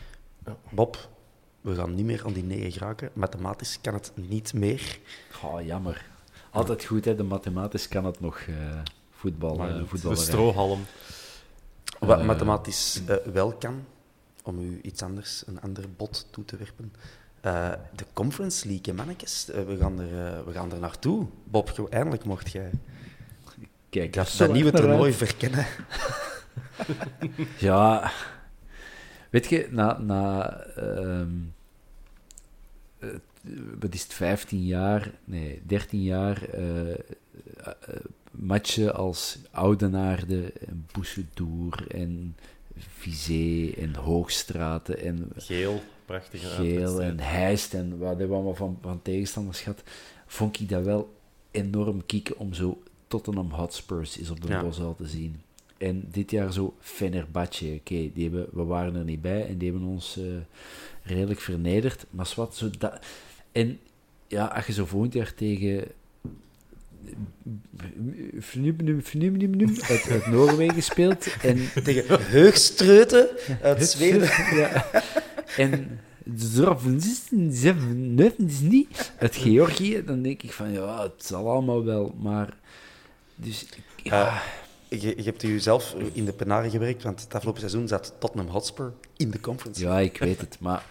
Bob, 0.70 1.08
we 1.64 1.74
gaan 1.74 1.94
niet 1.94 2.04
meer 2.04 2.22
aan 2.26 2.32
die 2.32 2.42
9 2.44 2.72
geraken. 2.72 3.10
Mathematisch 3.12 3.78
kan 3.80 3.94
het 3.94 4.12
niet 4.14 4.54
meer. 4.54 4.98
Oh, 5.42 5.62
jammer. 5.62 6.06
Altijd 6.50 6.84
goed, 6.84 7.04
hè. 7.04 7.14
De 7.14 7.22
mathematisch 7.22 7.88
kan 7.88 8.04
het 8.04 8.20
nog 8.20 8.40
uh, 8.48 8.56
voetbal, 9.10 9.56
Maar 9.56 9.80
uh. 9.80 9.92
De 10.02 10.16
strohalm. 10.16 10.84
Wat 11.98 12.18
Eh, 12.18 12.26
mathematisch 12.26 13.00
eh, 13.06 13.16
wel 13.32 13.52
kan, 13.52 13.84
om 14.42 14.58
u 14.58 14.80
iets 14.82 15.02
anders, 15.02 15.42
een 15.46 15.60
ander 15.60 15.84
bod 15.96 16.26
toe 16.30 16.44
te 16.44 16.56
werpen. 16.56 16.92
Eh, 17.40 17.72
de 17.94 18.04
Conference 18.12 18.68
League, 18.68 18.94
mannetjes. 18.94 19.44
We, 19.46 19.76
gaan 19.80 20.00
er, 20.00 20.44
we 20.46 20.52
gaan 20.52 20.72
er 20.72 20.78
naartoe. 20.78 21.26
Bob, 21.44 21.88
eindelijk 21.90 22.24
mocht 22.24 22.52
jij 22.52 22.70
Kijk, 23.88 24.12
dat, 24.12 24.34
dat 24.38 24.52
nieuwe 24.52 24.70
toernooi 24.70 25.04
uit. 25.04 25.16
verkennen. 25.16 25.66
Ja, 27.58 28.10
weet 29.30 29.46
je, 29.48 29.68
na, 29.70 29.98
na 29.98 30.50
ehm, 30.76 31.20
eh, 31.20 31.26
wat 33.80 33.94
is 33.94 34.02
het, 34.02 34.14
15 34.14 34.64
jaar, 34.64 35.10
nee, 35.24 35.62
13 35.66 36.02
jaar 36.02 36.48
eh, 36.48 36.94
matchen 38.30 38.94
als 38.94 39.38
Oudenaarde 39.50 40.52
en 40.66 40.86
Boussedour 40.92 41.84
en 41.88 42.36
Vizé 42.76 43.72
en 43.76 43.94
Hoogstraten 43.94 44.98
en 44.98 45.30
Geel, 45.36 45.82
prachtige 46.04 46.46
Geel 46.46 47.02
en 47.02 47.20
Heist 47.20 47.74
en 47.74 47.98
wat 47.98 48.08
hebben 48.08 48.28
we 48.28 48.34
allemaal 48.34 48.54
van, 48.54 48.78
van 48.82 49.02
tegenstanders 49.02 49.60
gehad, 49.60 49.82
vond 50.26 50.60
ik 50.60 50.68
dat 50.68 50.84
wel 50.84 51.14
enorm 51.50 52.06
kicken 52.06 52.38
om 52.38 52.54
zo 52.54 52.82
Tottenham 53.06 53.50
Hotspurs 53.50 54.18
is 54.18 54.30
op 54.30 54.40
de 54.40 54.48
Ja. 54.48 54.62
Bosal 54.62 54.94
te 54.94 55.06
zien. 55.06 55.42
En 55.78 56.08
dit 56.10 56.30
jaar 56.30 56.52
zo 56.52 56.74
Fenerbahce, 56.80 57.74
oké, 57.78 58.10
die 58.12 58.22
hebben, 58.22 58.46
we 58.52 58.62
waren 58.62 58.94
er 58.94 59.04
niet 59.04 59.22
bij 59.22 59.46
en 59.46 59.58
die 59.58 59.70
hebben 59.70 59.88
ons 59.88 60.16
eh, 60.16 60.24
redelijk 61.02 61.40
vernederd. 61.40 62.06
Maar 62.10 62.32
wat 62.36 62.56
zo 62.56 62.70
dat... 62.78 62.98
En 63.54 63.78
ja, 64.28 64.44
als 64.46 64.66
je 64.66 64.72
zo 64.72 64.86
volgend 64.86 65.12
jaar 65.12 65.34
tegen... 65.34 65.84
Fnum- 68.40 69.02
Fnum- 69.02 69.76
uit, 69.88 70.06
uit 70.10 70.26
Noorwegen 70.26 70.82
speelt 70.82 71.26
en 71.42 71.68
Tegen 71.84 72.20
Heugstreuten 72.20 73.28
uit 73.62 73.86
Zweden. 73.86 74.28
ja. 74.56 74.86
En 75.56 76.00
is 78.38 78.60
niet 78.60 79.12
uit 79.18 79.36
Georgië, 79.36 80.04
dan 80.04 80.22
denk 80.22 80.42
ik 80.42 80.52
van 80.52 80.72
ja, 80.72 81.02
het 81.02 81.24
zal 81.24 81.50
allemaal 81.50 81.84
wel, 81.84 82.14
maar 82.20 82.56
dus 83.34 83.66
ja, 84.02 84.42
Eh, 84.88 85.00
je, 85.00 85.14
je 85.16 85.22
hebt 85.22 85.42
u 85.42 85.58
zelf 85.60 85.94
in 86.12 86.24
de 86.24 86.32
penaren 86.32 86.70
gewerkt, 86.70 87.02
want 87.02 87.20
het 87.20 87.34
afgelopen 87.34 87.60
seizoen 87.60 87.88
zat 87.88 88.14
Tottenham 88.18 88.48
Hotspur 88.50 88.92
in 89.16 89.30
de 89.30 89.40
Conference. 89.40 89.80
ja, 89.82 89.98
ik 90.00 90.18
weet 90.18 90.40
het, 90.40 90.56
maar 90.60 90.84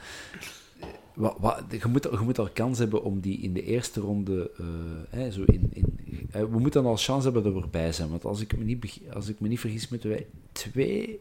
wat, 1.15 1.35
wat, 1.39 1.63
je, 1.69 1.87
moet, 1.87 2.07
je 2.11 2.19
moet 2.23 2.39
al 2.39 2.49
kans 2.53 2.79
hebben 2.79 3.03
om 3.03 3.19
die 3.19 3.37
in 3.39 3.53
de 3.53 3.63
eerste 3.63 3.99
ronde, 3.99 4.51
eh, 4.59 4.65
hè, 5.09 5.31
zo 5.31 5.43
in, 5.45 5.69
in, 5.73 5.97
eh, 6.31 6.41
we 6.41 6.59
moeten 6.59 6.85
al 6.85 6.97
kans 7.05 7.23
hebben 7.23 7.43
dat 7.43 7.53
we 7.53 7.61
erbij 7.61 7.91
zijn, 7.91 8.09
want 8.09 8.25
als 8.25 8.41
ik 8.41 8.57
me 8.57 8.63
niet, 8.63 8.99
als 9.13 9.27
ik 9.27 9.39
me 9.39 9.47
niet 9.47 9.59
vergis, 9.59 9.89
moeten 9.89 10.09
wij 10.09 10.25
twee... 10.51 11.19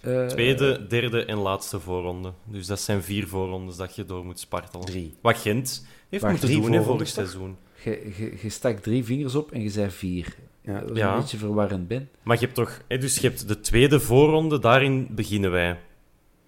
eh, 0.00 0.26
Tweede, 0.26 0.86
derde 0.88 1.24
en 1.24 1.36
laatste 1.38 1.80
voorronde. 1.80 2.32
Dus 2.44 2.66
dat 2.66 2.80
zijn 2.80 3.02
vier 3.02 3.26
voorrondes 3.28 3.76
dat 3.76 3.96
je 3.96 4.04
door 4.04 4.24
moet 4.24 4.38
spartelen. 4.40 4.86
Drie. 4.86 5.14
Wat 5.20 5.36
Gent 5.36 5.86
heeft 6.08 6.22
Wacht, 6.22 6.34
moeten 6.34 6.50
drie 6.50 6.62
doen 6.62 6.72
hè, 6.72 6.82
vorig 6.82 7.08
seizoen. 7.08 7.56
Je, 7.84 8.12
je, 8.18 8.32
je 8.42 8.48
stak 8.48 8.78
drie 8.78 9.04
vingers 9.04 9.34
op 9.34 9.52
en 9.52 9.62
je 9.62 9.70
zei 9.70 9.90
vier. 9.90 10.36
Ja. 10.60 10.80
Dat 10.80 10.96
Ja. 10.96 11.14
een 11.14 11.20
beetje 11.20 11.36
verwarrend 11.36 11.88
ben. 11.88 12.08
Maar 12.22 12.36
je 12.36 12.42
hebt 12.42 12.54
toch... 12.54 12.80
Hè, 12.88 12.98
dus 12.98 13.14
je 13.18 13.28
hebt 13.28 13.48
de 13.48 13.60
tweede 13.60 14.00
voorronde, 14.00 14.58
daarin 14.58 15.08
beginnen 15.10 15.50
wij. 15.50 15.78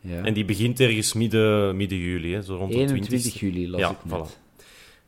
Ja. 0.07 0.23
En 0.25 0.35
die 0.35 0.45
begint 0.45 0.81
ergens 0.81 1.13
midden, 1.13 1.77
midden 1.77 1.99
juli, 1.99 2.35
hè, 2.35 2.43
zo 2.43 2.57
rond 2.57 2.73
de 2.73 2.79
21 2.79 3.21
20 3.21 3.41
juli 3.41 3.71
las 3.71 3.81
Ja, 3.81 3.91
ik 3.91 3.97
net. 4.03 4.29
voilà. 4.29 4.45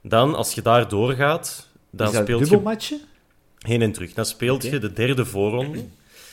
Dan, 0.03 0.35
als 0.35 0.53
je 0.53 0.63
daar 0.63 0.89
doorgaat, 0.89 1.69
dan 1.91 2.13
speelt 2.13 2.49
je 2.49 3.01
heen 3.59 3.83
en 3.83 3.93
terug. 3.93 4.13
Dan 4.13 4.25
speelt 4.25 4.63
je 4.63 4.79
de 4.79 4.93
derde 4.93 5.25
voorronde. 5.25 5.85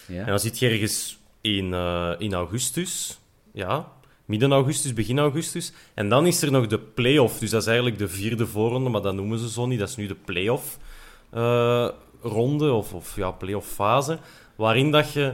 Ja. 0.07 0.20
En 0.20 0.26
dan 0.26 0.39
zit 0.39 0.59
je 0.59 0.68
ergens 0.70 1.18
in, 1.41 1.74
eh, 1.74 2.11
in 2.18 2.34
augustus. 2.34 3.20
Ja, 3.53 3.91
midden 4.26 4.51
augustus, 4.51 4.93
begin 4.93 5.20
augustus. 5.20 5.72
En 5.93 6.09
dan 6.09 6.28
is 6.28 6.41
er 6.41 6.51
nog 6.51 6.68
de 6.68 6.80
play-off. 6.80 7.39
Dus 7.39 7.49
dat 7.49 7.61
is 7.61 7.68
eigenlijk 7.68 7.97
de 7.97 8.07
vierde 8.07 8.47
voorronde, 8.47 8.89
maar 8.89 9.01
dat 9.01 9.13
noemen 9.13 9.39
ze 9.39 9.49
zo 9.49 9.66
niet. 9.66 9.80
Dat 9.80 9.89
is 9.89 9.95
nu 9.95 10.07
de 10.07 10.16
play-off 10.26 10.78
eh, 11.30 11.89
ronde, 12.22 12.72
of, 12.72 12.93
of 12.93 13.16
ja, 13.16 13.32
play-off 13.32 13.68
fase. 13.74 14.20
Waarin 14.55 14.91
dat 14.91 15.13
je 15.13 15.34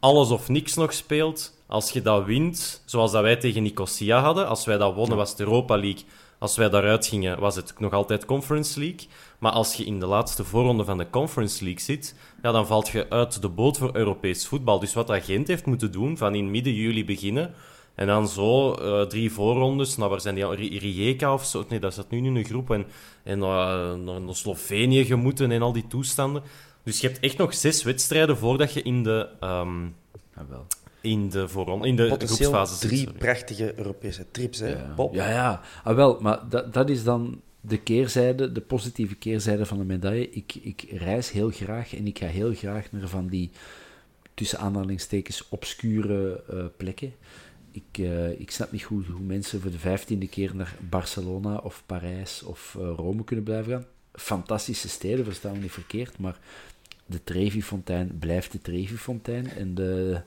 alles 0.00 0.30
of 0.30 0.48
niks 0.48 0.74
nog 0.74 0.92
speelt. 0.92 1.60
Als 1.72 1.90
je 1.90 2.02
dat 2.02 2.24
wint, 2.24 2.82
zoals 2.84 3.12
dat 3.12 3.22
wij 3.22 3.36
tegen 3.36 3.62
Nicosia 3.62 4.20
hadden. 4.20 4.48
Als 4.48 4.64
wij 4.64 4.78
dat 4.78 4.94
wonnen, 4.94 5.16
was 5.16 5.30
het 5.30 5.40
Europa 5.40 5.76
League. 5.76 6.04
Als 6.38 6.56
wij 6.56 6.68
daaruit 6.68 7.06
gingen, 7.06 7.40
was 7.40 7.56
het 7.56 7.74
nog 7.78 7.92
altijd 7.92 8.24
Conference 8.24 8.78
League. 8.78 9.08
Maar 9.38 9.52
als 9.52 9.74
je 9.74 9.84
in 9.84 10.00
de 10.00 10.06
laatste 10.06 10.44
voorronde 10.44 10.84
van 10.84 10.98
de 10.98 11.10
Conference 11.10 11.64
League 11.64 11.82
zit, 11.82 12.14
ja, 12.42 12.52
dan 12.52 12.66
valt 12.66 12.88
je 12.88 13.10
uit 13.10 13.42
de 13.42 13.48
boot 13.48 13.78
voor 13.78 13.90
Europees 13.92 14.46
voetbal. 14.46 14.78
Dus 14.78 14.94
wat 14.94 15.06
dat 15.06 15.24
Gent 15.24 15.48
heeft 15.48 15.66
moeten 15.66 15.92
doen, 15.92 16.16
van 16.16 16.34
in 16.34 16.50
midden 16.50 16.74
juli 16.74 17.04
beginnen, 17.04 17.54
en 17.94 18.06
dan 18.06 18.28
zo 18.28 18.72
eh, 18.72 19.02
drie 19.02 19.32
voorrondes, 19.32 19.96
nou 19.96 20.10
waar 20.10 20.20
zijn 20.20 20.34
die, 20.34 20.78
Rijeka 20.78 21.32
of 21.32 21.44
zo? 21.44 21.64
Nee, 21.68 21.80
dat 21.80 21.94
zat 21.94 22.10
nu 22.10 22.18
in 22.18 22.36
een 22.36 22.44
groep. 22.44 22.70
En, 22.70 22.86
en 23.22 23.42
eh, 23.42 23.94
naar, 23.94 24.34
Slovenië 24.34 25.04
gemoeten 25.04 25.50
en 25.50 25.62
al 25.62 25.72
die 25.72 25.86
toestanden. 25.86 26.42
Dus 26.82 27.00
je 27.00 27.06
hebt 27.06 27.20
echt 27.20 27.36
nog 27.36 27.54
zes 27.54 27.82
wedstrijden 27.82 28.36
voordat 28.36 28.72
je 28.72 28.82
in 28.82 29.02
de, 29.02 29.28
Ah, 30.34 30.48
wel. 30.48 30.66
In 31.02 31.28
de, 31.28 31.48
voorronde, 31.48 31.86
in 31.86 31.96
de 31.96 32.08
Potentieel 32.08 32.50
groepsfase 32.50 32.86
drie 32.86 32.98
sorry. 32.98 33.18
prachtige 33.18 33.78
Europese 33.78 34.26
trips, 34.30 34.58
hè, 34.58 34.68
Ja. 34.68 34.92
Bob? 34.96 35.14
ja, 35.14 35.28
ja. 35.30 35.60
Ah, 35.84 35.94
wel, 35.94 36.18
maar 36.20 36.48
dat, 36.48 36.72
dat 36.74 36.90
is 36.90 37.04
dan 37.04 37.40
de 37.60 37.78
keerzijde, 37.78 38.52
de 38.52 38.60
positieve 38.60 39.14
keerzijde 39.14 39.66
van 39.66 39.78
de 39.78 39.84
medaille. 39.84 40.30
Ik, 40.30 40.54
ik 40.54 40.84
reis 40.90 41.30
heel 41.30 41.50
graag 41.50 41.94
en 41.96 42.06
ik 42.06 42.18
ga 42.18 42.26
heel 42.26 42.54
graag 42.54 42.92
naar 42.92 43.08
van 43.08 43.28
die, 43.28 43.50
tussen 44.34 44.58
aanhalingstekens, 44.58 45.48
obscure 45.48 46.42
eh, 46.48 46.64
plekken. 46.76 47.12
Ik, 47.70 47.98
eh, 47.98 48.40
ik 48.40 48.50
snap 48.50 48.72
niet 48.72 48.82
goed 48.82 49.06
hoe 49.06 49.20
mensen 49.20 49.60
voor 49.60 49.70
de 49.70 49.78
vijftiende 49.78 50.28
keer 50.28 50.56
naar 50.56 50.76
Barcelona 50.80 51.56
of 51.56 51.82
Parijs 51.86 52.42
of 52.42 52.76
eh, 52.78 52.92
Rome 52.96 53.24
kunnen 53.24 53.44
blijven 53.44 53.72
gaan. 53.72 53.86
Fantastische 54.12 54.88
steden, 54.88 55.24
verstaan 55.24 55.52
we 55.52 55.58
niet 55.58 55.70
verkeerd, 55.72 56.18
maar 56.18 56.38
de 57.06 57.24
Trevi-fontein 57.24 58.18
blijft 58.18 58.52
de 58.52 58.60
Trevi-fontein 58.60 59.50
en 59.50 59.74
de, 59.74 60.20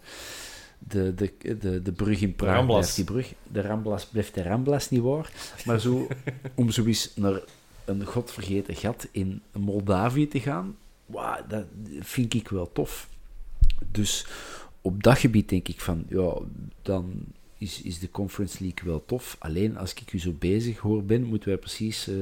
de, 0.87 1.13
de, 1.15 1.57
de, 1.57 1.81
de 1.81 1.91
brug 1.91 2.21
in 2.21 2.35
Praag 2.35 2.55
Ramblas. 2.55 2.77
blijft 2.77 2.95
die 2.95 3.05
brug. 3.05 3.33
De 3.51 3.61
Ramblas 3.61 4.05
blijft 4.05 4.33
de 4.33 4.41
Ramblas 4.43 4.89
niet 4.89 5.01
waar. 5.01 5.31
Maar 5.65 5.79
zo, 5.79 6.07
om 6.55 6.71
zo 6.71 6.85
eens 6.85 7.11
naar 7.15 7.39
een 7.85 8.05
godvergeten 8.05 8.75
gat 8.75 9.07
in 9.11 9.41
Moldavië 9.51 10.27
te 10.27 10.39
gaan, 10.39 10.75
wauw, 11.05 11.45
dat 11.47 11.65
vind 11.99 12.33
ik 12.33 12.47
wel 12.47 12.71
tof. 12.71 13.09
Dus 13.91 14.25
op 14.81 15.03
dat 15.03 15.17
gebied 15.17 15.49
denk 15.49 15.67
ik 15.67 15.81
van, 15.81 16.05
ja, 16.09 16.33
dan 16.81 17.23
is, 17.57 17.81
is 17.81 17.99
de 17.99 18.11
Conference 18.11 18.57
League 18.63 18.89
wel 18.89 19.03
tof. 19.05 19.35
Alleen 19.39 19.77
als 19.77 19.93
ik 19.93 20.13
u 20.13 20.19
zo 20.19 20.31
bezig 20.39 20.77
hoor 20.77 21.03
ben, 21.03 21.23
moeten 21.23 21.49
wij 21.49 21.57
precies 21.57 22.07
eh 22.07 22.15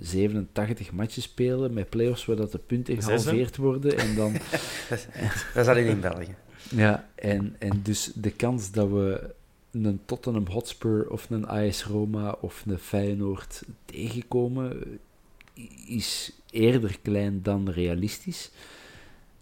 87 0.00 0.92
matches 0.92 1.24
spelen 1.24 1.72
met 1.72 1.88
play-offs 1.90 2.24
waar 2.24 2.36
dat 2.36 2.52
de 2.52 2.58
punten 2.58 3.02
gehalveerd 3.02 3.56
worden. 3.56 3.98
En 3.98 4.14
dan, 4.14 4.32
Dat 5.54 5.62
is 5.64 5.66
alleen 5.66 5.86
in 5.86 6.00
België. 6.00 6.34
Ja, 6.70 7.08
en, 7.14 7.56
en 7.58 7.80
dus 7.82 8.10
de 8.14 8.30
kans 8.30 8.70
dat 8.70 8.88
we 8.88 9.34
een 9.70 10.00
Tottenham 10.04 10.46
Hotspur 10.46 11.10
of 11.10 11.30
een 11.30 11.46
AS 11.46 11.84
Roma 11.84 12.36
of 12.40 12.64
een 12.66 12.78
Feyenoord 12.78 13.62
tegenkomen, 13.84 14.98
is 15.86 16.32
eerder 16.50 16.98
klein 17.02 17.42
dan 17.42 17.68
realistisch. 17.70 18.50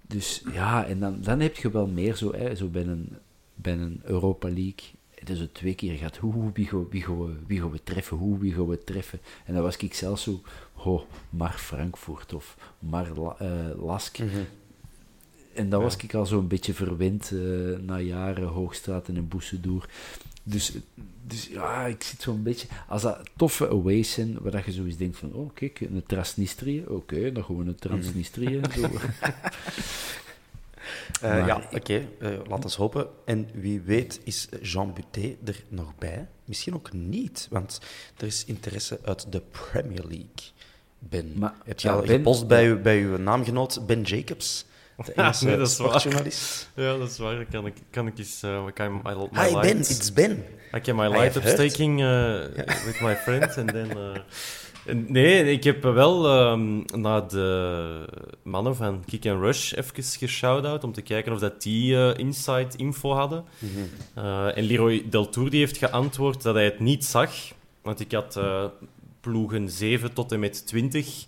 Dus 0.06 0.42
ja, 0.52 0.86
en 0.86 1.00
dan, 1.00 1.20
dan 1.20 1.40
heb 1.40 1.56
je 1.56 1.70
wel 1.70 1.86
meer 1.86 2.14
zo, 2.16 2.32
hè, 2.32 2.54
zo 2.54 2.66
bij, 2.66 2.82
een, 2.86 3.08
bij 3.54 3.72
een 3.72 4.00
Europa 4.04 4.48
League. 4.48 4.98
Het 5.14 5.30
is 5.30 5.38
het 5.38 5.54
twee 5.54 5.74
keer 5.74 5.96
gaat, 5.96 6.16
hoe, 6.16 6.50
wie, 6.52 6.66
gaan, 6.66 6.88
wie, 6.88 7.02
gaan 7.02 7.24
we, 7.24 7.32
wie 7.46 7.60
gaan 7.60 7.70
we 7.70 7.80
treffen, 7.84 8.16
hoe, 8.16 8.38
wie 8.38 8.52
gaan 8.54 8.68
we 8.68 8.84
treffen. 8.84 9.20
En 9.44 9.54
dan 9.54 9.62
was 9.62 9.76
ik 9.76 9.94
zelf 9.94 10.18
zo, 10.18 10.40
oh, 10.74 11.02
maar 11.30 11.52
Frankfurt 11.58 12.32
of 12.32 12.56
maar 12.78 13.08
La- 13.14 13.36
eh, 13.38 13.82
Lask. 13.84 14.18
En 15.60 15.68
dan 15.70 15.82
was 15.82 15.96
ik 15.96 16.14
al 16.14 16.26
zo'n 16.26 16.48
beetje 16.48 16.74
verwend 16.74 17.30
eh, 17.32 17.38
na 17.80 17.98
jaren 17.98 18.46
Hoogstraten 18.48 19.16
en 19.16 19.28
Boesedoer. 19.28 19.88
Dus, 20.42 20.72
dus 21.26 21.46
ja, 21.46 21.86
ik 21.86 22.02
zit 22.02 22.22
zo'n 22.22 22.42
beetje... 22.42 22.66
Als 22.88 23.02
dat 23.02 23.20
toffe 23.36 23.68
aways 23.68 24.12
zijn, 24.12 24.36
waar 24.40 24.52
dat 24.52 24.64
je 24.64 24.72
zoiets 24.72 24.96
denkt 24.96 25.16
van... 25.18 25.32
Oh, 25.32 25.50
kijk, 25.54 25.80
een 25.80 26.02
Transnistrië. 26.06 26.84
Oké, 26.88 27.32
dan 27.32 27.44
gaan 27.44 27.56
we 27.58 27.64
naar 27.64 27.74
Transnistrië. 27.74 28.60
Zo. 28.78 28.88
Eh, 31.20 31.46
ja, 31.46 31.62
oké. 31.74 32.08
eh, 32.20 32.30
laat 32.48 32.64
ons 32.64 32.76
hopen. 32.76 33.06
En 33.24 33.48
wie 33.54 33.80
weet 33.80 34.20
is 34.24 34.48
Jean 34.62 34.92
Butet 34.94 35.36
er 35.48 35.62
nog 35.68 35.94
bij? 35.98 36.28
Misschien 36.44 36.74
ook 36.74 36.92
niet, 36.92 37.46
want 37.50 37.80
er 38.16 38.26
is 38.26 38.44
interesse 38.44 38.98
uit 39.04 39.32
de 39.32 39.42
Premier 39.50 40.02
League. 40.02 40.50
Ben, 40.98 41.32
Maar- 41.36 41.54
heb 41.64 41.80
je 41.80 41.88
ja, 41.88 41.94
al 41.94 42.00
Ben- 42.00 42.08
gepost 42.16 42.46
bij, 42.46 42.66
uw, 42.68 42.80
bij 42.80 43.02
uw 43.02 43.16
naamgenoot 43.16 43.86
Ben 43.86 44.02
Jacobs? 44.02 44.64
De 45.06 45.12
Engelse 45.16 45.44
Nee, 45.44 45.56
dat 45.56 45.68
is 45.68 45.78
waar. 45.78 46.06
Ja, 46.74 46.96
dat 46.96 47.10
is 47.10 47.18
waar. 47.18 47.34
Dan 47.34 47.46
kan 47.50 47.66
ik, 47.66 47.74
kan 47.90 48.06
ik 48.06 48.18
eens... 48.18 48.42
eh 48.42 48.64
kan 48.74 48.92
my, 48.92 49.14
my 49.30 49.44
Hi 49.44 49.52
Ben, 49.52 49.62
light- 49.62 49.90
it's 49.90 50.12
Ben. 50.12 50.44
I 50.76 50.80
can 50.80 50.96
my 50.96 51.04
I 51.04 51.08
light 51.08 51.34
have 51.34 51.38
up 51.38 51.44
heard. 51.44 51.58
staking 51.72 52.00
uh, 52.00 52.06
with 52.86 53.00
my 53.00 53.14
friends. 53.16 53.56
and 53.56 53.68
then, 53.72 53.90
uh, 54.86 54.94
nee, 55.08 55.52
ik 55.52 55.64
heb 55.64 55.82
wel 55.82 56.26
ehm, 56.28 56.80
naar 57.00 57.28
de 57.28 58.04
mannen 58.42 58.76
van 58.76 59.04
Kick 59.06 59.26
and 59.26 59.40
Rush 59.42 59.72
even 59.72 60.02
geshout-out 60.18 60.84
om 60.84 60.92
te 60.92 61.02
kijken 61.02 61.32
of 61.32 61.38
dat 61.38 61.62
die 61.62 61.96
eh, 61.96 62.18
inside 62.18 62.68
info 62.76 63.12
hadden. 63.12 63.44
Eh, 64.14 64.56
en 64.56 64.64
Leroy 64.64 65.04
Deltour 65.10 65.50
die 65.50 65.60
heeft 65.60 65.76
geantwoord 65.76 66.42
dat 66.42 66.54
hij 66.54 66.64
het 66.64 66.80
niet 66.80 67.04
zag. 67.04 67.30
Want 67.82 68.00
ik 68.00 68.12
had 68.12 68.36
eh, 68.36 68.64
ploegen 69.20 69.68
7 69.70 70.12
tot 70.12 70.32
en 70.32 70.40
met 70.40 70.66
20 70.66 71.24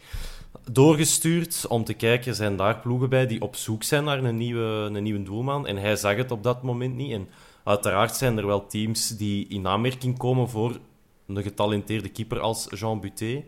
doorgestuurd 0.70 1.66
om 1.68 1.84
te 1.84 1.92
kijken, 1.94 2.34
zijn 2.34 2.56
daar 2.56 2.78
ploegen 2.78 3.08
bij 3.08 3.26
die 3.26 3.42
op 3.42 3.56
zoek 3.56 3.82
zijn 3.82 4.04
naar 4.04 4.24
een 4.24 4.36
nieuwe, 4.36 4.64
een 4.92 5.02
nieuwe 5.02 5.22
doelman. 5.22 5.66
En 5.66 5.76
hij 5.76 5.96
zag 5.96 6.16
het 6.16 6.30
op 6.30 6.42
dat 6.42 6.62
moment 6.62 6.94
niet. 6.96 7.12
En 7.12 7.28
uiteraard 7.64 8.16
zijn 8.16 8.38
er 8.38 8.46
wel 8.46 8.66
teams 8.66 9.08
die 9.08 9.46
in 9.48 9.66
aanmerking 9.66 10.18
komen 10.18 10.48
voor 10.48 10.78
een 11.26 11.42
getalenteerde 11.42 12.08
keeper 12.08 12.40
als 12.40 12.66
Jean 12.70 13.00
Buté. 13.00 13.42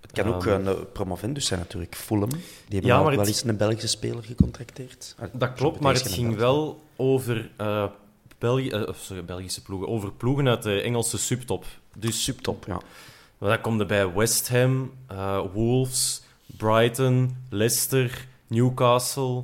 Het 0.00 0.12
kan 0.12 0.34
ook 0.34 0.46
Ehm, 0.46 0.66
een 0.66 0.92
promovendus 0.92 1.46
zijn 1.46 1.60
natuurlijk, 1.60 1.94
Fulham. 1.94 2.28
Die 2.30 2.40
hebben 2.68 2.90
Ja, 2.90 2.96
al 2.96 3.02
maar 3.02 3.10
wel 3.10 3.20
het- 3.20 3.28
eens 3.28 3.44
een 3.44 3.56
Belgische 3.56 3.88
speler 3.88 4.22
gecontracteerd. 4.24 5.14
Ah, 5.18 5.28
Dat 5.32 5.52
klopt, 5.52 5.80
maar 5.80 5.94
het 5.94 6.08
ging 6.12 6.36
wel 6.36 6.82
over 6.96 7.50
eh, 7.56 7.84
Belgi 8.38 8.70
eh, 8.70 8.88
of 8.88 8.96
sorry, 8.96 9.24
Belgische 9.24 9.62
ploegen, 9.62 9.88
over 9.88 10.12
ploegen 10.12 10.48
uit 10.48 10.62
de 10.62 10.80
Engelse 10.80 11.18
subtop. 11.18 11.64
Dus 11.98 12.24
Subtop, 12.24 12.64
ja. 12.66 12.80
Maar 13.38 13.48
dan 13.48 13.60
komt 13.60 13.80
er 13.80 13.86
bij 13.86 14.12
West 14.12 14.48
Ham, 14.48 14.92
eh, 15.06 15.40
Wolves, 15.52 16.22
Brighton, 16.56 17.36
Leicester, 17.50 18.26
Newcastle. 18.46 19.42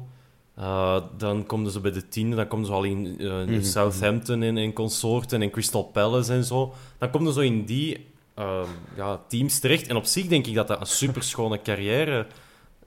Eh, 0.55 0.97
dan 1.17 1.47
komen 1.47 1.71
ze 1.71 1.81
bij 1.81 1.91
de 1.93 2.09
tiende, 2.09 2.37
dan 2.37 2.47
komen 2.47 2.67
ze 2.67 2.73
al 2.73 2.85
in 2.85 3.19
eh, 3.19 3.45
Mhm. 3.45 3.63
Southampton 3.63 4.43
en, 4.43 4.57
en 4.57 4.73
consorten 4.73 5.43
en 5.43 5.51
Crystal 5.51 5.83
Palace 5.85 6.33
en 6.33 6.45
zo. 6.45 6.75
Dan 6.99 7.11
komen 7.11 7.33
ze 7.33 7.39
zo 7.41 7.47
in 7.47 7.65
die 7.65 8.07
eh, 8.35 8.63
ja, 8.97 9.21
teams 9.29 9.59
terecht. 9.59 9.87
En 9.87 9.97
op 9.97 10.05
zich 10.05 10.27
denk 10.27 10.47
ik 10.47 10.55
dat 10.55 10.69
dat 10.69 10.81
een 10.81 10.87
superschone 10.87 11.63
carrière 11.63 12.27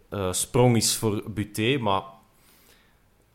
eh, 0.09 0.31
sprong 0.31 0.75
is 0.75 0.95
voor 0.95 1.23
Buté. 1.31 1.77
Maar 1.77 2.01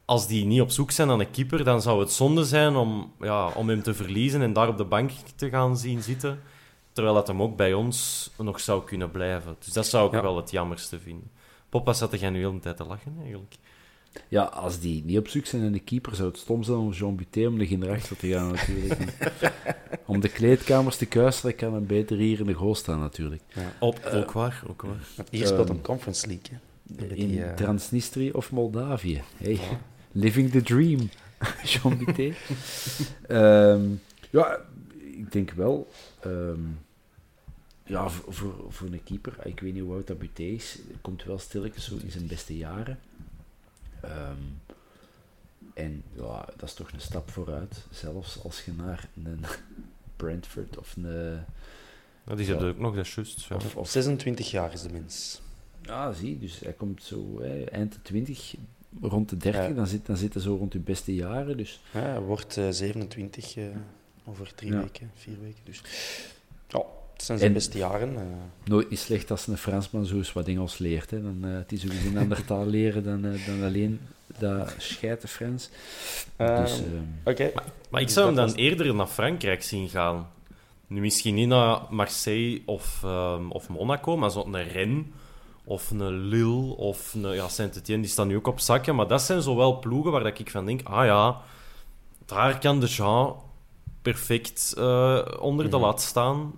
als 0.04 0.26
die 0.26 0.44
niet 0.44 0.60
op 0.60 0.70
zoek 0.70 0.90
zijn 0.90 1.08
naar 1.08 1.18
een 1.18 1.30
keeper, 1.30 1.64
dan 1.64 1.82
zou 1.82 2.00
het 2.00 2.12
zonde 2.12 2.44
zijn 2.44 2.76
om, 2.76 3.12
ja, 3.20 3.48
om 3.48 3.68
hem 3.68 3.82
te 3.82 3.94
verliezen 3.94 4.42
en 4.42 4.52
daar 4.52 4.68
op 4.68 4.76
de 4.76 4.84
bank 4.84 5.10
te 5.36 5.48
gaan 5.48 5.76
zien 5.76 6.02
zitten. 6.02 6.40
Terwijl 6.92 7.14
dat 7.14 7.26
hem 7.26 7.42
ook 7.42 7.56
bij 7.56 7.72
ons 7.72 8.30
nog 8.38 8.60
zou 8.60 8.84
kunnen 8.84 9.10
blijven. 9.10 9.56
Dus 9.64 9.72
dat 9.72 9.86
zou 9.86 10.06
ik 10.06 10.12
Ja. 10.12 10.22
wel 10.22 10.36
het 10.36 10.50
jammerste 10.50 11.00
vinden. 11.00 11.30
Poppa 11.68 11.92
zat 11.92 12.12
nu 12.12 12.38
heel 12.38 12.52
de 12.52 12.58
tijd 12.58 12.76
te 12.76 12.84
lachen, 12.84 13.14
eigenlijk. 13.20 13.54
Ja, 14.28 14.42
als 14.42 14.80
die 14.80 15.04
niet 15.04 15.18
op 15.18 15.28
zoek 15.28 15.46
zijn 15.46 15.62
naar 15.62 15.72
de 15.72 15.78
keeper, 15.78 16.14
zou 16.14 16.28
het 16.28 16.38
stom 16.38 16.62
zijn 16.62 16.76
om 16.78 16.90
Jean 16.92 17.16
Buté 17.16 17.46
om 17.46 17.60
er 17.60 17.78
naar 17.78 17.90
achter 17.90 18.16
te 18.16 18.28
gaan, 18.28 18.50
natuurlijk. 18.52 19.00
om 20.06 20.20
de 20.20 20.28
kleedkamers 20.28 20.96
te 20.96 21.06
kuisteren, 21.06 21.56
kan 21.56 21.74
hem 21.74 21.86
beter 21.86 22.16
hier 22.16 22.40
in 22.40 22.46
de 22.46 22.52
goal 22.52 22.74
staan, 22.74 23.00
natuurlijk. 23.00 23.42
Op, 23.80 24.10
ook 24.14 24.32
waar, 24.32 24.62
ook 24.68 24.82
waar. 24.82 25.24
Hier 25.30 25.46
speelt 25.46 25.68
een 25.68 25.80
Conference 25.82 26.26
League. 26.26 26.58
hè. 26.96 27.06
In 27.14 27.28
die, 27.28 27.44
eh, 27.44 27.54
Transnistrië 27.54 28.30
of 28.30 28.50
Moldavië. 28.50 29.22
Hey, 29.36 29.58
living 30.12 30.50
the 30.50 30.62
dream, 30.62 31.10
Jean 31.64 31.98
Buté. 31.98 32.32
Ehm, 33.26 33.82
ja, 34.30 34.58
ik 35.16 35.32
denk 35.32 35.50
wel... 35.50 35.88
ehm, 36.20 36.60
ja, 37.84 38.08
voor, 38.08 38.34
voor, 38.34 38.72
voor 38.72 38.86
een 38.88 39.02
keeper, 39.04 39.46
ik 39.46 39.60
weet 39.60 39.74
niet 39.74 39.82
hoe 39.82 39.94
oud 39.94 40.06
dat 40.06 40.18
Buté 40.18 40.42
is, 40.42 40.78
komt 41.00 41.24
wel 41.24 41.38
stilletjes 41.38 41.84
zo 41.84 41.96
in 42.02 42.10
zijn 42.10 42.26
beste 42.26 42.56
jaren. 42.56 42.98
Ehm, 44.00 44.36
en 45.74 46.02
ja, 46.12 46.48
dat 46.56 46.68
is 46.68 46.74
toch 46.74 46.92
een 46.92 47.00
stap 47.00 47.30
vooruit. 47.30 47.86
Zelfs 47.90 48.42
als 48.44 48.64
je 48.64 48.72
naar 48.72 49.08
een 49.24 49.44
Brentford 50.16 50.78
of 50.78 50.96
een... 50.96 51.42
Ja, 52.26 52.34
die 52.34 52.46
hebben 52.46 52.68
ook 52.68 52.78
nog, 52.78 52.94
dat 52.94 53.04
is 53.06 53.14
juist. 53.14 53.44
Ja. 53.44 53.56
Of, 53.56 53.76
of 53.76 53.88
26 53.88 54.50
jaar 54.50 54.72
is 54.72 54.82
de 54.82 54.88
mens. 54.92 55.40
Ja, 55.82 56.12
zie, 56.12 56.38
dus 56.38 56.58
hij 56.60 56.72
komt 56.72 57.02
zo 57.02 57.40
hè, 57.40 57.64
eind 57.64 57.92
de 57.92 58.02
20, 58.02 58.54
rond 59.00 59.28
de 59.28 59.36
30, 59.36 59.60
Ja. 59.68 59.72
dan, 59.74 59.86
zit, 59.86 60.06
dan 60.06 60.16
zitten 60.16 60.40
zo 60.40 60.54
rond 60.56 60.72
je 60.72 60.78
beste 60.78 61.14
jaren. 61.14 61.56
Dus 61.56 61.80
Ja, 61.92 62.00
hij 62.00 62.20
wordt 62.20 62.56
eh, 62.56 62.68
27 62.70 63.56
eh, 63.56 63.64
over 64.30 64.54
drie 64.54 64.72
Ja. 64.72 64.78
weken, 64.80 65.10
vier 65.14 65.36
weken. 65.42 65.60
Dus 65.64 65.82
ja, 66.68 66.78
het 67.12 67.22
zijn 67.24 67.38
zijn 67.38 67.50
En- 67.50 67.52
beste 67.56 67.78
jaren. 67.78 68.16
eh. 68.16 68.22
nooit 68.64 68.90
niet 68.90 68.98
slecht 68.98 69.30
als 69.30 69.46
een 69.46 69.56
Fransman 69.58 70.04
zo 70.06 70.16
eens 70.16 70.32
wat 70.32 70.46
Engels 70.48 70.78
leert. 70.78 71.10
Hè. 71.10 71.22
Dan, 71.22 71.38
eh 71.44 71.52
het 71.54 71.72
is 71.72 71.80
sowieso 71.80 72.08
een 72.08 72.18
andere 72.18 72.44
taal 72.44 72.66
leren 72.66 73.04
dan, 73.04 73.24
eh, 73.24 73.46
dan 73.46 73.62
alleen 73.64 74.00
dat 74.38 74.74
scheite 74.78 75.28
Frans. 75.28 75.68
dus, 75.68 75.76
Ehm, 76.36 76.58
ehm, 76.60 76.74
Oké. 77.24 77.50
Maar 77.90 78.00
ik 78.00 78.06
Dus 78.06 78.14
zou 78.16 78.26
hem 78.26 78.34
dan 78.36 78.52
eerder 78.54 78.94
naar 78.94 79.06
Frankrijk 79.06 79.62
zien 79.62 79.88
gaan. 79.88 80.28
Nu 80.86 81.00
misschien 81.00 81.34
niet 81.34 81.48
naar 81.48 81.80
Marseille 81.90 82.62
of, 82.66 83.00
ehm, 83.04 83.50
of 83.50 83.68
Monaco, 83.68 84.16
maar 84.16 84.30
zo'n 84.30 84.56
Rennes 84.62 85.04
of 85.64 85.90
een 85.90 86.10
Lille 86.28 86.76
of 86.76 87.14
een 87.14 87.32
ja, 87.34 87.48
Saint-Etienne, 87.48 88.02
die 88.02 88.12
staan 88.12 88.28
nu 88.28 88.36
ook 88.36 88.46
op 88.46 88.60
zakken. 88.60 88.94
Maar 88.94 89.06
dat 89.08 89.22
zijn 89.22 89.42
zowel 89.42 89.78
ploegen 89.78 90.12
waar 90.12 90.22
dat 90.22 90.38
ik 90.38 90.50
van 90.50 90.66
denk, 90.66 90.80
ah 90.84 91.04
ja, 91.04 91.40
daar 92.26 92.58
kan 92.58 92.80
de 92.80 92.86
Jean 92.86 93.36
perfect 94.02 94.74
eh, 94.76 95.26
onder 95.40 95.70
de 95.70 95.76
Mhm. 95.76 95.84
lat 95.84 96.00
staan. 96.02 96.52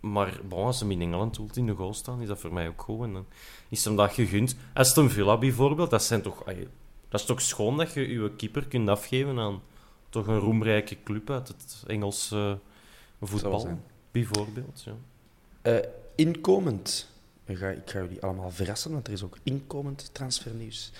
Maar 0.00 0.40
bon, 0.48 0.64
als 0.64 0.80
hem 0.80 0.90
in 0.90 1.00
Engeland 1.00 1.36
wilt 1.36 1.56
in 1.56 1.66
de 1.66 1.74
goal 1.74 1.94
staan, 1.94 2.20
is 2.20 2.28
dat 2.28 2.38
voor 2.40 2.52
mij 2.52 2.68
ook 2.68 2.82
goed. 2.82 3.02
En 3.04 3.12
dan 3.12 3.26
is 3.68 3.84
hem 3.84 3.96
dat 3.96 4.12
gegund. 4.12 4.56
Aston 4.74 5.10
Villa 5.10 5.38
bijvoorbeeld, 5.38 5.90
dat, 5.90 6.02
zijn 6.02 6.22
toch, 6.22 6.44
dat 7.08 7.20
is 7.20 7.26
toch 7.26 7.40
schoon 7.42 7.76
dat 7.76 7.92
je 7.92 8.08
je 8.08 8.30
keeper 8.36 8.66
kunt 8.66 8.88
afgeven 8.88 9.38
aan 9.38 9.60
toch 10.08 10.26
een 10.26 10.38
roemrijke 10.38 10.96
club 11.04 11.30
uit 11.30 11.48
het 11.48 11.82
Engelse 11.86 12.26
Zou 12.36 12.58
voetbal, 13.20 13.80
bijvoorbeeld. 14.10 14.82
Ja. 14.84 14.92
Eh, 15.62 15.88
inkomend. 16.14 17.08
Ik 17.44 17.56
ga, 17.56 17.68
ik 17.68 17.90
ga 17.90 18.00
jullie 18.00 18.22
allemaal 18.22 18.50
verrassen, 18.50 18.92
want 18.92 19.06
er 19.06 19.12
is 19.12 19.22
ook 19.22 19.38
inkomend 19.42 20.10
transfernieuws. 20.12 20.92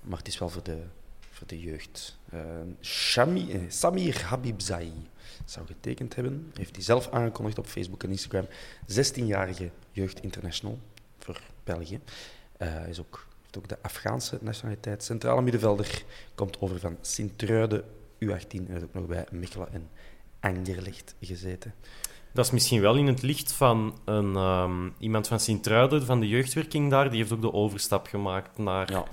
Maar 0.00 0.18
het 0.18 0.26
is 0.28 0.38
wel 0.38 0.48
voor 0.48 0.62
de, 0.62 0.82
voor 1.38 1.46
de 1.46 1.60
jeugd. 1.60 2.18
Eh, 2.30 2.40
Shami, 2.80 3.52
eh, 3.52 3.60
Samir 3.68 4.24
Habibzai 4.24 4.92
zou 5.44 5.66
getekend 5.66 6.14
hebben. 6.14 6.52
Heeft 6.54 6.74
hij 6.74 6.84
zelf 6.84 7.08
aangekondigd 7.10 7.58
op 7.58 7.66
Facebook 7.66 8.02
en 8.02 8.10
Instagram. 8.10 8.46
16-jarige 8.86 9.70
jeugd 9.92 10.20
international 10.20 10.78
voor 11.18 11.40
België. 11.64 12.00
Hij 12.56 12.88
is 12.88 13.00
ook, 13.00 13.26
heeft 13.42 13.58
ook 13.58 13.68
de 13.68 13.78
Afghaanse 13.82 14.38
nationaliteit. 14.40 15.04
Centrale 15.04 15.42
middenvelder. 15.42 16.04
Komt 16.34 16.60
over 16.60 16.78
van 16.80 16.96
Sint-Truiden, 17.00 17.84
U18. 18.18 18.66
En 18.66 18.72
heeft 18.72 18.84
ook 18.84 18.94
nog 18.94 19.06
bij 19.06 19.26
Mechelen 19.30 19.72
en 19.72 19.88
Anderlecht 20.40 21.14
gezeten. 21.20 21.74
Dat 22.32 22.44
is 22.44 22.50
misschien 22.50 22.80
wel 22.80 22.96
in 22.96 23.06
het 23.06 23.22
licht 23.22 23.52
van 23.52 23.98
een, 24.04 24.36
ehm, 24.36 24.88
iemand 24.98 25.28
van 25.28 25.40
Sint-Truiden, 25.40 26.04
van 26.04 26.20
de 26.20 26.28
jeugdwerking 26.28 26.90
daar. 26.90 27.10
Die 27.10 27.18
heeft 27.18 27.32
ook 27.32 27.40
de 27.40 27.52
overstap 27.52 28.06
gemaakt 28.06 28.58
naar 28.58 28.90
Ja. 28.90 29.04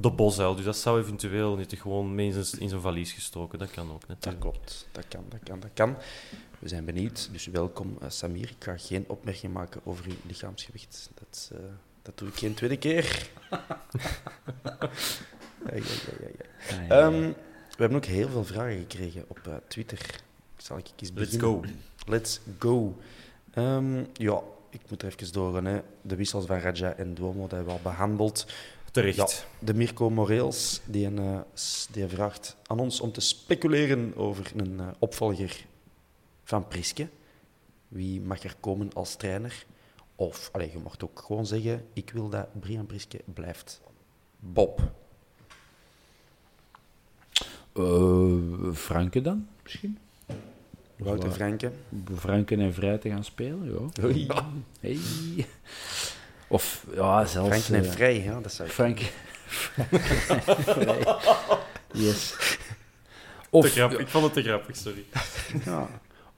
De 0.00 0.10
Bosuil. 0.10 0.54
Dus 0.54 0.64
dat 0.64 0.76
zou 0.76 1.00
eventueel 1.00 1.56
niet 1.56 1.74
gewoon 1.78 2.14
mee 2.14 2.26
in 2.26 2.44
zijn, 2.44 2.62
in 2.62 2.68
zijn 2.68 2.80
valies 2.80 3.12
gestoken. 3.12 3.58
Dat 3.58 3.70
kan 3.70 3.90
ook 3.92 4.00
Dat 4.00 4.08
natuurlijk. 4.08 4.40
klopt, 4.40 4.88
dat 4.92 5.04
kan, 5.08 5.24
dat 5.28 5.40
kan, 5.44 5.60
dat 5.60 5.70
kan. 5.74 5.96
We 6.58 6.68
zijn 6.68 6.84
benieuwd, 6.84 7.28
dus 7.32 7.46
welkom 7.46 7.96
eh, 8.00 8.08
Samir. 8.08 8.48
Ik 8.50 8.64
ga 8.64 8.76
geen 8.76 9.04
opmerking 9.08 9.52
maken 9.52 9.80
over 9.84 10.04
uw 10.08 10.14
lichaamsgewicht. 10.26 11.10
Dat, 11.14 11.50
eh, 11.52 11.58
dat 12.02 12.18
doe 12.18 12.28
ik 12.28 12.34
geen 12.34 12.54
tweede 12.54 12.76
keer. 12.76 13.28
Ja, 15.66 15.74
ja, 15.74 15.82
ja, 16.20 16.28
ja, 16.88 16.94
ah, 16.94 17.04
Ehm, 17.04 17.20
we 17.68 17.76
hebben 17.76 17.96
ook 17.96 18.04
heel 18.04 18.28
veel 18.28 18.44
vragen 18.44 18.78
gekregen 18.78 19.24
op 19.28 19.40
eh, 19.46 19.54
Twitter. 19.68 20.20
Zal 20.56 20.78
ik 20.78 20.86
eens 20.96 21.10
Let's 21.14 21.36
beginnen? 21.36 21.40
go. 21.40 21.64
Let's 22.06 22.40
go. 22.58 22.96
Ehm, 23.50 24.04
ja, 24.12 24.40
ik 24.70 24.80
moet 24.88 25.02
er 25.02 25.08
even 25.08 25.32
doorgaan. 25.32 25.64
Hè. 25.64 25.80
De 26.02 26.16
wissels 26.16 26.46
van 26.46 26.58
Raja 26.58 26.92
en 26.92 27.14
Duomo, 27.14 27.40
dat 27.40 27.50
hebben 27.50 27.66
we 27.68 27.72
al 27.72 27.90
behandeld. 27.90 28.46
Terecht. 28.92 29.16
Ja, 29.16 29.26
de 29.66 29.74
Mirko 29.74 30.10
Moreels 30.10 30.80
die, 30.84 31.06
een, 31.06 31.18
eh, 31.18 31.40
die 31.90 32.06
vraagt 32.06 32.56
aan 32.66 32.78
ons 32.78 33.00
om 33.00 33.12
te 33.12 33.20
speculeren 33.20 34.16
over 34.16 34.52
een 34.56 34.80
eh, 34.80 34.86
opvolger 34.98 35.66
van 36.44 36.68
Priske. 36.68 37.08
Wie 37.88 38.20
mag 38.20 38.42
er 38.42 38.54
komen 38.60 38.90
als 38.94 39.16
trainer? 39.16 39.64
Of, 40.14 40.48
allez, 40.52 40.72
je 40.72 40.78
mag 40.78 41.00
ook 41.00 41.20
gewoon 41.26 41.46
zeggen, 41.46 41.84
ik 41.92 42.10
wil 42.10 42.28
dat 42.28 42.60
Brian 42.60 42.86
Priske 42.86 43.20
blijft. 43.24 43.80
Bob. 44.38 44.80
eh, 47.72 48.72
Franke 48.72 49.20
dan, 49.20 49.48
misschien? 49.62 49.98
Wouter 50.96 51.30
Franke. 51.30 51.72
Franke 52.14 52.56
en 52.56 52.74
Vrij 52.74 52.98
te 52.98 53.08
gaan 53.08 53.24
spelen, 53.24 53.64
ja. 53.64 54.04
Oei. 54.04 54.26
Hey. 54.80 54.98
Of, 56.48 56.84
ja, 56.94 57.24
zelfs... 57.24 57.48
Franken 57.48 57.74
en 57.74 57.84
eh, 57.84 57.90
Vrij, 57.90 58.22
ja, 58.22 58.40
dat 58.40 58.52
zou 58.52 58.68
ik... 58.68 58.74
Frank. 58.74 59.00
Vrij. 59.76 60.98
Yes. 61.92 62.28
Te 62.28 62.56
Of, 63.50 63.70
grappig. 63.70 63.98
Ik 63.98 64.08
vond 64.08 64.24
het 64.24 64.32
te 64.32 64.42
grappig, 64.42 64.76
sorry. 64.76 65.04
ja, 65.64 65.88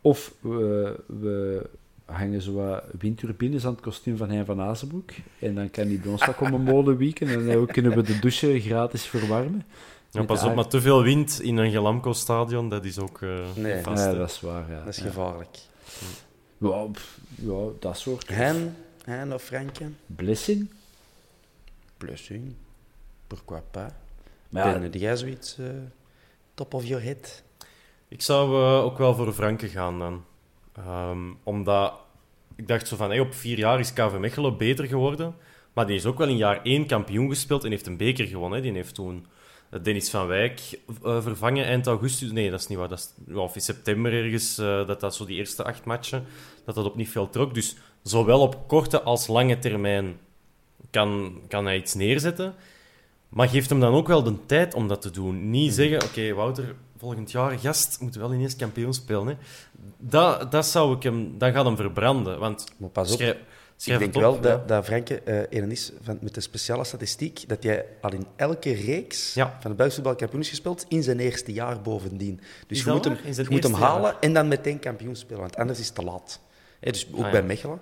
of 0.00 0.32
we, 0.40 0.94
we 1.06 1.66
hangen 2.04 2.42
zo 2.42 2.52
wat 2.52 2.84
windturbines 2.98 3.64
aan 3.64 3.72
het 3.72 3.80
kostuum 3.80 4.16
van 4.16 4.30
Hein 4.30 4.46
van 4.46 4.60
Azenbroek. 4.60 5.10
En 5.38 5.54
dan 5.54 5.70
kan 5.70 5.86
hij 5.86 5.98
bij 6.02 6.10
ons 6.12 6.26
dat 6.26 6.36
komen 6.36 6.60
molen 6.60 6.96
wieken. 6.96 7.28
En 7.28 7.46
dan 7.46 7.66
kunnen 7.66 7.94
we 7.94 8.02
de 8.02 8.18
douche 8.18 8.60
gratis 8.60 9.04
verwarmen. 9.04 9.64
Ja, 10.10 10.22
pas 10.22 10.42
op, 10.42 10.54
maar 10.54 10.66
te 10.66 10.80
veel 10.80 11.02
wind 11.02 11.40
in 11.40 11.56
een 11.56 11.70
Gelamco-stadion, 11.70 12.68
dat 12.68 12.84
is 12.84 12.98
ook 12.98 13.22
eh 13.22 13.28
Nee. 13.54 13.82
vast. 13.82 14.04
Dat 14.04 14.30
is 14.30 14.40
waar, 14.40 14.70
ja. 14.70 14.78
Dat 14.78 14.88
is 14.88 14.96
ja. 14.96 15.02
gevaarlijk. 15.02 15.58
Ja, 16.58 16.82
pff, 16.92 17.18
ja, 17.34 17.58
dat 17.78 17.98
soort. 17.98 18.28
Hein, 18.28 18.76
Hein 19.10 19.32
of 19.32 19.42
Franke? 19.42 19.90
Blessing? 20.06 20.70
Blessing. 21.98 22.54
Pourquoi 23.26 23.60
pas? 23.70 23.92
Maar 24.48 24.66
ja, 24.66 24.88
Ben, 24.88 25.00
jij 25.00 25.16
zoiets 25.16 25.58
eh, 25.58 25.66
top 26.54 26.74
of 26.74 26.84
your 26.84 27.02
head? 27.02 27.42
Ik 28.08 28.22
zou 28.22 28.62
eh, 28.62 28.84
ook 28.84 28.98
wel 28.98 29.14
voor 29.14 29.32
Franke 29.32 29.68
gaan 29.68 29.98
dan. 29.98 30.24
Ehm, 30.72 31.32
omdat 31.42 31.92
ik 32.56 32.68
dacht 32.68 32.88
zo 32.88 32.96
van, 32.96 33.08
hey, 33.08 33.20
op 33.20 33.34
vier 33.34 33.58
jaar 33.58 33.80
is 33.80 33.92
KV 33.92 34.16
Mechelen 34.18 34.56
beter 34.56 34.86
geworden. 34.86 35.34
Maar 35.72 35.86
die 35.86 35.96
is 35.96 36.06
ook 36.06 36.18
wel 36.18 36.28
in 36.28 36.36
jaar 36.36 36.62
één 36.62 36.86
kampioen 36.86 37.28
gespeeld 37.28 37.64
en 37.64 37.70
heeft 37.70 37.86
een 37.86 37.96
beker 37.96 38.26
gewonnen. 38.26 38.58
Hè. 38.58 38.64
Die 38.64 38.72
heeft 38.72 38.94
toen 38.94 39.26
eh, 39.70 39.82
Dennis 39.82 40.10
van 40.10 40.26
Wijk 40.26 40.60
vervangen 41.02 41.64
eind 41.64 41.86
augustus. 41.86 42.30
Nee, 42.30 42.50
dat 42.50 42.60
is 42.60 42.66
niet 42.66 42.78
waar. 42.78 42.88
Dat 42.88 43.14
is, 43.26 43.34
of 43.34 43.54
in 43.54 43.60
september 43.60 44.12
ergens, 44.12 44.54
dat 44.56 45.00
dat 45.00 45.14
zo 45.14 45.24
die 45.24 45.36
eerste 45.36 45.64
acht 45.64 45.84
matchen, 45.84 46.24
dat 46.64 46.74
dat 46.74 46.84
op 46.84 46.96
niet 46.96 47.10
veel 47.10 47.30
trok. 47.30 47.54
Dus 47.54 47.76
zowel 48.02 48.40
op 48.40 48.68
korte 48.68 49.02
als 49.02 49.26
lange 49.26 49.58
termijn 49.58 50.18
kan, 50.90 51.40
kan 51.48 51.64
hij 51.64 51.76
iets 51.76 51.94
neerzetten. 51.94 52.54
Maar 53.28 53.48
geeft 53.48 53.70
hem 53.70 53.80
dan 53.80 53.94
ook 53.94 54.06
wel 54.06 54.22
de 54.22 54.46
tijd 54.46 54.74
om 54.74 54.88
dat 54.88 55.02
te 55.02 55.10
doen. 55.10 55.50
Niet 55.50 55.74
zeggen, 55.74 56.02
oké, 56.04 56.34
Wouter, 56.34 56.74
volgend 56.96 57.30
jaar 57.30 57.58
gast, 57.58 58.00
moet 58.00 58.14
wel 58.14 58.34
ineens 58.34 58.56
kampioen 58.56 58.94
spelen. 58.94 59.26
Hè. 59.26 59.34
Dat, 59.98 60.52
dat 60.52 60.66
zou 60.66 60.96
ik 60.96 61.02
hem... 61.02 61.38
Dan 61.38 61.52
gaat 61.52 61.64
hem 61.64 61.76
verbranden. 61.76 62.38
Want 62.38 62.64
Maar 62.76 62.88
pas 62.90 63.12
op, 63.12 63.18
schrijf, 63.76 64.00
ik 64.00 64.12
denk 64.12 64.14
op, 64.14 64.20
wel 64.20 64.34
ja. 64.34 64.40
dat, 64.40 64.68
dat 64.68 64.84
Franke 64.84 65.22
een 65.56 65.70
is 65.70 65.92
van, 66.02 66.18
met 66.20 66.34
de 66.34 66.40
speciale 66.40 66.84
statistiek 66.84 67.48
dat 67.48 67.62
jij 67.62 67.84
al 68.00 68.12
in 68.12 68.26
elke 68.36 68.72
reeks 68.72 69.34
Ja. 69.34 69.46
van 69.60 69.68
het 69.70 69.76
Belgisch 69.76 69.94
voetbalkampioen 69.94 70.40
is 70.42 70.48
gespeeld 70.48 70.84
in 70.88 71.02
zijn 71.02 71.20
eerste 71.20 71.52
jaar 71.52 71.80
bovendien. 71.80 72.40
Dus 72.66 72.78
Is 72.78 72.84
je 72.84 72.90
moet 72.90 73.04
hem, 73.04 73.14
waar? 73.14 73.34
Je 73.36 73.46
moet 73.50 73.62
hem 73.62 73.72
jaar? 73.72 73.80
halen 73.80 74.20
en 74.20 74.32
dan 74.32 74.48
meteen 74.48 74.78
kampioen 74.78 75.16
spelen, 75.16 75.40
want 75.40 75.56
anders 75.56 75.78
is 75.78 75.86
het 75.86 75.94
te 75.94 76.02
laat. 76.04 76.40
Dus 76.80 77.06
ook 77.12 77.24
Ah, 77.24 77.30
bij. 77.30 77.42
Mechelen, 77.42 77.80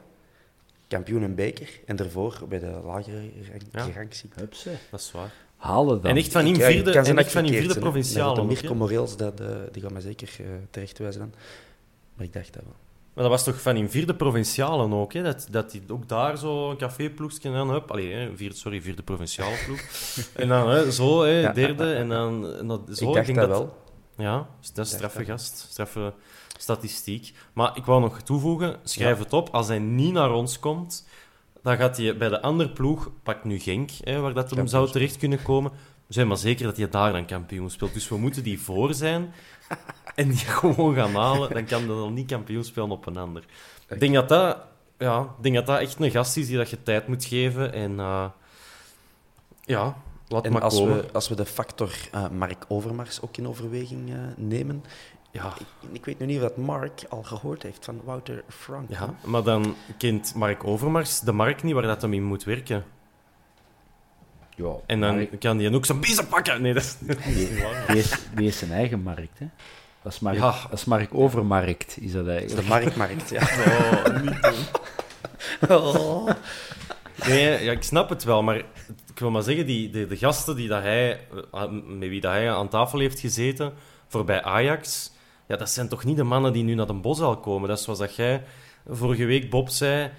kampioen 0.88 1.22
en 1.22 1.34
beker. 1.34 1.68
En 1.86 1.96
daarvoor 1.96 2.38
bij 2.48 2.58
de 2.58 2.80
lagere 2.84 3.22
Ja. 3.72 3.86
ranking. 3.94 4.32
hupse. 4.34 4.70
Dat 4.90 5.00
is 5.00 5.12
waar. 5.12 5.32
Halen 5.56 6.00
dan. 6.02 6.10
En 6.10 6.16
echt 6.16 6.32
van 6.32 6.46
in 6.46 6.54
Ja, 6.54 6.66
vierde, 6.70 6.92
en 6.92 7.04
dat 7.04 7.16
echt 7.16 7.32
van 7.32 7.44
in 7.44 7.52
ik 7.52 7.58
vierde. 7.58 7.80
Dat 8.14 8.38
ook, 8.38 8.46
Mirko 8.46 8.68
hè. 8.68 8.74
Moreels, 8.74 9.16
dat, 9.16 9.40
eh, 9.40 9.46
die 9.72 9.82
gaat 9.82 9.92
mij 9.92 10.00
zeker 10.00 10.36
uh, 10.40 10.46
terechtwijzen 10.70 11.20
dan. 11.20 11.32
Maar 12.14 12.26
ik 12.26 12.32
dacht 12.32 12.52
dat 12.54 12.62
wel. 12.62 12.74
Maar 13.14 13.22
dat 13.28 13.32
was 13.36 13.44
toch 13.44 13.62
van 13.62 13.76
in 13.76 13.90
vierde 13.90 14.14
provincialen 14.14 14.92
ook, 14.92 15.12
hè? 15.12 15.22
Dat, 15.22 15.46
dat 15.50 15.72
hij 15.72 15.82
ook 15.88 16.08
daar 16.08 16.38
zo 16.38 16.70
een 16.70 16.76
caféploegje 16.76 17.48
en 17.48 17.54
dan, 17.54 17.70
hup, 17.70 17.90
allee, 17.90 18.12
hè, 18.12 18.36
vierde, 18.36 18.54
sorry, 18.56 18.80
vierde 18.82 19.02
provinciale 19.02 19.56
ploeg. 19.64 19.80
en 20.42 20.48
dan 20.48 20.68
hè, 20.68 20.90
zo, 20.92 21.22
hè, 21.22 21.40
Ja. 21.40 21.52
derde, 21.52 21.92
en 21.94 22.08
dan 22.08 22.52
en 22.58 22.66
dat, 22.66 22.80
zo. 22.92 23.08
ik 23.08 23.14
dacht 23.14 23.26
denk 23.26 23.38
dat 23.38 23.48
wel. 23.48 23.76
Ja, 24.16 24.48
dus 24.60 24.72
dat 24.72 24.86
is 24.86 24.92
straffe 24.92 25.18
dat. 25.18 25.26
gast, 25.26 25.66
straffe 25.70 26.12
statistiek. 26.58 27.32
Maar 27.52 27.76
ik 27.76 27.84
wou 27.84 28.00
nog 28.00 28.22
toevoegen, 28.22 28.76
schrijf 28.84 29.18
het 29.18 29.32
op, 29.32 29.48
als 29.48 29.68
hij 29.68 29.78
niet 29.78 30.12
naar 30.12 30.32
ons 30.32 30.58
komt, 30.58 31.08
dan 31.62 31.76
gaat 31.76 31.96
hij 31.96 32.16
bij 32.16 32.28
de 32.28 32.42
andere 32.42 32.70
ploeg, 32.70 33.10
pak 33.22 33.44
nu 33.44 33.58
Genk, 33.58 33.90
hè, 34.00 34.20
waar 34.20 34.34
dat 34.34 34.50
hem 34.50 34.66
zou 34.66 34.90
terecht 34.90 35.16
kunnen 35.16 35.42
komen, 35.42 35.72
we 36.08 36.14
zijn 36.14 36.28
maar 36.28 36.36
zeker 36.36 36.64
dat 36.64 36.76
hij 36.76 36.88
daar 36.88 37.12
dan 37.12 37.26
kampioen 37.26 37.70
speelt. 37.70 37.92
Dus 37.92 38.08
we 38.08 38.16
moeten 38.16 38.42
die 38.42 38.60
voor 38.60 38.94
zijn 38.94 39.32
en 40.14 40.28
die 40.28 40.38
gewoon 40.38 40.94
gaan 40.94 41.14
halen. 41.14 41.54
Dan 41.54 41.64
kan 41.64 41.78
hij 41.78 41.88
dan 41.88 42.14
niet 42.14 42.26
kampioen 42.26 42.64
spelen 42.64 42.90
op 42.90 43.06
een 43.06 43.16
ander. 43.16 43.44
Ik 43.88 44.00
denk 44.00 44.14
dat 44.14 44.28
dat, 44.28 44.58
ja, 44.98 45.20
ik 45.20 45.42
denk 45.42 45.54
dat 45.54 45.66
dat 45.66 45.80
echt 45.80 46.00
een 46.00 46.10
gast 46.10 46.36
is 46.36 46.46
die 46.46 46.56
dat 46.56 46.70
je 46.70 46.82
tijd 46.82 47.08
moet 47.08 47.24
geven. 47.24 47.72
En 47.72 48.00
eh, 48.00 48.24
ja, 49.64 49.96
laat 50.28 50.44
En 50.44 50.52
maar 50.52 50.62
als 50.62 50.78
komen. 50.78 50.96
we, 50.96 51.12
als 51.12 51.28
we 51.28 51.34
de 51.34 51.46
factor 51.46 51.90
eh, 52.12 52.28
Mark 52.28 52.64
Overmars 52.68 53.22
ook 53.22 53.36
in 53.36 53.48
overweging 53.48 54.10
eh, 54.10 54.16
nemen. 54.36 54.84
Ja. 55.30 55.52
Ik, 55.58 55.88
ik 55.92 56.04
weet 56.04 56.18
nu 56.18 56.26
niet 56.26 56.36
of 56.36 56.42
dat 56.42 56.56
Mark 56.56 57.02
al 57.08 57.22
gehoord 57.22 57.62
heeft 57.62 57.84
van 57.84 58.00
Wouter 58.04 58.44
Frank. 58.48 58.90
Ja, 58.90 59.14
maar 59.24 59.42
dan 59.42 59.74
kent 59.98 60.34
Mark 60.34 60.64
Overmars 60.64 61.20
de 61.20 61.32
markt 61.32 61.62
niet 61.62 61.74
waar 61.74 61.82
dat 61.82 62.02
hem 62.02 62.12
in 62.12 62.24
moet 62.24 62.44
werken. 62.44 62.84
Ja, 64.56 64.72
En 64.86 65.00
dan 65.00 65.28
kan 65.38 65.58
hij 65.58 65.74
ook 65.74 65.86
zijn 65.86 66.00
biezen 66.00 66.28
pakken. 66.28 66.62
Nee, 66.62 66.74
dat 66.74 66.82
is, 66.82 66.96
niet 67.00 67.24
die, 67.24 67.96
is, 67.96 68.12
die 68.34 68.46
is 68.46 68.58
zijn 68.58 68.72
eigen 68.72 69.02
markt, 69.02 69.38
hè. 69.38 69.46
Dat 70.02 70.12
is 70.12 70.18
Mark, 70.18 70.36
Ja. 70.36 70.54
dat 70.70 70.72
is 70.78 70.84
Mark 70.84 71.14
Overmarkt, 71.14 71.96
is 72.00 72.12
dat 72.12 72.24
Dat 72.26 72.34
is 72.34 72.40
eigenlijk. 72.54 72.62
de 72.62 72.68
marktmarkt, 72.68 73.28
ja. 73.30 73.40
Oh, 74.06 74.22
niet 74.22 74.42
doen. 74.42 75.76
Oh. 75.76 76.28
Nee, 77.26 77.64
ja, 77.64 77.72
ik 77.72 77.82
snap 77.82 78.08
het 78.08 78.24
wel, 78.24 78.42
maar 78.42 78.56
ik 78.56 79.18
wil 79.18 79.30
maar 79.30 79.42
zeggen, 79.42 79.66
die, 79.66 79.90
de, 79.90 80.06
de 80.06 80.16
gasten 80.16 80.56
die 80.56 80.68
dat 80.68 80.82
hij, 80.82 81.20
eh, 81.52 81.70
met 81.70 82.08
wie 82.08 82.20
dat 82.20 82.32
hij 82.32 82.52
aan 82.52 82.68
tafel 82.68 82.98
heeft 82.98 83.20
gezeten 83.20 83.72
voor 84.08 84.24
bij 84.24 84.42
Ajax, 84.42 85.12
ja, 85.48 85.56
dat 85.56 85.70
zijn 85.70 85.88
toch 85.88 86.04
niet 86.04 86.16
de 86.16 86.22
mannen 86.22 86.52
die 86.52 86.62
nu 86.62 86.74
naar 86.74 86.86
de 86.86 86.92
Bosal 86.92 87.36
komen. 87.36 87.68
Dat 87.68 87.78
is 87.78 87.84
zoals 87.84 87.98
dat 87.98 88.16
jij 88.16 88.44
vorige 88.88 89.24
week, 89.24 89.50
Bob, 89.50 89.68
zei. 89.68 90.10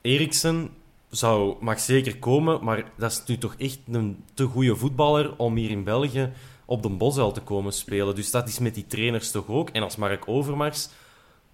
Eriksen 0.00 0.70
zou, 1.10 1.56
mag 1.60 1.80
zeker 1.80 2.18
komen, 2.18 2.64
maar 2.64 2.84
dat 2.96 3.10
is 3.10 3.22
nu 3.26 3.38
toch 3.38 3.54
echt 3.58 3.78
een 3.90 4.24
te 4.34 4.44
goede 4.44 4.76
voetballer 4.76 5.36
om 5.36 5.56
hier 5.56 5.70
in 5.70 5.84
België 5.84 6.32
op 6.64 6.82
de 6.82 6.88
Bosel 6.88 7.32
te 7.32 7.40
komen 7.40 7.72
spelen. 7.72 8.14
Dus 8.14 8.30
dat 8.30 8.48
is 8.48 8.58
met 8.58 8.74
die 8.74 8.86
trainers 8.86 9.30
toch 9.30 9.48
ook. 9.48 9.70
En 9.70 9.82
als 9.82 9.96
Mark 9.96 10.28
Overmars 10.28 10.88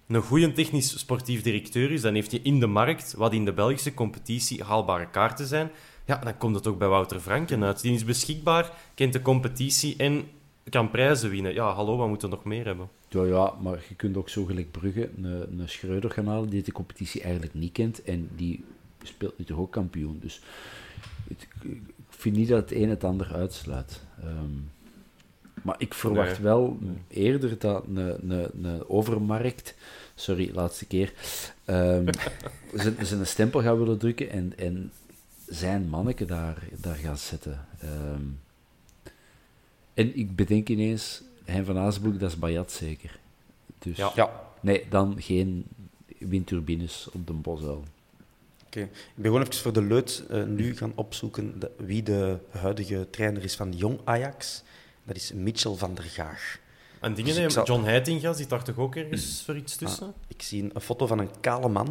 een 0.07 0.21
goede 0.21 0.51
technisch 0.51 0.99
sportief 0.99 1.41
directeur 1.41 1.91
is, 1.91 2.01
dan 2.01 2.13
heeft 2.13 2.31
hij 2.31 2.39
in 2.43 2.59
de 2.59 2.67
markt, 2.67 3.13
wat 3.13 3.33
in 3.33 3.45
de 3.45 3.53
Belgische 3.53 3.93
competitie 3.93 4.63
haalbare 4.63 5.09
kaarten 5.09 5.47
zijn, 5.47 5.71
ja, 6.05 6.17
dan 6.17 6.37
komt 6.37 6.55
het 6.55 6.67
ook 6.67 6.77
bij 6.77 6.87
Wouter 6.87 7.19
Franken 7.19 7.63
uit. 7.63 7.81
Die 7.81 7.93
is 7.93 8.05
beschikbaar, 8.05 8.71
kent 8.95 9.13
de 9.13 9.21
competitie 9.21 9.95
en 9.97 10.27
kan 10.69 10.89
prijzen 10.91 11.29
winnen. 11.29 11.53
Ja, 11.53 11.71
hallo, 11.73 11.97
wat 11.97 12.07
moeten 12.07 12.29
we 12.29 12.35
nog 12.35 12.43
meer 12.43 12.65
hebben? 12.65 12.89
Ja, 13.09 13.23
ja, 13.23 13.53
maar 13.61 13.85
je 13.89 13.95
kunt 13.95 14.17
ook 14.17 14.29
zo 14.29 14.45
gelijk 14.45 14.71
Brugge 14.71 15.09
een, 15.17 15.59
een 15.59 15.69
Schreuder 15.69 16.11
gaan 16.11 16.27
halen 16.27 16.49
die 16.49 16.63
de 16.63 16.71
competitie 16.71 17.21
eigenlijk 17.21 17.53
niet 17.53 17.71
kent 17.71 18.03
en 18.03 18.29
die 18.35 18.63
speelt 19.03 19.37
nu 19.37 19.45
toch 19.45 19.57
ook 19.57 19.71
kampioen. 19.71 20.19
Dus 20.21 20.41
het- 21.27 21.47
ik 21.61 21.81
vind 22.09 22.35
niet 22.35 22.47
dat 22.47 22.59
het 22.69 22.71
een 22.79 22.89
het 22.89 23.03
ander 23.03 23.33
uitsluit. 23.33 24.01
Ehm, 24.21 24.53
maar 25.61 25.75
ik 25.77 25.93
verwacht 25.93 26.31
Nee. 26.31 26.41
wel 26.41 26.77
eerder 27.07 27.59
dat 27.59 27.83
een, 27.87 28.31
een, 28.31 28.65
een 28.65 28.89
overmarkt, 28.89 29.75
sorry, 30.15 30.49
laatste 30.53 30.85
keer, 30.85 31.13
ehm, 31.65 32.07
zijn, 32.73 32.95
zijn 33.05 33.27
stempel 33.27 33.61
gaat 33.61 33.77
willen 33.77 33.97
drukken 33.97 34.29
en, 34.29 34.53
en 34.57 34.91
zijn 35.47 35.89
manneke 35.89 36.25
daar, 36.25 36.63
daar 36.81 36.95
gaat 36.95 37.19
zetten. 37.19 37.65
Ehm, 37.79 38.21
en 39.99 40.17
ik 40.17 40.35
bedenk 40.35 40.69
ineens, 40.69 41.21
Hein 41.45 41.65
van 41.65 41.77
Azenbroek, 41.77 42.19
dat 42.19 42.29
is 42.29 42.39
Bayat 42.39 42.71
zeker. 42.71 43.19
Dus 43.79 43.97
Ja. 43.97 44.11
Ja, 44.15 44.41
nee, 44.61 44.85
dan 44.89 45.15
geen 45.21 45.65
windturbines 46.17 47.07
op 47.13 47.27
de 47.27 47.33
Bosuil. 47.33 47.83
oké. 48.65 48.79
Ik 48.79 48.89
ben 49.15 49.25
gewoon 49.25 49.41
even 49.41 49.53
voor 49.55 49.73
de 49.73 49.81
leut 49.83 50.23
eh, 50.29 50.43
nu 50.43 50.75
gaan 50.77 50.91
opzoeken 50.95 51.59
de- 51.59 51.71
wie 51.77 52.03
de 52.03 52.37
huidige 52.49 53.07
trainer 53.09 53.43
is 53.43 53.55
van 53.55 53.71
Jong 53.71 53.99
Ajax. 54.03 54.63
Dat 55.03 55.15
is 55.15 55.33
Mitchell 55.33 55.73
van 55.73 55.93
der 55.95 56.03
Gaag. 56.03 56.59
En 56.99 57.13
dingen, 57.13 57.35
Dus 57.35 57.53
zal- 57.53 57.65
John 57.65 57.83
Heitinga 57.83 58.33
zit 58.33 58.49
daar 58.49 58.63
toch 58.63 58.77
ook 58.77 58.95
ergens 58.95 59.43
voor 59.45 59.55
iets 59.57 59.75
tussen? 59.75 60.07
Ah, 60.07 60.13
ik 60.27 60.41
zie 60.41 60.63
een, 60.63 60.71
een 60.73 60.81
foto 60.81 61.07
van 61.07 61.19
een 61.19 61.29
kale 61.39 61.69
man. 61.69 61.85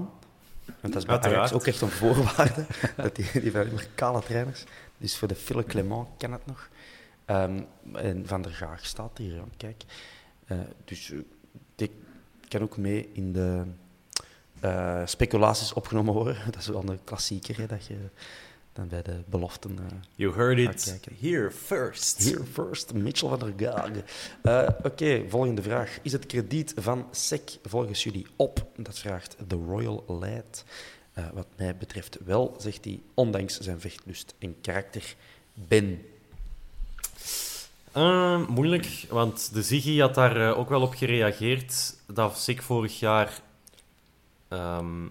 Want 0.81 0.93
dat 0.93 0.97
is 0.97 1.05
bij 1.05 1.15
Uiteraard. 1.15 1.37
Ajax 1.39 1.53
ook 1.53 1.67
echt 1.67 1.81
een 1.81 1.89
voorwaarde. 1.89 2.67
dat 2.97 3.17
die, 3.17 3.41
die 3.41 3.53
kale 3.95 4.21
trainers. 4.23 4.65
Dus 4.99 5.17
voor 5.17 5.29
de 5.29 5.35
Phil 5.35 5.65
Clement 5.65 6.07
kan 6.19 6.33
het 6.33 6.47
nog. 6.47 6.69
Ehm, 7.29 7.61
en 7.93 8.27
Van 8.27 8.43
der 8.43 8.53
Gaag 8.53 8.87
staat 8.87 9.19
hier, 9.19 9.43
kijk. 9.57 9.83
Eh, 10.47 10.59
dus 10.85 11.11
eh, 11.11 11.19
die 11.77 11.91
kan 12.49 12.63
ook 12.63 12.77
mee 12.77 13.09
in 13.13 13.33
de 13.33 13.63
eh, 14.61 15.03
speculaties 15.07 15.73
opgenomen 15.73 16.15
worden. 16.15 16.37
Dat 16.51 16.57
is 16.57 16.67
wel 16.67 16.89
een 16.89 17.05
klassieker, 17.05 17.57
hè, 17.59 17.67
dat 17.67 17.87
je 17.87 17.97
dan 18.73 18.89
bij 18.89 19.03
de 19.03 19.21
beloften... 19.27 19.79
eh, 19.79 19.85
You 20.15 20.35
heard 20.35 20.59
it 20.59 20.85
kijken. 20.85 21.17
here 21.31 21.51
first. 21.51 22.25
Here 22.25 22.45
first, 22.45 22.93
Mitchell 22.95 23.29
van 23.29 23.39
der 23.39 23.53
Gaag. 23.57 23.91
Eh, 24.43 24.69
Oké, 24.83 25.25
volgende 25.29 25.63
vraag. 25.63 25.99
Is 26.03 26.13
het 26.13 26.27
krediet 26.27 26.73
van 26.77 27.07
SEC 27.11 27.59
volgens 27.63 28.03
jullie 28.05 28.27
op? 28.37 28.67
Dat 28.77 28.99
vraagt 28.99 29.37
The 29.47 29.57
Royal. 29.57 30.23
Eh, 30.23 31.25
wat 31.35 31.47
mij 31.57 31.77
betreft 31.77 32.19
wel, 32.25 32.55
zegt 32.59 32.85
hij, 32.85 33.01
ondanks 33.15 33.59
zijn 33.61 33.81
vechtlust 33.81 34.35
en 34.39 34.61
karakter. 34.61 35.15
Ben. 35.55 36.01
Eh, 37.99 38.47
moeilijk, 38.49 39.07
want 39.09 39.55
de 39.55 39.63
Ziggy 39.63 39.99
had 39.99 40.15
daar 40.15 40.49
eh, 40.49 40.59
ook 40.59 40.69
wel 40.69 40.83
op 40.83 40.95
gereageerd 40.95 41.97
dat 42.07 42.39
SIK 42.39 42.63
vorig 42.63 42.99
jaar, 42.99 43.41
ehm, 44.49 45.07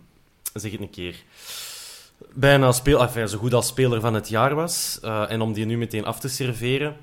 zeg 0.54 0.72
het 0.72 0.82
een 0.82 0.90
keer, 0.90 1.24
bijna 2.34 2.72
speel, 2.72 3.02
enfin, 3.02 3.28
zo 3.28 3.38
goed 3.38 3.54
als 3.54 3.68
speler 3.68 4.02
van 4.02 4.14
het 4.14 4.30
jaar 4.30 4.56
was. 4.56 5.00
Eh, 5.02 5.32
en 5.32 5.42
om 5.42 5.54
die 5.54 5.66
nu 5.66 5.78
meteen 5.78 6.06
af 6.06 6.20
te 6.20 6.28
serveren, 6.28 6.98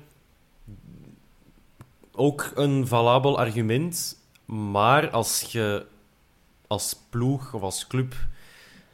ook 2.11 2.51
een 2.55 2.87
valabel 2.87 3.39
argument. 3.39 4.17
Maar 4.45 5.09
als 5.09 5.41
je 5.41 5.85
als 6.67 6.95
ploeg 7.09 7.53
of 7.53 7.61
als 7.61 7.87
club 7.87 8.15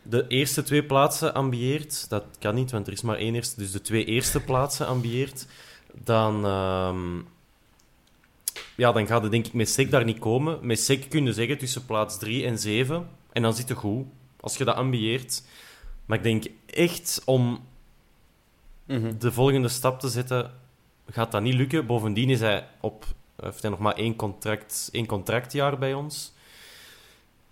de 0.01 0.27
eerste 0.27 0.63
twee 0.63 0.83
plaatsen 0.83 1.33
ambieert, 1.33 2.09
dat 2.09 2.23
kan 2.39 2.55
niet, 2.55 2.71
want 2.71 2.87
er 2.87 2.93
is 2.93 3.01
maar 3.01 3.17
één 3.17 3.35
eerste, 3.35 3.59
dus 3.59 3.71
de 3.71 3.81
twee 3.81 4.05
eerste 4.05 4.39
plaatsen 4.39 4.87
ambieert, 4.87 5.45
dan, 5.93 6.45
ehm, 6.45 7.17
ja, 8.75 8.91
dan 8.91 9.07
gaat 9.07 9.21
het 9.21 9.31
denk 9.31 9.45
ik 9.45 9.53
met 9.53 9.69
SEC 9.69 9.91
daar 9.91 10.03
niet 10.03 10.19
komen. 10.19 10.59
Met 10.61 10.79
SEC 10.79 11.09
kun 11.09 11.25
je 11.25 11.33
zeggen 11.33 11.57
tussen 11.57 11.85
plaats 11.85 12.17
3 12.17 12.45
en 12.45 12.59
7, 12.59 13.09
en 13.31 13.41
dan 13.41 13.53
zit 13.53 13.69
het 13.69 13.77
goed, 13.77 14.05
als 14.39 14.57
je 14.57 14.65
dat 14.65 14.75
ambieert. 14.75 15.43
Maar 16.05 16.17
ik 16.17 16.23
denk 16.23 16.45
echt 16.65 17.21
om 17.25 17.63
de 19.17 19.31
volgende 19.31 19.67
stap 19.67 19.99
te 19.99 20.09
zetten, 20.09 20.51
gaat 21.09 21.31
dat 21.31 21.41
niet 21.41 21.53
lukken. 21.53 21.85
Bovendien 21.85 22.29
is 22.29 22.39
hij 22.39 22.67
op, 22.81 23.05
heeft 23.35 23.61
hij 23.61 23.71
nog 23.71 23.79
maar 23.79 23.95
één, 23.95 24.15
contract, 24.15 24.89
één 24.91 25.05
contractjaar 25.05 25.77
bij 25.77 25.93
ons. 25.93 26.33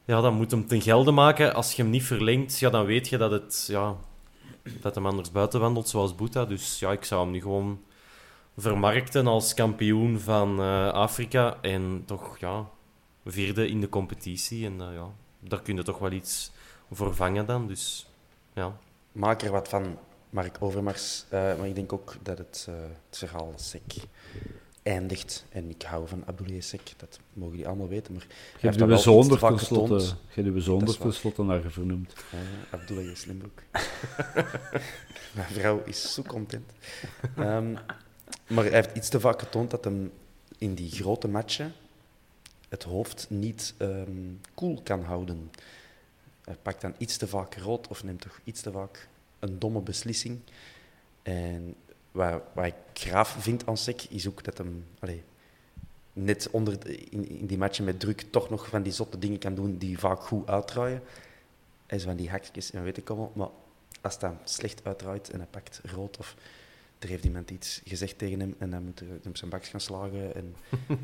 Ja, 0.06 0.22
dan 0.22 0.34
moet 0.34 0.52
hem 0.52 0.68
ten 0.68 0.82
gelde 0.82 1.12
maken. 1.12 1.54
Als 1.54 1.74
je 1.74 1.82
hem 1.82 1.92
niet 1.92 2.04
verlengt, 2.04 2.60
ja, 2.60 2.70
dan 2.70 2.86
weet 2.86 3.08
je 3.08 3.18
dat, 3.18 3.32
het, 3.32 3.66
ja, 3.68 3.96
dat 4.82 4.96
hem 4.96 5.06
anders 5.06 5.32
buiten 5.32 5.60
wandelt, 5.60 5.90
zoals 5.90 6.16
Boeta. 6.16 6.46
Dus 6.46 6.80
ja, 6.80 6.92
ik 6.92 7.06
zou 7.06 7.22
hem 7.22 7.32
nu 7.32 7.42
gewoon 7.42 7.80
vermarkten 8.60 9.28
als 9.28 9.54
kampioen 9.54 10.20
van 10.20 10.60
eh, 10.60 10.88
Afrika. 10.88 11.58
En 11.62 12.04
toch, 12.06 12.38
ja, 12.38 12.70
vierde 13.26 13.68
in 13.68 13.82
de 13.82 13.90
competitie. 13.90 14.66
En 14.66 14.82
eh, 14.82 14.94
ja, 14.94 15.10
daar 15.40 15.62
kun 15.62 15.76
je 15.76 15.84
toch 15.84 16.00
wel 16.00 16.12
iets 16.12 16.52
voor 16.92 17.16
vangen 17.16 17.46
dan. 17.46 17.68
Dus 17.68 18.10
ja. 18.54 18.78
Maak 19.12 19.42
er 19.42 19.52
wat 19.52 19.68
van, 19.68 19.98
Mark 20.30 20.58
Overmars. 20.60 21.26
Eh, 21.30 21.58
maar 21.58 21.68
ik 21.68 21.76
denk 21.76 21.94
ook 21.94 22.16
dat 22.22 22.38
het, 22.38 22.68
uh, 22.70 22.76
het 23.10 23.18
verhaal 23.18 23.54
SEC 23.56 23.94
eindigt. 24.84 25.46
En 25.50 25.70
ik 25.70 25.82
hou 25.82 26.08
van 26.08 26.24
Abdoulaye 26.26 26.62
Sek, 26.62 26.94
dat 26.98 27.20
mogen 27.34 27.56
die 27.56 27.68
allemaal 27.68 27.88
weten. 27.88 28.14
Maar 28.14 28.26
je 28.60 28.68
hebt 28.68 28.82
uw 28.82 28.96
zonder 28.96 29.40
tenslotte, 29.40 30.16
je 30.34 30.60
zonder 30.62 30.98
tenslotte 30.98 31.44
naar 31.44 31.62
vernoemd. 31.62 32.14
Uh, 32.34 32.40
Abdoulaye 32.80 33.16
Slimbroek. 33.16 33.62
Mijn 35.36 35.48
vrouw 35.52 35.82
is 35.86 36.14
zo 36.14 36.22
content. 36.22 36.72
Um, 37.40 37.78
maar 38.50 38.64
hij 38.64 38.74
heeft 38.74 38.96
iets 38.98 39.10
te 39.10 39.20
vaak 39.20 39.40
getoond 39.40 39.72
dat 39.72 39.84
hem 39.84 40.12
in 40.58 40.74
die 40.74 40.92
grote 40.92 41.28
matchen 41.28 41.74
het 42.70 42.84
hoofd 42.84 43.26
niet 43.30 43.74
um, 43.80 44.42
koel 44.54 44.82
kan 44.84 45.04
houden. 45.04 45.52
Hij 46.44 46.58
pakt 46.62 46.82
dan 46.82 46.96
iets 46.98 47.18
te 47.18 47.28
vaak 47.28 47.56
rood 47.56 47.88
of 47.88 48.04
neemt 48.04 48.22
toch 48.22 48.40
iets 48.44 48.62
te 48.62 48.72
vaak 48.72 49.08
een 49.40 49.60
domme 49.60 49.82
beslissing. 49.82 50.40
En 51.22 51.76
wat, 52.12 52.42
wat 52.54 52.66
ik 52.66 52.74
graaf 52.94 53.36
vind 53.40 53.68
aan 53.68 53.78
Sek, 53.78 54.04
is 54.10 54.28
ook 54.28 54.44
dat 54.44 54.58
hem 54.58 54.86
net 56.14 56.50
onder, 56.52 56.90
in, 57.12 57.46
die 57.46 57.58
matchen 57.58 57.86
met 57.86 58.00
druk 58.00 58.26
toch 58.30 58.50
nog 58.50 58.68
van 58.68 58.84
die 58.84 58.94
zotte 58.94 59.20
dingen 59.20 59.40
kan 59.40 59.56
doen 59.56 59.78
die 59.78 60.00
vaak 60.00 60.22
goed 60.22 60.48
uitdraaien. 60.48 61.02
Hij 61.86 61.98
is 61.98 62.04
van 62.04 62.16
die 62.16 62.30
hakjes 62.30 62.72
en 62.72 62.84
weet 62.84 62.98
ik 62.98 63.10
allemaal. 63.10 63.32
Maar 63.34 63.50
als 64.02 64.20
dan 64.20 64.38
slecht 64.44 64.82
uitdraait 64.84 65.30
en 65.30 65.38
hij 65.38 65.48
pakt 65.52 65.82
rood 65.84 66.18
of 66.18 66.36
er 67.00 67.08
heeft 67.08 67.26
iemand 67.26 67.52
iets 67.52 67.82
gezegd 67.86 68.18
tegen 68.18 68.40
hem 68.40 68.56
en 68.58 68.70
dan 68.70 68.84
moet 68.84 69.00
hij 69.00 69.08
hem 69.24 69.36
zijn 69.36 69.50
baks 69.50 69.70
gaan 69.70 69.82
slagen. 69.82 70.36
En... 70.36 70.56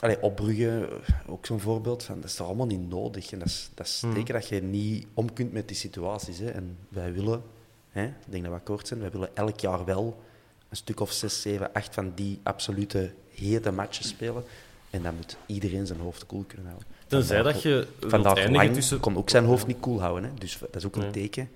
Allee, 0.00 0.22
opbruggen, 0.22 0.88
ook 1.26 1.46
zo'n 1.46 1.60
voorbeeld. 1.60 2.02
Van, 2.02 2.20
dat 2.20 2.30
is 2.30 2.34
toch 2.34 2.46
allemaal 2.46 2.66
niet 2.66 2.88
nodig. 2.88 3.32
En 3.32 3.38
dat 3.38 3.48
is, 3.48 3.70
dat 3.74 3.86
is 3.86 4.04
teken 4.14 4.34
dat 4.34 4.48
je 4.48 4.62
niet 4.62 5.06
om 5.14 5.32
kunt 5.32 5.52
met 5.52 5.68
die 5.68 5.76
situaties. 5.76 6.38
Hè. 6.38 6.50
En 6.50 6.76
wij 6.88 7.12
willen 7.12 7.42
Hè? 7.90 8.04
Ik 8.04 8.12
denk 8.24 8.42
dat 8.42 8.52
we 8.52 8.58
akkoord 8.58 8.88
zijn. 8.88 9.00
We 9.00 9.10
willen 9.10 9.36
elk 9.36 9.60
jaar 9.60 9.84
wel 9.84 10.22
een 10.68 10.76
stuk 10.76 11.00
of 11.00 11.12
zes, 11.12 11.40
zeven, 11.40 11.72
acht 11.72 11.94
van 11.94 12.12
die 12.14 12.40
absolute 12.42 13.12
hete 13.34 13.70
matches 13.70 14.08
spelen. 14.08 14.44
En 14.90 15.02
dan 15.02 15.14
moet 15.14 15.36
iedereen 15.46 15.86
zijn 15.86 16.00
hoofd 16.00 16.26
koel 16.26 16.44
kunnen 16.46 16.66
houden. 16.66 16.88
Tenzij 17.06 17.42
dat 17.42 17.62
je 17.62 17.86
Vandaag 18.00 18.48
lang 18.48 18.74
tussen... 18.74 19.00
kon 19.00 19.16
ook 19.16 19.30
zijn 19.30 19.44
hoofd 19.44 19.66
niet 19.66 19.80
koel 19.80 20.00
houden. 20.00 20.30
Hè? 20.30 20.34
Dus 20.38 20.58
dat 20.58 20.76
is 20.76 20.84
ook 20.86 20.96
een 20.96 21.02
nee. 21.02 21.10
teken. 21.10 21.50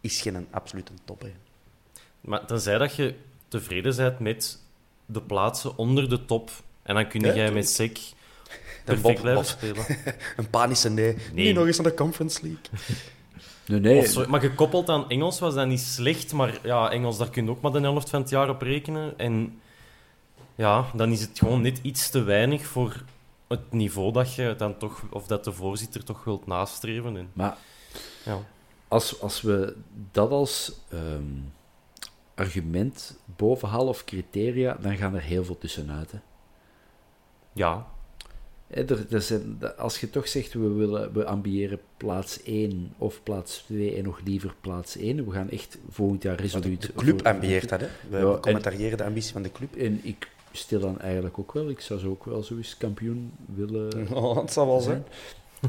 Is 0.00 0.20
geen 0.20 0.46
absolute 0.50 0.92
top. 1.04 1.22
Hè? 1.22 1.32
Maar 2.24 2.46
tenzij 2.46 2.78
dat 2.78 2.94
je 2.94 3.14
tevreden 3.48 3.96
bent 3.96 4.18
met 4.18 4.58
de 5.06 5.20
plaatsen 5.20 5.76
onder 5.76 6.08
de 6.08 6.24
top. 6.24 6.50
En 6.82 6.94
dan 6.94 7.08
kun 7.08 7.20
ja, 7.20 7.34
jij 7.34 7.52
met 7.52 7.68
SEC 7.68 7.98
perfect 8.84 9.20
blijven 9.20 9.44
spelen. 9.44 9.84
een 10.36 10.50
panische 10.50 10.90
nee. 10.90 11.16
nee. 11.32 11.46
Niet 11.46 11.54
nog 11.54 11.66
eens 11.66 11.78
naar 11.78 11.90
de 11.90 11.94
Conference 11.96 12.42
League. 12.42 12.62
Nee, 13.66 13.80
nee. 13.80 14.06
Zo, 14.06 14.26
maar 14.28 14.40
gekoppeld 14.40 14.88
aan 14.88 15.08
Engels 15.10 15.38
was 15.38 15.54
dat 15.54 15.66
niet 15.66 15.80
slecht, 15.80 16.32
maar 16.32 16.58
ja, 16.62 16.90
Engels, 16.90 17.18
daar 17.18 17.30
kun 17.30 17.44
je 17.44 17.50
ook 17.50 17.60
maar 17.60 17.72
de 17.72 17.80
helft 17.80 18.10
van 18.10 18.20
het 18.20 18.30
jaar 18.30 18.48
op 18.48 18.62
rekenen. 18.62 19.18
En 19.18 19.60
ja, 20.54 20.84
dan 20.94 21.12
is 21.12 21.20
het 21.20 21.38
gewoon 21.38 21.60
net 21.60 21.78
iets 21.82 22.10
te 22.10 22.22
weinig 22.22 22.66
voor 22.66 23.04
het 23.48 23.72
niveau 23.72 24.12
dat 24.12 24.34
je 24.34 24.54
dan 24.58 24.78
toch, 24.78 25.02
of 25.10 25.26
dat 25.26 25.44
de 25.44 25.52
voorzitter 25.52 26.04
toch 26.04 26.24
wilt 26.24 26.46
nastreven. 26.46 27.16
En, 27.16 27.30
maar 27.32 27.56
ja. 28.24 28.38
als, 28.88 29.20
als 29.20 29.40
we 29.40 29.76
dat 30.12 30.30
als 30.30 30.72
um, 30.92 31.52
argument 32.34 33.18
bovenhalen 33.36 33.88
of 33.88 34.04
criteria, 34.04 34.76
dan 34.80 34.96
gaan 34.96 35.14
er 35.14 35.22
heel 35.22 35.44
veel 35.44 35.58
tussenuit. 35.58 36.12
Hè? 36.12 36.18
Ja, 37.52 37.86
er, 38.68 39.06
er 39.10 39.22
zijn, 39.22 39.58
als 39.76 40.00
je 40.00 40.10
toch 40.10 40.28
zegt, 40.28 40.52
we, 40.52 40.68
willen, 40.68 41.12
we 41.12 41.24
ambiëren 41.24 41.80
plaats 41.96 42.42
1 42.42 42.94
of 42.98 43.22
plaats 43.22 43.64
2 43.66 43.96
en 43.96 44.04
nog 44.04 44.20
liever 44.24 44.54
plaats 44.60 44.96
1, 44.96 45.24
we 45.24 45.32
gaan 45.32 45.50
echt 45.50 45.78
volgend 45.88 46.22
jaar 46.22 46.40
resoluut... 46.40 46.80
De, 46.80 46.86
de 46.86 46.92
club 46.92 47.26
ambieert 47.26 47.68
dat, 47.68 47.80
hè? 47.80 47.88
We, 48.10 48.18
ja, 48.18 48.38
commentariëren 48.40 48.98
de 48.98 49.04
ambitie 49.04 49.32
van 49.32 49.42
de 49.42 49.52
club. 49.52 49.76
En 49.76 50.00
ik 50.02 50.28
stel 50.52 50.80
dan 50.80 51.00
eigenlijk 51.00 51.38
ook 51.38 51.52
wel, 51.52 51.68
ik 51.68 51.80
zou 51.80 52.00
zo 52.00 52.10
ook 52.10 52.24
wel 52.24 52.42
zo 52.42 52.56
eens 52.56 52.76
kampioen 52.76 53.32
willen 53.54 54.08
oh, 54.16 54.34
dat 54.34 54.52
zal 54.52 54.66
wel 54.66 54.80
zijn. 54.80 55.04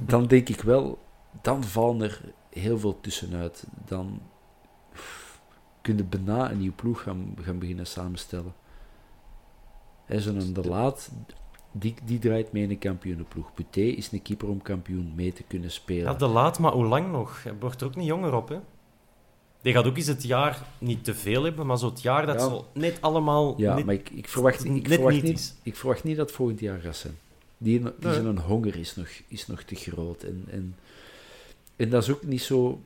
Dan 0.02 0.28
denk 0.28 0.50
ik 0.50 0.62
wel, 0.62 0.98
dan 1.42 1.64
vallen 1.64 2.02
er 2.02 2.22
heel 2.50 2.80
veel 2.80 2.98
tussenuit. 3.02 3.64
Dan 3.86 4.22
kun 5.86 5.98
je 5.98 6.04
bijna 6.04 6.52
een 6.52 6.60
nieuw 6.60 6.76
ploeg 6.76 7.02
gaan, 7.02 7.38
gaan 7.42 7.60
beginnen 7.60 7.88
samenstellen. 7.88 8.54
Zo'n 10.08 10.54
De 10.54 10.68
Laat 10.68 11.12
die, 11.80 11.96
die 12.06 12.20
draait 12.20 12.52
mee 12.52 12.64
in 12.64 12.70
de 12.70 12.78
kampioenenploeg. 12.78 13.54
Buté 13.54 13.82
is 13.82 14.12
een 14.12 14.22
keeper 14.22 14.50
om 14.50 14.62
kampioen 14.62 15.12
mee 15.16 15.34
te 15.34 15.44
kunnen 15.48 15.72
spelen. 15.72 16.12
Ja, 16.12 16.14
de 16.14 16.28
laat, 16.28 16.60
maar 16.60 16.72
hoe 16.72 16.86
lang 16.86 17.12
nog? 17.12 17.44
Hij 17.44 17.54
wordt 17.60 17.82
er 17.82 17.88
ook 17.88 17.96
niet 17.96 18.08
jonger 18.08 18.34
op, 18.34 18.50
hè? 18.50 18.60
Die 19.62 19.74
gaat 19.74 19.86
ook 19.86 19.98
eens 19.98 20.08
het 20.08 20.24
jaar 20.24 20.66
niet 20.78 21.04
te 21.04 21.14
veel 21.14 21.44
hebben, 21.44 21.66
maar 21.66 21.78
zo 21.78 21.90
het 21.90 22.02
jaar 22.02 22.26
dat 22.26 22.40
ja. 22.40 22.48
zo 22.48 22.68
net 22.74 22.98
allemaal... 23.02 23.54
Ja, 23.58 23.76
net, 23.76 23.86
maar 23.86 23.94
ik, 23.94 24.10
ik 24.10 24.28
verwacht, 24.28 24.66
ik, 24.66 24.88
verwacht 24.88 25.24
niet, 25.24 25.56
ik 25.64 25.76
verwacht 25.76 26.04
niet 26.04 26.18
dat 26.18 26.26
het 26.28 26.36
volgend 26.36 26.60
jaar 26.60 26.80
gaat 26.80 26.96
zijn. 26.96 27.18
Die, 27.58 27.80
die 27.80 27.92
nee. 28.00 28.14
zijn 28.14 28.38
honger 28.38 28.76
is 28.76 28.96
nog, 28.96 29.08
is 29.28 29.48
nog 29.48 29.62
te 29.62 29.76
groot. 29.76 30.24
En, 30.24 30.46
en, 30.50 30.76
en 31.76 31.90
dat 31.90 32.04
is 32.04 32.10
ook 32.10 32.24
niet 32.24 32.42
zo 32.42 32.82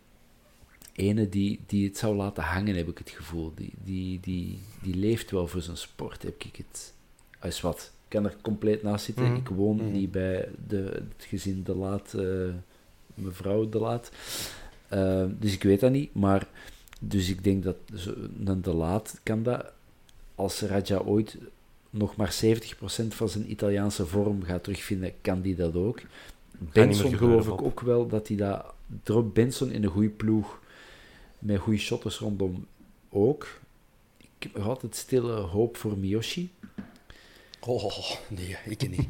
ene 0.99 1.29
die, 1.29 1.59
die 1.65 1.87
het 1.87 1.97
zou 1.97 2.15
laten 2.15 2.43
hangen, 2.43 2.75
heb 2.75 2.87
ik 2.87 2.97
het 2.97 3.09
gevoel. 3.09 3.51
Die, 3.55 3.73
die, 3.83 4.19
die, 4.19 4.59
die 4.81 4.95
leeft 4.95 5.31
wel 5.31 5.47
voor 5.47 5.61
zijn 5.61 5.77
sport, 5.77 6.23
heb 6.23 6.43
ik 6.43 6.55
het. 6.55 6.93
Als 7.39 7.61
wat 7.61 7.91
kan 8.07 8.25
er 8.25 8.35
compleet 8.41 8.83
naast 8.83 9.05
zitten. 9.05 9.23
Mhm. 9.23 9.35
Ik 9.35 9.47
woon 9.47 9.91
niet 9.91 10.11
bij 10.11 10.49
de, 10.67 11.03
het 11.17 11.25
gezin 11.27 11.63
De 11.63 11.75
Laat, 11.75 12.13
uh, 12.15 12.49
mevrouw 13.13 13.69
De 13.69 13.79
Laat. 13.79 14.11
Uh, 14.93 15.25
dus 15.39 15.53
ik 15.53 15.63
weet 15.63 15.79
dat 15.79 15.91
niet. 15.91 16.13
Maar, 16.13 16.47
dus 16.99 17.29
ik 17.29 17.43
denk 17.43 17.63
dat 17.63 17.75
een 18.45 18.61
De 18.61 18.73
Laat 18.73 19.19
kan 19.23 19.43
dat, 19.43 19.71
als 20.35 20.61
Raja 20.61 20.97
ooit 20.97 21.37
nog 21.89 22.15
maar 22.15 22.39
70% 22.45 23.07
van 23.07 23.29
zijn 23.29 23.51
Italiaanse 23.51 24.05
vorm 24.05 24.43
gaat 24.43 24.63
terugvinden, 24.63 25.13
kan 25.21 25.41
die 25.41 25.55
dat 25.55 25.75
ook. 25.75 26.01
Benson 26.73 27.17
geloof 27.17 27.47
ik 27.47 27.61
ook 27.61 27.81
wel 27.81 28.07
dat 28.07 28.27
hij 28.27 28.37
dat... 28.37 28.73
Drop 29.03 29.33
Benson 29.33 29.71
in 29.71 29.83
een 29.83 29.89
goede 29.89 30.09
ploeg, 30.09 30.58
met 31.39 31.59
goede 31.59 31.79
shotters 31.79 32.17
rondom 32.17 32.65
ook. 33.09 33.59
Ik 34.17 34.49
heb 34.53 34.63
altijd 34.63 34.95
stille 34.95 35.31
hoop 35.31 35.77
voor 35.77 35.97
Miyoshi. 35.97 36.51
Oh, 37.59 38.11
nee, 38.27 38.57
ik 38.65 38.89
niet. 38.89 39.07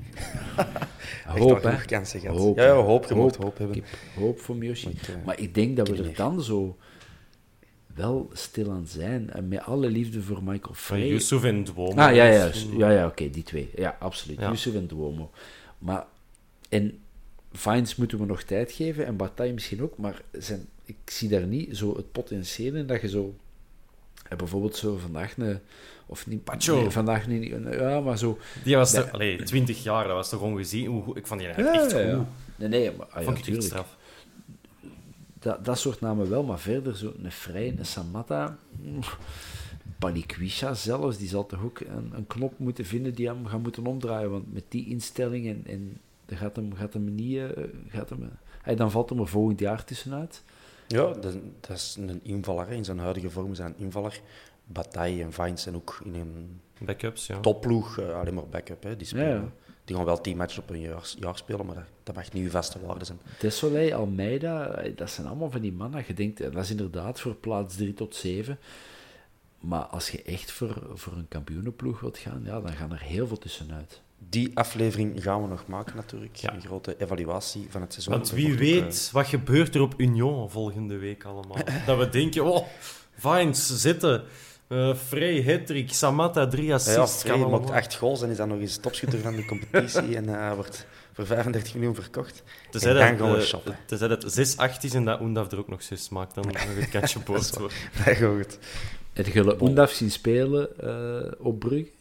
hoop, 1.39 1.63
hè? 1.63 1.85
kansen 1.85 2.19
gehad. 2.19 2.37
Hoop, 2.37 2.57
ja, 2.57 2.65
ja, 2.65 2.73
hoop, 2.73 3.05
je 3.05 3.13
hoop, 3.13 3.35
hoop 3.35 3.57
hebben. 3.57 3.77
Ik 3.77 3.83
hoop 4.15 4.39
voor 4.39 4.55
Miyoshi. 4.55 4.89
Ik, 4.89 5.07
uh, 5.07 5.15
maar 5.25 5.39
ik 5.39 5.53
denk 5.53 5.77
dat 5.77 5.87
we 5.87 6.03
er 6.03 6.15
dan 6.15 6.43
zo 6.43 6.77
wel 7.95 8.29
stil 8.33 8.71
aan 8.71 8.87
zijn. 8.87 9.29
En 9.29 9.47
met 9.47 9.61
alle 9.61 9.89
liefde 9.89 10.21
voor 10.21 10.43
Michael 10.43 10.73
Frey. 10.73 11.07
Yusuf 11.07 11.43
en 11.43 11.63
Duomo. 11.63 11.89
Ah, 11.89 12.15
ja, 12.15 12.23
ja, 12.23 12.51
ja, 12.77 12.91
ja 12.91 13.05
oké, 13.05 13.11
okay, 13.11 13.29
die 13.29 13.43
twee. 13.43 13.69
Ja, 13.75 13.97
absoluut. 13.99 14.39
Ja. 14.39 14.49
Yusuf 14.49 14.75
en 14.75 14.87
Duomo. 14.87 15.31
Maar, 15.77 16.05
en 16.69 16.99
Vines 17.51 17.95
moeten 17.95 18.19
we 18.19 18.25
nog 18.25 18.43
tijd 18.43 18.71
geven, 18.71 19.05
en 19.05 19.15
Bataille 19.15 19.53
misschien 19.53 19.81
ook, 19.81 19.97
maar 19.97 20.21
zijn, 20.31 20.67
ik 20.89 21.11
zie 21.11 21.29
daar 21.29 21.47
niet 21.47 21.77
zo 21.77 21.95
het 21.95 22.11
potentieel 22.11 22.75
in 22.75 22.87
dat 22.87 23.01
je 23.01 23.09
zo... 23.09 23.35
Bijvoorbeeld 24.37 24.75
zo 24.75 24.97
vandaag 24.97 25.37
een 25.37 25.59
of 26.09 26.27
niet, 26.27 26.43
Pacho. 26.43 26.75
Nee, 26.75 26.89
vandaag 26.89 27.27
niet. 27.27 27.53
Ja, 27.71 27.99
maar 27.99 28.17
zo. 28.17 28.37
Die 28.63 28.75
was 28.75 28.91
toch, 28.91 29.11
allee, 29.11 29.43
20 29.43 29.83
jaar, 29.83 30.07
dat 30.07 30.15
was 30.15 30.29
toch 30.29 30.41
ongezien? 30.41 30.85
Hoe, 30.87 31.17
ik 31.17 31.27
vond 31.27 31.39
die 31.39 31.49
echt 31.49 31.57
ja, 31.57 31.79
goed. 31.79 31.91
Ja. 31.91 32.27
Nee, 32.55 32.69
nee, 32.69 32.91
maar 32.97 33.05
ah, 33.05 33.23
vond 33.23 33.37
ik 33.37 33.47
echt 33.47 33.63
straf. 33.63 33.97
Dat, 35.39 35.65
dat 35.65 35.79
soort 35.79 35.99
namen 35.99 36.29
wel, 36.29 36.43
maar 36.43 36.59
verder 36.59 36.97
zo 36.97 37.13
een 37.23 37.31
Vrij, 37.31 37.73
een 37.77 37.85
Samatta, 37.85 38.57
Balikwisha 39.99 40.73
zelfs, 40.73 41.17
die 41.17 41.27
zal 41.27 41.45
toch 41.45 41.63
ook 41.63 41.79
een, 41.79 42.11
een, 42.13 42.27
knop 42.27 42.59
moeten 42.59 42.85
vinden 42.85 43.13
die 43.13 43.27
hem 43.27 43.45
gaan 43.45 43.61
moeten 43.61 43.85
omdraaien. 43.85 44.31
Want 44.31 44.53
met 44.53 44.63
die 44.69 44.87
instelling 44.87 45.47
en, 45.47 45.63
en 45.65 45.97
Dan 46.25 46.37
gaat 46.37 46.55
hem, 46.55 46.73
gaat 46.75 46.93
hem 46.93 47.15
niet... 47.15 47.37
eh, 47.37 47.63
gaat 47.87 48.09
hem, 48.09 48.29
hey, 48.61 48.75
dan 48.75 48.91
valt 48.91 49.09
hem 49.09 49.19
er 49.19 49.27
volgend 49.27 49.59
jaar 49.59 49.83
tussenuit. 49.83 50.43
Ja, 50.89 51.13
dat, 51.13 51.33
dat 51.59 51.77
is 51.77 51.97
een 51.99 52.19
invaller. 52.23 52.71
In 52.71 52.85
zijn 52.85 52.99
huidige 52.99 53.29
vorm 53.29 53.51
is 53.51 53.57
hij 53.57 53.67
een 53.67 53.77
invaller. 53.77 54.21
Bataille 54.63 55.23
en 55.23 55.33
Vines 55.33 55.61
zijn 55.61 55.75
ook 55.75 56.01
in 56.03 56.13
een 56.13 56.59
Backups, 56.79 57.27
ja. 57.27 57.39
topploeg 57.39 57.99
eh, 57.99 58.19
alleen 58.19 58.33
maar 58.33 58.47
backup. 58.47 58.83
Hè. 58.83 58.95
Die, 58.95 59.07
spelen, 59.07 59.27
Ja, 59.27 59.33
ja. 59.33 59.51
die 59.83 59.95
gaan 59.95 60.05
wel 60.05 60.21
tien 60.21 60.37
matchen 60.37 60.63
op 60.63 60.69
een 60.69 60.79
jaar, 60.79 61.13
jaar 61.19 61.37
spelen, 61.37 61.65
maar 61.65 61.75
dat, 61.75 61.83
dat 62.03 62.15
mag 62.15 62.31
niet 62.31 62.43
uw 62.43 62.49
vaste 62.49 62.79
waarde 62.85 63.05
zijn. 63.05 63.19
Desolé, 63.39 63.95
Almeida, 63.95 64.67
eh, 64.67 64.95
dat 64.95 65.09
zijn 65.09 65.27
allemaal 65.27 65.51
van 65.51 65.61
die 65.61 65.71
mannen. 65.71 66.03
Je 66.07 66.13
denkt, 66.13 66.41
eh, 66.41 66.51
dat 66.51 66.63
is 66.63 66.69
inderdaad 66.69 67.19
voor 67.19 67.35
plaats 67.35 67.75
3 67.75 67.93
tot 67.93 68.15
7. 68.15 68.59
Maar 69.59 69.83
als 69.83 70.09
je 70.09 70.23
echt 70.23 70.51
voor, 70.51 70.87
voor 70.93 71.13
een 71.13 71.27
kampioenenploeg 71.27 71.99
wilt 71.99 72.17
gaan, 72.17 72.41
ja, 72.45 72.61
dan 72.61 72.73
gaan 72.73 72.91
er 72.91 73.01
heel 73.01 73.27
veel 73.27 73.37
tussenuit. 73.37 74.01
Die 74.29 74.51
aflevering 74.57 75.23
gaan 75.23 75.41
we 75.41 75.47
nog 75.47 75.67
maken 75.67 75.95
natuurlijk. 75.95 76.35
Ja. 76.35 76.53
Een 76.53 76.61
grote 76.61 76.95
evaluatie 76.99 77.67
van 77.69 77.81
het 77.81 77.91
seizoen. 77.93 78.13
Want 78.13 78.31
wie 78.31 78.45
ook, 78.47 78.53
eh, 78.53 78.59
weet, 78.59 79.09
wat 79.11 79.27
gebeurt 79.27 79.75
er 79.75 79.81
op 79.81 79.93
Union 79.97 80.49
volgende 80.49 80.97
week 80.97 81.23
allemaal? 81.23 81.57
dat 81.85 81.97
we 81.97 82.09
denken, 82.09 82.43
oh, 82.45 82.67
Vines 83.17 83.81
zitten. 83.81 84.23
eh 84.67 84.95
Frey, 84.95 85.43
Hattrick, 85.43 85.93
Samatta, 85.93 86.47
drie 86.47 86.65
Ja, 86.65 86.73
assists. 86.73 87.23
ja 87.23 87.33
Frey 87.35 87.45
maakt 87.47 87.69
acht 87.71 87.95
goals 87.95 88.21
en 88.21 88.29
is 88.29 88.37
dan 88.37 88.47
nog 88.47 88.59
eens 88.59 88.77
topschutter 88.77 89.19
van 89.19 89.35
de 89.35 89.45
competitie. 89.45 90.15
en 90.15 90.27
hij 90.27 90.55
wordt 90.55 90.85
voor 91.13 91.25
35 91.25 91.73
miljoen 91.73 91.95
verkocht. 91.95 92.43
Tenzij 92.71 92.89
en 92.89 92.97
dan 92.97 93.17
dat, 93.17 93.27
gaan 93.27 93.37
we 93.37 93.45
shoppen. 93.45 93.77
tenzij 93.85 94.07
dat 94.07 94.23
6-8 94.79 94.83
is 94.83 94.93
en 94.93 95.05
dat 95.05 95.19
Oendaf 95.21 95.51
er 95.51 95.57
ook 95.59 95.67
nog 95.69 95.81
6 95.83 96.09
maakt, 96.09 96.35
dan 96.35 96.45
nog 96.47 96.75
het 96.75 96.89
katje 96.89 97.19
boord 97.19 97.57
wordt. 97.57 97.75
Dat 98.05 98.15
gaat 98.15 98.17
goed. 98.35 98.57
Heb 99.13 99.27
je 99.27 99.61
Oendaf 99.61 99.91
zien 99.91 100.11
spelen 100.11 100.79
eh, 100.79 101.31
op 101.39 101.59
Brugge? 101.59 101.91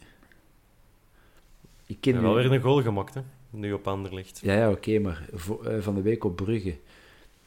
Ik 1.88 1.96
ken 2.00 2.12
heb 2.14 2.22
wel 2.22 2.34
weer 2.34 2.52
een 2.52 2.60
goal 2.60 2.82
gemaakt, 2.82 3.14
hè. 3.14 3.20
Nu 3.50 3.72
op 3.72 3.86
Anderlecht. 3.88 4.40
Ja, 4.42 4.54
ja 4.54 4.70
oké, 4.70 4.98
maar 4.98 5.28
eh, 5.64 5.76
van 5.80 5.94
de 5.94 6.02
week 6.02 6.24
op 6.24 6.36
Brugge. 6.36 6.76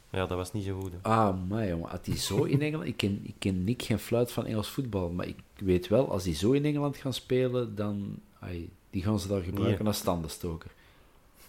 Ja, 0.09 0.25
dat 0.25 0.37
was 0.37 0.53
niet 0.53 0.63
zo 0.65 0.79
goed. 0.79 0.91
hè. 0.91 0.97
Ah, 1.01 1.37
maar 1.49 1.67
jongen, 1.67 1.89
had 1.89 2.05
hij 2.05 2.17
zo 2.17 2.43
in 2.43 2.61
Engeland... 2.67 2.87
Ik 2.87 2.97
ken, 2.97 3.19
ik 3.23 3.35
ken 3.39 3.63
niet 3.63 3.81
geen 3.83 3.99
fluit 3.99 4.31
van 4.31 4.45
Engels 4.45 4.69
voetbal, 4.69 5.09
maar 5.09 5.27
ik 5.27 5.37
weet 5.57 5.87
wel, 5.87 6.11
als 6.11 6.23
die 6.23 6.35
zo 6.35 6.51
in 6.51 6.65
Engeland 6.65 6.97
gaan 6.97 7.13
spelen, 7.13 7.75
dan... 7.75 8.19
ai, 8.39 8.69
die 8.89 9.03
gaan 9.03 9.19
ze 9.19 9.27
daar 9.27 9.41
gebruiken 9.41 9.77
Nee. 9.79 9.87
als 9.87 9.97
standenstoker. 9.97 10.71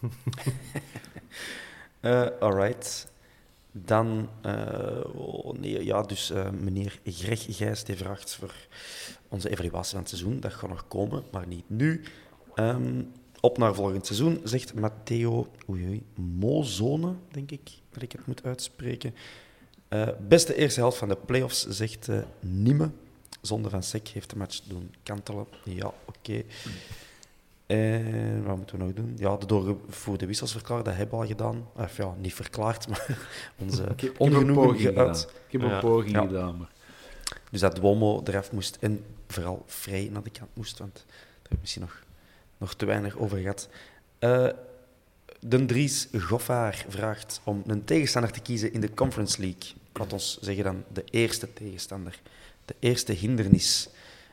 Eh 2.01 2.26
alright. 2.40 3.11
Dan, 3.72 4.28
eh, 4.43 5.01
oh 5.14 5.59
nee, 5.59 5.84
ja, 5.84 6.03
dus 6.03 6.30
eh, 6.30 6.51
meneer 6.51 6.99
Greg 7.05 7.47
Gijs 7.49 7.84
die 7.84 7.97
vraagt 7.97 8.34
voor 8.34 8.55
onze 9.28 9.51
evaluatie 9.51 9.90
van 9.90 10.01
het 10.01 10.09
seizoen. 10.09 10.40
Dat 10.40 10.53
gaat 10.53 10.68
nog 10.70 10.88
komen, 10.88 11.22
maar 11.32 11.47
niet 11.47 11.64
nu. 11.66 12.03
Ehm, 12.55 13.03
op 13.40 13.59
naar 13.59 13.74
volgend 13.74 14.07
seizoen, 14.07 14.40
zegt 14.44 14.74
Matteo 14.74 15.48
oei, 15.70 15.86
oei, 15.88 16.03
Mozone, 16.14 17.14
denk 17.30 17.50
ik 17.50 17.70
dat 17.92 18.03
ik 18.03 18.12
het 18.12 18.26
moet 18.26 18.44
uitspreken. 18.44 19.14
Eh, 19.88 20.09
beste 20.28 20.55
eerste 20.55 20.80
helft 20.80 20.96
van 20.98 21.09
de 21.09 21.16
playoffs, 21.16 21.66
zegt 21.68 22.09
eh 22.09 22.18
Nieme. 22.40 22.90
Zonde 23.40 23.70
van 23.70 23.82
Sek 23.82 24.09
heeft 24.09 24.30
de 24.30 24.36
match 24.36 24.61
doen 24.61 24.94
kantelen. 25.03 25.46
Ja, 25.64 25.92
oké. 26.05 26.42
En 27.66 28.44
wat 28.44 28.57
moeten 28.57 28.78
we 28.78 28.84
nog 28.84 28.92
doen? 28.94 29.14
Ja, 29.18 29.36
de 29.36 29.46
doorgevoerde 29.46 30.26
wissels 30.26 30.53
verklaren, 30.53 30.84
dat 30.84 30.94
hebben 30.94 31.14
we 31.18 31.22
al 31.22 31.28
gedaan. 31.28 31.66
Of 31.76 31.96
ja, 31.96 32.14
niet 32.20 32.34
verklaard, 32.34 32.88
maar 32.88 33.18
onze 33.59 33.84
Ik 33.96 34.12
ongenoegen 34.18 34.92
geuit. 34.94 35.28
Ik 35.46 35.53
heb 35.53 35.62
een 35.62 35.68
Ja. 35.68 35.80
poging 35.80 36.12
Ja. 36.12 36.20
gedaan, 36.26 36.57
maar... 36.57 36.70
Dus 37.50 37.61
dat 37.61 37.76
Duomo 37.76 38.22
eraf 38.24 38.53
moest 38.53 38.76
en 38.80 39.05
vooral 39.26 39.62
vrij 39.66 40.09
naar 40.12 40.22
de 40.22 40.30
kant 40.30 40.50
moest, 40.55 40.78
want 40.78 40.94
daar 40.94 41.42
heb 41.42 41.53
ik 41.53 41.61
misschien 41.61 41.82
nog, 41.82 42.03
nog 42.63 42.75
te 42.75 42.87
weinig 42.87 43.17
over 43.17 43.39
gehad. 43.39 43.69
Eh 44.19 44.49
de 45.47 45.65
Dries 45.65 46.09
Goffaar 46.19 46.85
vraagt 46.89 47.41
om 47.45 47.63
een 47.67 47.85
tegenstander 47.85 48.31
te 48.31 48.41
kiezen 48.41 48.73
in 48.73 48.81
de 48.81 48.95
Conference 48.95 49.41
League. 49.41 49.73
Laat 49.93 50.13
ons 50.13 50.39
zeggen 50.41 50.65
dan 50.65 50.85
de 50.93 51.05
eerste 51.05 51.53
tegenstander, 51.53 52.21
de 52.65 52.75
eerste 52.79 53.13
hindernis. 53.13 53.89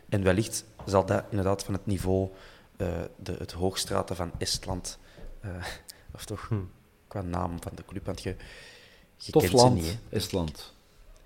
En 0.09 0.23
wellicht 0.23 0.65
zal 0.85 1.05
dat 1.05 1.23
inderdaad 1.29 1.63
van 1.63 1.73
het 1.73 1.85
niveau, 1.85 2.29
eh, 2.77 2.87
de, 3.23 3.35
het 3.37 3.51
hoogstraten 3.51 4.15
van 4.15 4.31
Estland, 4.37 4.97
eh, 5.41 5.49
of 6.13 6.25
toch 6.25 6.47
Hm. 6.47 6.55
qua 7.07 7.21
naam 7.21 7.61
van 7.61 7.71
de 7.75 7.83
club, 7.85 8.05
want 8.05 8.21
je, 8.23 8.35
je 9.17 9.31
Tof 9.31 9.41
kent 9.41 9.53
ze 9.55 9.61
land, 9.63 9.75
niet, 9.75 9.85
hè. 10.09 10.15
Estland. 10.17 10.73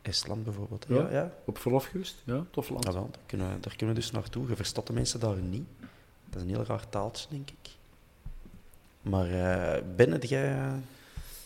Estland 0.01 0.43
bijvoorbeeld. 0.43 0.86
Ja. 0.88 0.95
Ja, 0.95 1.10
ja. 1.12 1.32
Op 1.45 1.58
verlof 1.58 1.86
geweest? 1.86 2.16
Ja, 2.26 2.45
tof 2.51 2.70
land. 2.70 2.84
Ja, 2.84 2.93
wel, 2.93 3.10
daar, 3.12 3.22
kunnen, 3.26 3.54
we- 3.54 3.60
daar 3.60 3.76
kunnen 3.76 3.95
we 3.95 4.01
dus 4.01 4.12
naartoe. 4.12 4.47
Je 4.49 4.56
verstaat 4.56 4.88
de 4.88 4.93
mensen 4.93 5.20
daar 5.20 5.36
niet. 5.38 5.68
Dat 6.34 6.41
is 6.41 6.49
een 6.49 6.55
heel 6.55 6.65
raar 6.67 6.89
taaltje, 6.89 7.25
denk 7.29 7.49
ik. 7.49 7.69
Maar 9.01 9.25
eh 9.29 9.81
Ben, 9.95 10.11
heb 10.11 10.23
jij, 10.23 10.51
eh, 10.51 10.73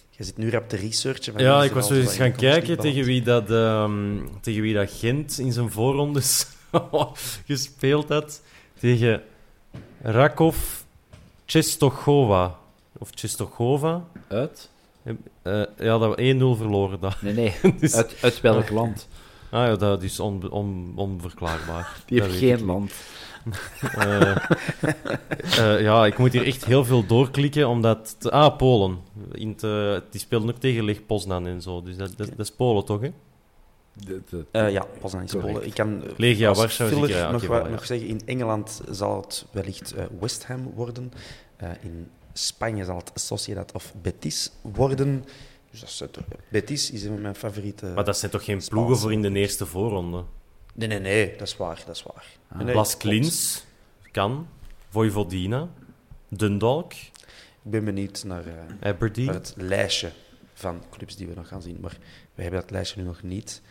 jij 0.10 0.26
zit 0.26 0.38
nu 0.38 0.50
rap 0.50 0.70
te 0.70 0.76
researchen. 0.76 1.34
van 1.34 1.42
Ja, 1.42 1.64
ik 1.64 1.72
was 1.72 1.90
er 1.90 1.96
zo 1.96 2.02
eens 2.02 2.16
gaan 2.16 2.32
kijken 2.36 2.78
tegen 2.78 3.04
wie, 3.04 3.22
dat, 3.22 3.52
ehm, 3.52 4.18
tegen 4.42 4.62
wie 4.62 4.74
dat 4.74 4.92
Gent 4.92 5.38
in 5.40 5.52
zijn 5.54 5.72
voorrondes 5.72 6.48
gespeeld 7.46 8.10
had. 8.10 8.42
Tegen 8.80 9.22
Rakov 10.02 10.58
Czestochowa. 11.46 12.56
Of 12.98 13.10
Czestochova. 13.12 14.04
Uit? 14.28 14.70
Eh, 15.04 15.64
ja, 15.78 15.98
dat 15.98 16.16
we 16.16 16.22
1-0 16.22 16.56
verloren. 16.56 17.00
Dat. 17.00 17.22
Nee, 17.22 17.34
nee. 17.34 17.54
Dus- 17.80 17.96
Uit, 17.96 18.16
uit 18.22 18.42
welk 18.42 18.70
land? 18.70 19.08
Ah 19.50 19.68
ja, 19.68 19.76
dat 19.76 20.04
is 20.04 20.20
on, 20.20 20.50
on, 20.52 20.94
onverklaarbaar. 20.96 22.04
Die 22.06 22.22
heeft 22.22 22.38
geen 22.38 22.66
land. 22.66 22.92
Eh, 23.98 24.36
eh, 25.58 25.82
ja, 25.82 26.06
ik 26.06 26.18
moet 26.18 26.34
hier 26.34 26.46
echt 26.46 26.66
heel 26.66 26.86
veel 26.86 27.06
doorklikken, 27.06 27.68
omdat... 27.68 28.16
te- 28.20 28.32
ah, 28.32 28.58
Polen. 28.58 28.98
In 29.32 29.56
te- 29.56 30.04
die 30.12 30.20
speelden 30.20 30.50
ook 30.50 30.60
tegen 30.60 30.84
Leg 30.86 31.06
Poznan 31.06 31.48
en 31.48 31.62
zo. 31.62 31.82
Dus 31.82 31.98
dat, 31.98 32.14
dat, 32.18 32.28
dat 32.30 32.40
is 32.40 32.52
Polen, 32.52 32.86
toch, 32.86 33.02
hè? 33.02 33.12
De, 34.06 34.22
de, 34.30 34.46
Eh, 34.52 34.72
ja, 34.72 34.82
aan 34.82 35.10
Correct. 35.12 35.40
Polen. 35.40 35.66
Ik 35.66 35.74
kan 35.74 36.04
eh, 36.04 36.10
Legia 36.18 36.54
Warschau 36.54 36.90
filler 36.90 37.08
zeker, 37.08 37.22
ja, 37.24 37.32
nog, 37.32 37.48
wel, 37.48 37.64
ja. 37.66 37.70
nog 37.72 37.86
zeggen, 37.86 38.08
in 38.08 38.22
Engeland 38.26 38.82
zal 38.92 39.22
het 39.22 39.46
wellicht 39.52 39.94
eh, 39.94 40.06
West 40.20 40.46
Ham 40.46 40.72
worden. 40.76 41.12
Eh, 41.56 41.70
in 41.82 42.08
Spanje 42.34 42.86
zal 42.86 42.96
het 42.98 43.12
Sociedad 43.16 43.72
of 43.72 43.94
Betis 44.02 44.52
worden. 44.62 45.26
Dus 45.72 45.98
dat 45.98 46.18
is, 46.18 46.24
Betis 46.50 46.92
is 46.92 47.04
een 47.04 47.12
van 47.12 47.22
mijn 47.22 47.36
favoriete... 47.36 47.86
Maar 47.86 48.04
dat 48.06 48.18
zijn 48.18 48.32
toch 48.32 48.44
geen 48.44 48.62
Spaanse. 48.62 48.70
ploegen 48.70 48.98
voor 48.98 49.12
in 49.12 49.22
de 49.22 49.32
eerste 49.32 49.66
voorronde? 49.66 50.24
Nee, 50.78 50.88
nee, 50.88 51.00
nee, 51.00 51.32
dat 51.32 51.48
is 51.48 51.58
waar. 51.58 51.84
Dat 51.86 51.96
is 51.96 52.04
waar. 52.04 52.26
Ah. 52.48 52.60
Nee, 52.60 52.76
Las 52.76 52.98
klopt. 52.98 53.04
Klins 53.04 53.66
kan, 54.12 54.48
Vojvodina, 54.90 55.70
Dundalk, 56.30 56.94
Ik 56.94 57.72
ben 57.74 57.86
benieuwd 57.86 58.24
naar, 58.24 58.46
eh, 58.46 58.94
naar 59.26 59.34
het 59.34 59.54
lijstje 59.58 60.12
van 60.54 60.84
clubs 60.92 61.16
die 61.16 61.28
we 61.28 61.34
nog 61.34 61.48
gaan 61.48 61.62
zien. 61.62 61.78
Maar 61.82 61.98
we 62.36 62.42
hebben 62.42 62.62
dat 62.62 62.72
lijstje 62.72 63.02
nu 63.02 63.08
nog 63.08 63.24
niet. 63.24 63.62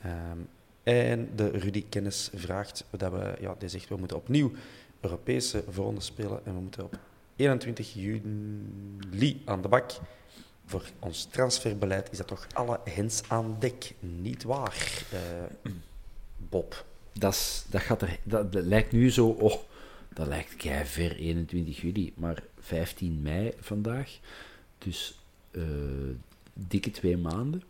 Ehm, 0.00 0.38
en 0.82 1.30
de 1.36 1.50
Rudy 1.50 1.84
Kennis 1.88 2.30
vraagt 2.34 2.84
dat 2.90 3.12
we, 3.12 3.36
ja, 3.40 3.54
die 3.58 3.68
zegt 3.68 3.88
we 3.88 3.96
moeten 3.96 4.16
opnieuw 4.16 4.52
Europese 5.00 5.64
voorronde 5.68 6.00
spelen 6.00 6.40
en 6.44 6.54
we 6.54 6.60
moeten 6.60 6.84
op 6.84 6.98
21 7.36 7.94
juli 7.94 9.42
aan 9.44 9.62
de 9.62 9.68
bak. 9.68 9.92
Voor 10.66 10.84
ons 10.98 11.24
transferbeleid 11.24 12.10
is 12.10 12.18
dat 12.18 12.26
toch 12.26 12.46
alle 12.52 12.80
hens 12.84 13.22
aan 13.28 13.56
dek, 13.58 13.94
niet 14.00 14.42
waar, 14.42 15.04
eh, 15.12 15.72
Dat, 17.12 17.66
dat, 17.70 17.80
gaat 17.80 18.02
er, 18.02 18.18
dat, 18.22 18.54
lijkt 18.54 18.92
nu 18.92 19.10
zo... 19.10 19.28
Oh, 19.28 19.54
dat 20.14 20.26
lijkt 20.26 20.56
kei 20.56 20.84
ver, 20.84 21.16
21 21.16 21.80
juli. 21.80 22.12
Maar 22.16 22.42
15 22.58 23.22
mei 23.22 23.52
vandaag. 23.60 24.18
Dus 24.78 25.18
eh, 25.50 25.62
dikke 26.52 26.90
twee 26.90 27.16
maanden. 27.16 27.62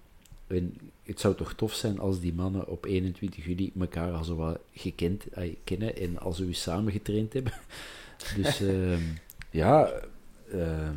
En 0.47 0.77
het 1.03 1.21
zou 1.21 1.35
toch 1.35 1.55
tof 1.55 1.75
zijn 1.75 1.99
als 1.99 2.21
die 2.21 2.35
mannen 2.35 2.69
op 2.69 2.85
21 2.85 3.45
juli 3.45 3.73
elkaar 3.81 4.13
al 4.13 4.25
zo 4.25 4.37
wat 4.37 4.59
gekend, 4.73 5.25
kennen 5.65 5.97
en 5.97 6.35
ze 6.35 6.45
weer 6.45 6.55
samen 6.55 6.93
getraind 6.93 7.33
hebben. 7.33 7.53
Dus 8.37 8.61
ehm, 8.61 9.03
ja, 9.51 9.91
ehm, 10.51 10.97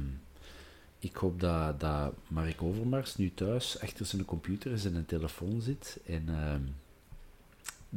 ik 1.00 1.16
hoop 1.16 1.40
dat, 1.40 1.80
dat 1.80 2.14
Mark 2.28 2.62
Overmars 2.62 3.16
nu 3.16 3.32
thuis 3.34 3.80
achter 3.80 4.06
zijn 4.06 4.26
computer 4.26 4.72
en 4.72 4.80
zijn 4.80 5.06
telefoon 5.06 5.62
zit 5.62 6.00
en 6.06 6.24
ehm, 6.28 6.62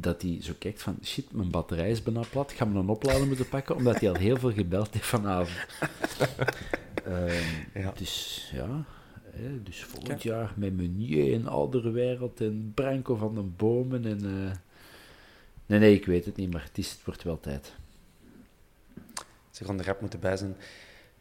dat 0.00 0.22
hij 0.22 0.38
zo 0.42 0.52
kijkt 0.58 0.82
van 0.82 0.98
shit, 1.04 1.32
mijn 1.32 1.50
batterij 1.50 1.90
is 1.90 2.02
bijna 2.02 2.22
plat, 2.30 2.52
ga 2.52 2.64
me 2.64 2.78
een 2.78 2.88
oplader 2.88 3.26
moeten 3.26 3.48
pakken, 3.48 3.76
omdat 3.76 4.00
hij 4.00 4.08
al 4.08 4.14
heel 4.16 4.36
veel 4.36 4.52
gebeld 4.52 4.92
heeft 4.94 5.06
vanavond. 5.06 5.58
Ehm, 7.04 7.34
Ja. 7.74 7.92
Dus 7.96 8.48
ja, 8.54 8.84
hè, 9.30 9.62
dus 9.62 9.84
volgend 9.84 10.22
jaar 10.22 10.52
met 10.56 10.76
Meunier 10.76 11.34
en 11.34 11.46
Alderwereld 11.46 12.40
en 12.40 12.72
Branko 12.74 13.14
van 13.14 13.34
den 13.34 13.54
Bomen 13.56 14.04
en... 14.04 14.24
eh, 14.24 14.56
Nee, 15.66 15.78
nee, 15.78 15.94
ik 15.94 16.06
weet 16.06 16.24
het 16.24 16.36
niet, 16.36 16.52
maar 16.52 16.62
het, 16.64 16.78
is, 16.78 16.90
het 16.90 17.04
wordt 17.04 17.22
wel 17.22 17.40
tijd. 17.40 17.72
Ze 19.50 19.64
gaan 19.64 19.78
er 19.78 19.84
rap 19.84 20.00
moeten 20.00 20.20
bij 20.20 20.36
zijn. 20.36 20.56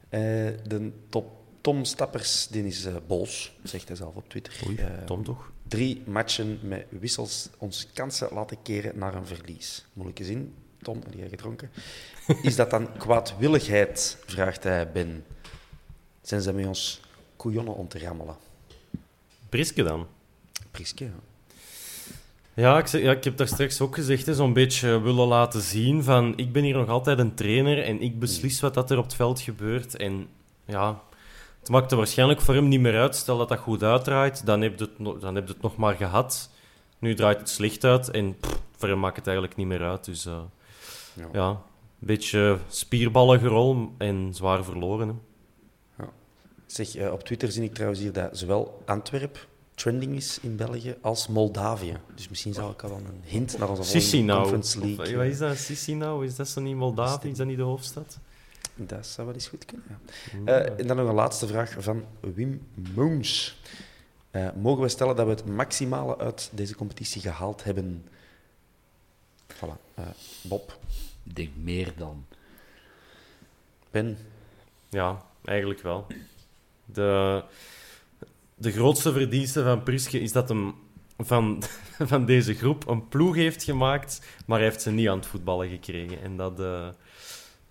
Eh, 0.09 0.19
de 0.67 0.91
top 1.09 1.38
Tom 1.61 1.84
Stappers, 1.86 2.47
die 2.47 2.65
is 2.65 2.86
eh, 2.86 2.95
boos, 3.07 3.51
zegt 3.63 3.88
hij 3.88 3.97
zelf 3.97 4.15
op 4.15 4.30
Twitter. 4.30 4.53
Oei, 4.67 4.80
Tom 5.05 5.23
toch? 5.23 5.51
Drie 5.70 6.01
matchen 6.05 6.59
met 6.61 6.86
wissels 6.89 7.49
ons 7.57 7.88
kansen 7.93 8.30
laten 8.34 8.57
keren 8.61 8.97
naar 8.97 9.15
een 9.15 9.26
verlies. 9.26 9.86
Moeilijke 9.93 10.24
zin, 10.24 10.53
Tom, 10.82 11.01
die 11.09 11.20
jij 11.20 11.30
gedronken. 11.30 11.70
Is 12.41 12.55
dat 12.55 12.70
dan 12.70 12.97
kwaadwilligheid? 12.97 14.17
vraagt 14.26 14.63
hij 14.63 14.91
Ben. 14.91 15.26
zijn 16.22 16.41
ze 16.41 16.53
met 16.53 16.65
ons 16.65 17.01
couillonnen 17.38 17.76
om 17.76 17.88
te 17.88 17.99
rammelen. 17.99 18.36
Priske 19.49 19.84
dan? 19.84 20.07
Priske, 20.72 21.03
ja. 21.03 21.11
Ja 22.53 22.78
ik, 22.78 22.88
ja, 22.88 23.11
ik 23.11 23.24
heb 23.24 23.38
daar 23.38 23.47
straks 23.47 23.82
ook 23.82 23.95
gezegd, 23.95 24.36
zo'n 24.36 24.53
beetje 24.53 25.01
willen 25.01 25.28
laten 25.28 25.61
zien 25.61 26.03
van 26.03 26.38
ik 26.38 26.51
ben 26.51 26.63
hier 26.63 26.76
nog 26.76 26.89
altijd 26.89 27.20
een 27.20 27.34
trainer 27.34 27.84
en 27.84 28.01
ik 28.01 28.20
beslis 28.20 28.59
wat 28.59 28.74
dat 28.74 28.91
er 28.91 28.97
op 28.97 29.03
het 29.03 29.13
veld 29.13 29.41
gebeurt. 29.41 29.95
En 29.95 30.28
ja, 30.65 31.01
het 31.70 31.78
maakt 31.78 31.91
er 31.91 31.97
waarschijnlijk 31.97 32.41
voor 32.41 32.53
hem 32.53 32.67
niet 32.67 32.80
meer 32.80 32.99
uit. 32.99 33.15
Stel 33.15 33.38
dat 33.38 33.49
dat 33.49 33.57
goed 33.59 33.84
uitdraait, 33.84 34.45
dan 34.45 34.61
heb 34.61 34.80
je 34.80 34.86
het, 34.97 35.22
dan 35.22 35.36
heb 35.36 35.47
je 35.47 35.53
het 35.53 35.61
nog 35.61 35.76
maar 35.78 35.95
gehad. 35.95 36.49
Nu 36.99 37.15
draait 37.15 37.39
het 37.39 37.49
slecht 37.49 37.84
uit 37.84 38.09
en 38.09 38.38
pff, 38.39 38.61
voor 38.78 38.89
hem 38.89 38.99
maakt 38.99 39.15
het 39.15 39.28
eigenlijk 39.28 39.57
niet 39.57 39.67
meer 39.67 39.82
uit. 39.84 40.05
Dus 40.05 40.26
eh, 40.26 40.41
Ja. 41.13 41.28
ja, 41.34 41.49
een 41.49 41.57
beetje 41.99 42.57
spierballige 42.67 43.47
rol 43.47 43.91
en 43.97 44.30
zwaar 44.34 44.63
verloren. 44.63 45.07
Hè. 45.07 46.05
Zeg, 46.65 46.95
eh, 46.95 47.11
op 47.11 47.24
Twitter 47.24 47.51
zie 47.51 47.63
ik 47.63 47.74
trouwens 47.74 47.99
hier 48.01 48.13
dat 48.13 48.38
zowel 48.38 48.82
Antwerp 48.86 49.47
trending 49.76 50.15
is 50.15 50.39
in 50.41 50.55
België 50.55 50.95
als 51.01 51.28
Moldavië. 51.28 51.97
Dus 52.15 52.30
misschien 52.30 52.53
zou 52.53 52.72
ik 52.72 52.84
al 52.84 52.91
een 52.91 53.22
hint 53.24 53.57
naar 53.57 53.70
onze 53.70 53.84
volgende 53.84 53.99
Chisinau. 53.99 54.39
Conference 54.41 54.80
League. 54.80 55.05
eh, 55.05 55.15
wat 55.15 55.26
is 55.26 55.38
dat? 55.38 55.57
Chisinau? 55.57 56.26
Is 56.26 56.36
dat 56.36 56.47
zo 56.47 56.61
niet 56.61 56.76
Moldavië? 56.76 57.30
Is 57.30 57.38
dat 57.38 57.47
niet 57.47 57.57
de 57.57 57.63
hoofdstad? 57.63 58.20
Dat 58.88 59.07
zou 59.07 59.27
wel 59.27 59.36
eens 59.36 59.47
goed 59.47 59.65
kunnen. 59.65 59.86
Ja. 60.45 60.59
Eh, 60.59 60.80
en 60.80 60.88
dan 60.88 60.97
nog 60.97 61.07
een 61.07 61.15
laatste 61.15 61.47
vraag 61.47 61.75
van 61.77 62.05
Wim 62.19 62.67
Moons. 62.95 63.59
Eh, 64.32 64.47
mogen 64.55 64.82
we 64.82 64.89
stellen 64.89 65.15
dat 65.15 65.25
we 65.25 65.32
het 65.32 65.45
maximale 65.45 66.17
uit 66.17 66.49
deze 66.53 66.75
competitie 66.75 67.21
gehaald 67.21 67.63
hebben? 67.63 68.07
Voilà. 69.53 69.93
Eh, 69.93 70.03
Bob, 70.41 70.77
Ik 71.23 71.36
denk 71.36 71.49
meer 71.55 71.93
dan. 71.97 72.25
Ben, 73.91 74.17
Ja, 74.89 75.25
eigenlijk 75.43 75.82
wel. 75.82 76.07
De, 76.86 77.43
de 78.55 78.71
grootste 78.71 79.11
verdienste 79.11 79.63
van 79.63 79.84
Priske 79.84 80.19
is 80.19 80.32
dat 80.32 80.49
hem 80.49 80.75
van, 81.17 81.63
van 82.11 82.25
deze 82.25 82.53
groep 82.53 82.88
een 82.88 83.07
ploeg 83.07 83.36
heeft 83.36 83.63
gemaakt, 83.63 84.21
maar 84.45 84.57
hij 84.57 84.67
heeft 84.67 84.82
ze 84.82 84.91
niet 84.91 85.07
aan 85.07 85.17
het 85.17 85.27
voetballen 85.27 85.69
gekregen. 85.69 86.21
En 86.21 86.38
dat, 86.38 86.59
eh, 86.59 86.88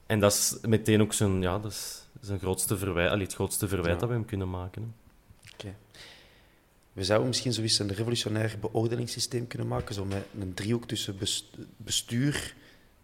en 0.09 0.21
dat 0.21 0.33
is 0.33 0.57
meteen 0.63 1.01
ook 1.03 1.13
zijn, 1.13 1.43
ja, 1.43 1.59
dat 1.59 1.71
is 1.73 2.03
zijn 2.21 2.39
grootste 2.39 2.79
verwijt, 2.79 3.11
allee, 3.11 3.23
het 3.25 3.35
grootste 3.35 3.69
verwijt 3.69 3.95
Ja. 3.95 4.01
dat 4.01 4.09
we 4.09 4.15
hem 4.15 4.25
kunnen 4.25 4.51
maken. 4.51 4.95
hè. 5.63 5.73
we 6.93 7.05
zouden 7.05 7.29
misschien 7.29 7.53
zoiets 7.53 7.79
een 7.79 7.89
revolutionair 7.95 8.57
beoordelingssysteem 8.61 9.47
kunnen 9.47 9.69
maken, 9.69 9.95
zo 9.95 10.05
met 10.05 10.25
een 10.41 10.55
driehoek 10.55 10.87
tussen 10.87 11.19
best- 11.19 11.57
bestuur, 11.77 12.55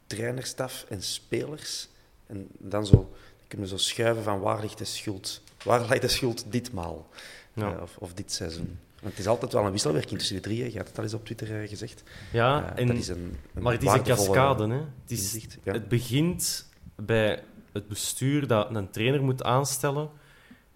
trainerstaf 0.06 0.84
en 0.88 1.02
spelers. 1.02 1.88
En 2.26 2.48
dan 2.58 2.86
zo, 2.86 2.92
dan 2.96 3.08
kunnen 3.48 3.66
we 3.68 3.72
zo 3.78 3.78
schuiven 3.82 4.22
van 4.22 4.40
waar 4.40 4.60
ligt 4.60 4.78
de 4.78 4.84
schuld? 4.84 5.42
Waar 5.64 5.88
ligt 5.88 6.00
de 6.02 6.08
schuld 6.08 6.44
ditmaal? 6.50 7.08
Ja. 7.52 7.74
Eh, 7.76 7.82
of, 7.82 7.96
of 7.98 8.14
dit 8.14 8.32
seizoen? 8.32 8.78
Want 9.00 9.16
het 9.16 9.18
is 9.18 9.26
altijd 9.26 9.52
wel 9.52 9.64
een 9.66 9.72
wisselwerking 9.72 10.18
tussen 10.18 10.36
de 10.36 10.42
drie. 10.42 10.62
hè. 10.62 10.68
Je 10.68 10.76
had 10.78 10.88
het 10.88 10.96
al 10.98 11.04
eens 11.04 11.14
op 11.14 11.24
Twitter 11.24 11.62
eh, 11.62 11.68
gezegd. 11.68 12.02
Ja, 12.32 12.72
Eh, 12.74 12.80
en, 12.82 12.86
dat 12.86 12.96
is 12.96 13.08
een, 13.08 13.36
een 13.54 13.62
maar 13.62 13.72
het 13.72 13.82
is 13.82 13.92
een 13.92 14.02
cascade. 14.02 14.66
Hè. 14.68 14.74
Het, 14.76 15.10
is, 15.10 15.46
het 15.64 15.88
begint 15.88 16.66
bij 16.96 17.42
het 17.72 17.88
bestuur 17.88 18.46
dat 18.46 18.74
een 18.74 18.90
trainer 18.90 19.22
moet 19.22 19.42
aanstellen. 19.42 20.10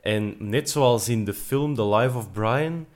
En 0.01 0.35
net 0.39 0.71
zoals 0.71 1.09
in 1.09 1.25
de 1.25 1.35
film 1.35 1.75
The 1.75 1.89
Life 1.89 2.17
of 2.17 2.33
Brian, 2.33 2.87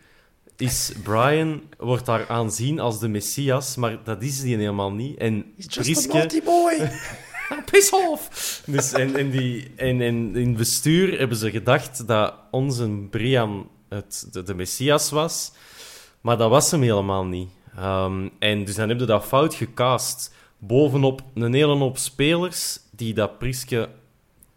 is 0.57 0.93
Brian 1.03 1.63
wordt 1.79 2.07
daar 2.07 2.29
aanzien 2.29 2.81
als 2.81 3.01
de 3.01 3.09
messias, 3.09 3.77
maar 3.77 3.99
dat 4.05 4.23
is 4.23 4.41
die 4.41 4.57
helemaal 4.57 4.93
niet. 4.93 5.19
En 5.19 5.53
He's 5.57 5.67
just 5.75 5.79
a 5.79 5.83
Priske- 5.83 6.17
naughty 6.17 6.43
boy! 6.43 6.91
Piss 7.71 7.93
off! 7.93 8.63
Dus 8.67 8.93
en, 8.93 9.17
en, 9.17 9.31
die, 9.31 9.71
en, 9.77 10.01
en 10.01 10.37
in 10.37 10.49
het 10.49 10.57
bestuur 10.57 11.19
hebben 11.19 11.37
ze 11.37 11.51
gedacht 11.51 12.07
dat 12.07 12.35
onze 12.51 12.89
Brian 13.11 13.69
het, 13.89 14.29
de, 14.33 14.43
de 14.43 14.55
Messias 14.55 15.11
was. 15.11 15.53
Maar 16.21 16.37
dat 16.37 16.51
was 16.51 16.71
hem 16.71 16.83
helemaal 16.83 17.25
niet. 17.25 17.49
Ehm, 17.77 18.29
en 18.39 18.65
dus 18.65 18.75
dan 18.75 18.89
hebben 18.89 19.07
ze 19.07 19.13
dat 19.13 19.25
fout 19.25 19.55
gecast. 19.55 20.35
Bovenop 20.59 21.23
een 21.35 21.55
hele 21.55 21.77
hoop 21.77 21.99
spelers 21.99 22.79
die 23.05 23.15
dat 23.15 23.39
Priske 23.39 23.89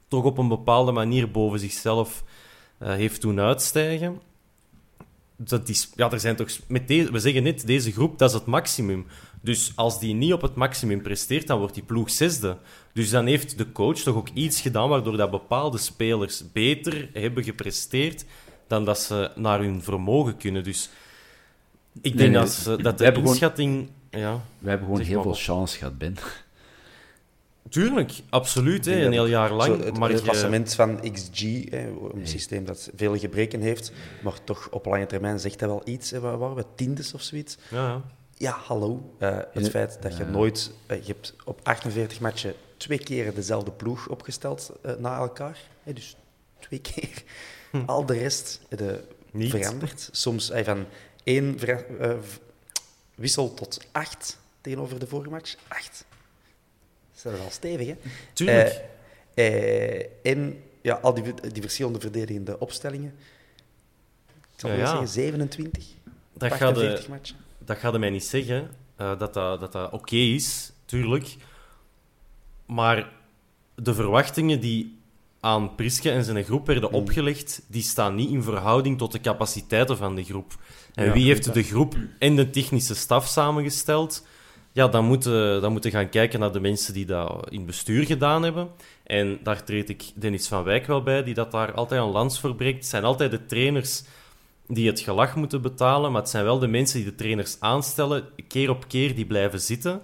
toch 0.08 0.24
op 0.24 0.38
een 0.38 0.48
bepaalde 0.48 0.91
manier 0.91 1.32
boven 1.32 1.60
zichzelf 1.60 2.24
eh, 2.78 2.93
heeft 2.93 3.22
doen 3.22 3.39
uitstijgen. 3.39 4.20
Dat 5.38 5.70
is, 5.70 5.89
ja, 5.96 6.12
er 6.12 6.20
zijn 6.20 6.36
toch, 6.36 6.50
met 6.68 6.88
deze, 6.88 7.12
we 7.12 7.20
zeggen 7.20 7.43
net, 7.43 7.68
deze 7.68 7.91
groep, 7.91 8.18
dat 8.20 8.30
is 8.30 8.36
het 8.36 8.46
maximum. 8.46 9.06
Dus 9.41 9.72
als 9.76 10.00
die 10.00 10.14
niet 10.14 10.34
op 10.34 10.41
het 10.41 10.56
maximum 10.56 11.02
presteert, 11.02 11.48
dan 11.48 11.60
wordt 11.60 11.74
die 11.74 11.84
ploeg 11.84 12.10
zesde. 12.10 12.58
Dus 12.93 13.10
dan 13.10 13.26
heeft 13.26 13.58
de 13.58 13.72
coach 13.72 13.98
toch 14.00 14.16
ook 14.16 14.30
iets 14.34 14.62
gedaan 14.62 14.89
waardoor 14.89 15.18
dat 15.18 15.32
bepaalde 15.32 15.78
spelers 15.78 16.52
beter 16.52 17.10
hebben 17.14 17.43
gepresteerd 17.43 18.26
dan 18.68 18.86
dat 18.86 19.00
ze 19.00 19.32
naar 19.36 19.60
hun 19.60 19.84
vermogen 19.84 20.38
kunnen. 20.38 20.64
Dus 20.64 20.89
ik 22.02 22.18
denk 22.18 22.32
nee, 22.32 22.39
dat, 22.41 22.52
ze, 22.52 22.82
dat 22.82 22.98
de 22.98 23.06
gewoon- 23.06 23.26
inschatting... 23.28 23.89
Ja, 24.10 24.41
We 24.60 24.70
hebben 24.70 24.88
gewoon 24.88 25.02
heel 25.02 25.22
veel 25.22 25.32
Bob. 25.32 25.39
chance 25.39 25.78
gehad, 25.78 25.98
Ben. 25.98 26.16
Tuurlijk, 27.70 28.11
absoluut, 28.30 28.86
hè, 28.86 29.05
een 29.05 29.11
heel 29.11 29.26
jaar 29.26 29.47
Zo, 29.49 29.55
lang. 29.55 29.84
het, 29.84 29.97
maar 29.97 30.09
het 30.09 30.18
je- 30.20 30.24
klassement 30.26 30.74
van 30.76 31.11
XG, 31.11 31.41
hè, 31.70 31.88
een 32.13 32.28
systeem 32.28 32.66
dat 32.66 32.89
vele 32.95 33.20
gebreken 33.20 33.61
heeft, 33.61 33.91
maar 34.24 34.43
toch 34.43 34.70
op 34.72 34.86
lange 34.86 35.05
termijn 35.05 35.39
zegt 35.39 35.59
dat 35.59 35.70
wel 35.70 35.82
iets. 35.86 36.11
Hè, 36.11 36.20
waar 36.20 36.38
waren 36.38 36.55
we? 36.55 36.66
Tiendes 36.76 37.13
of 37.13 37.22
zoiets? 37.22 37.57
ja, 37.70 37.88
ja. 37.88 38.01
Ja, 38.38 38.51
hallo. 38.66 39.13
Eh, 39.20 39.38
het 39.53 39.63
Ja. 39.66 39.70
feit 39.70 39.97
dat 40.01 40.18
je 40.18 40.24
Ja. 40.24 40.30
nooit... 40.30 40.72
eh, 40.86 40.97
je 41.01 41.07
hebt 41.11 41.34
op 41.45 41.59
48 41.63 42.20
matchen 42.20 42.53
twee 42.78 42.97
keer 42.97 43.34
dezelfde 43.34 43.72
ploeg 43.72 44.07
opgesteld 44.09 44.72
eh, 44.82 44.93
na 44.95 45.18
elkaar. 45.18 45.57
Hè, 45.84 45.93
dus 45.93 46.16
twee 46.59 46.80
keer. 46.93 47.24
Al 47.86 48.05
de 48.05 48.13
rest 48.18 48.61
Hm. 48.70 48.86
Niet. 49.32 49.49
veranderd. 49.49 50.09
Soms 50.11 50.51
van 50.63 50.86
één 51.24 51.59
eh, 51.59 52.11
wissel 53.16 53.53
tot 53.53 53.78
acht 53.91 54.38
tegenover 54.61 54.99
de 54.99 55.07
vorige 55.07 55.30
match. 55.30 55.55
Acht. 55.68 56.05
Dat 57.24 57.34
is 57.34 57.39
al 57.39 57.49
stevig, 57.51 57.88
hè? 57.88 57.95
Tuurlijk. 58.34 58.82
Eh, 59.34 59.95
eh, 59.97 60.05
en 60.24 60.63
ja, 60.82 60.93
al 61.01 61.13
die, 61.13 61.24
die 61.51 61.61
verschillende 61.61 61.99
verdedigende 61.99 62.59
opstellingen. 62.59 63.13
Ik 64.28 64.59
zal 64.61 64.70
Ja, 64.70 64.76
ja. 64.78 64.86
zeggen 64.88 65.07
27, 65.07 65.84
dat 66.34 66.51
gaat 66.51 66.61
48 66.61 67.03
de, 67.05 67.09
matchen. 67.11 67.36
dat 67.57 67.78
gaat 67.78 67.97
mij 67.99 68.09
niet 68.09 68.26
zeggen 68.26 68.70
eh, 68.95 69.20
dat 69.20 69.34
dat, 69.34 69.59
dat, 69.59 69.72
dat 69.72 69.91
oké 69.91 70.16
is, 70.16 70.72
tuurlijk. 70.86 71.36
Maar 72.66 73.09
de 73.76 73.93
verwachtingen 73.93 74.59
die 74.59 74.97
aan 75.39 75.76
Priske 75.76 76.11
en 76.11 76.24
zijn 76.24 76.43
groep 76.43 76.66
werden 76.68 76.89
Mm. 76.89 76.95
opgelegd, 76.95 77.61
die 77.68 77.82
staan 77.84 78.16
niet 78.16 78.30
in 78.30 78.43
verhouding 78.43 78.97
tot 78.97 79.11
de 79.11 79.22
capaciteiten 79.22 79.97
van 79.97 80.16
de 80.16 80.24
groep. 80.24 80.53
En 80.93 81.05
Ja, 81.05 81.11
wie 81.11 81.26
heeft 81.26 81.53
de 81.53 81.63
groep 81.63 81.95
en 82.20 82.36
de 82.36 82.49
technische 82.49 82.95
staf 82.95 83.28
samengesteld? 83.28 84.26
Ja, 84.76 84.88
dan 84.88 85.05
moeten, 85.05 85.61
dan 85.61 85.71
moeten 85.71 85.91
gaan 85.91 86.09
kijken 86.09 86.39
naar 86.39 86.51
de 86.51 86.59
mensen 86.59 86.93
die 86.93 87.05
dat 87.05 87.49
in 87.49 87.65
bestuur 87.65 88.05
gedaan 88.05 88.43
hebben. 88.43 88.69
En 89.03 89.39
daar 89.43 89.63
treed 89.63 89.89
ik 89.89 90.03
Dennis 90.15 90.47
van 90.47 90.63
Wijk 90.63 90.86
wel 90.86 91.03
bij, 91.03 91.23
die 91.23 91.34
dat 91.34 91.51
daar 91.51 91.73
altijd 91.73 92.01
een 92.01 92.07
lans 92.07 92.39
voor 92.39 92.55
breekt. 92.55 92.78
Het 92.78 92.86
zijn 92.86 93.03
altijd 93.03 93.32
de 93.32 93.45
trainers 93.45 94.03
die 94.67 94.88
het 94.88 94.99
gelag 94.99 95.36
moeten 95.36 95.61
betalen, 95.61 96.11
maar 96.11 96.21
het 96.21 96.30
zijn 96.30 96.43
wel 96.43 96.59
de 96.59 96.67
mensen 96.67 96.99
die 96.99 97.09
de 97.09 97.15
trainers 97.15 97.57
aanstellen, 97.59 98.23
keer 98.47 98.69
op 98.69 98.88
keer, 98.88 99.15
die 99.15 99.26
blijven 99.26 99.61
zitten. 99.61 100.01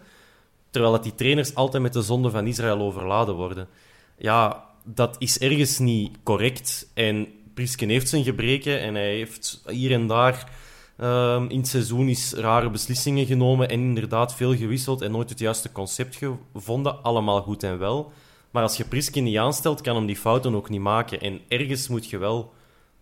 Terwijl 0.70 0.94
dat 0.94 1.04
die 1.04 1.16
trainers 1.16 1.56
altijd 1.56 1.84
met 1.84 1.94
de 1.94 2.02
zonde 2.02 2.30
van 2.30 2.48
Israël 2.48 2.80
overladen 2.80 3.36
worden. 3.36 3.68
Ja, 4.18 4.66
dat 4.84 5.16
is 5.20 5.40
ergens 5.40 5.80
niet 5.80 6.18
correct. 6.24 6.88
En 6.94 7.28
Prisken 7.54 7.90
heeft 7.90 8.10
zijn 8.10 8.24
gebreken 8.24 8.80
en 8.80 8.96
hij 8.96 9.16
heeft 9.16 9.64
hier 9.68 9.92
en 9.92 10.08
daar 10.08 10.50
ehm, 11.02 11.46
in 11.48 11.58
het 11.58 11.68
seizoen 11.68 12.08
is 12.08 12.34
rare 12.34 12.70
beslissingen 12.70 13.26
genomen 13.26 13.70
en 13.70 13.80
inderdaad 13.80 14.36
veel 14.36 14.56
gewisseld 14.56 15.02
en 15.02 15.12
nooit 15.12 15.30
het 15.30 15.40
juiste 15.40 15.72
concept 15.72 16.20
gevonden. 16.54 17.04
Allemaal 17.04 17.42
goed 17.42 17.64
en 17.64 17.80
wel. 17.80 18.12
Maar 18.52 18.64
als 18.64 18.78
je 18.78 18.86
Prisken 18.86 19.24
niet 19.24 19.38
aanstelt, 19.38 19.82
kan 19.82 19.96
hem 19.96 20.06
die 20.06 20.16
fouten 20.16 20.56
ook 20.56 20.70
niet 20.70 20.82
maken. 20.82 21.22
En 21.22 21.42
ergens 21.48 21.88
moet 21.88 22.10
je 22.10 22.18
wel 22.18 22.54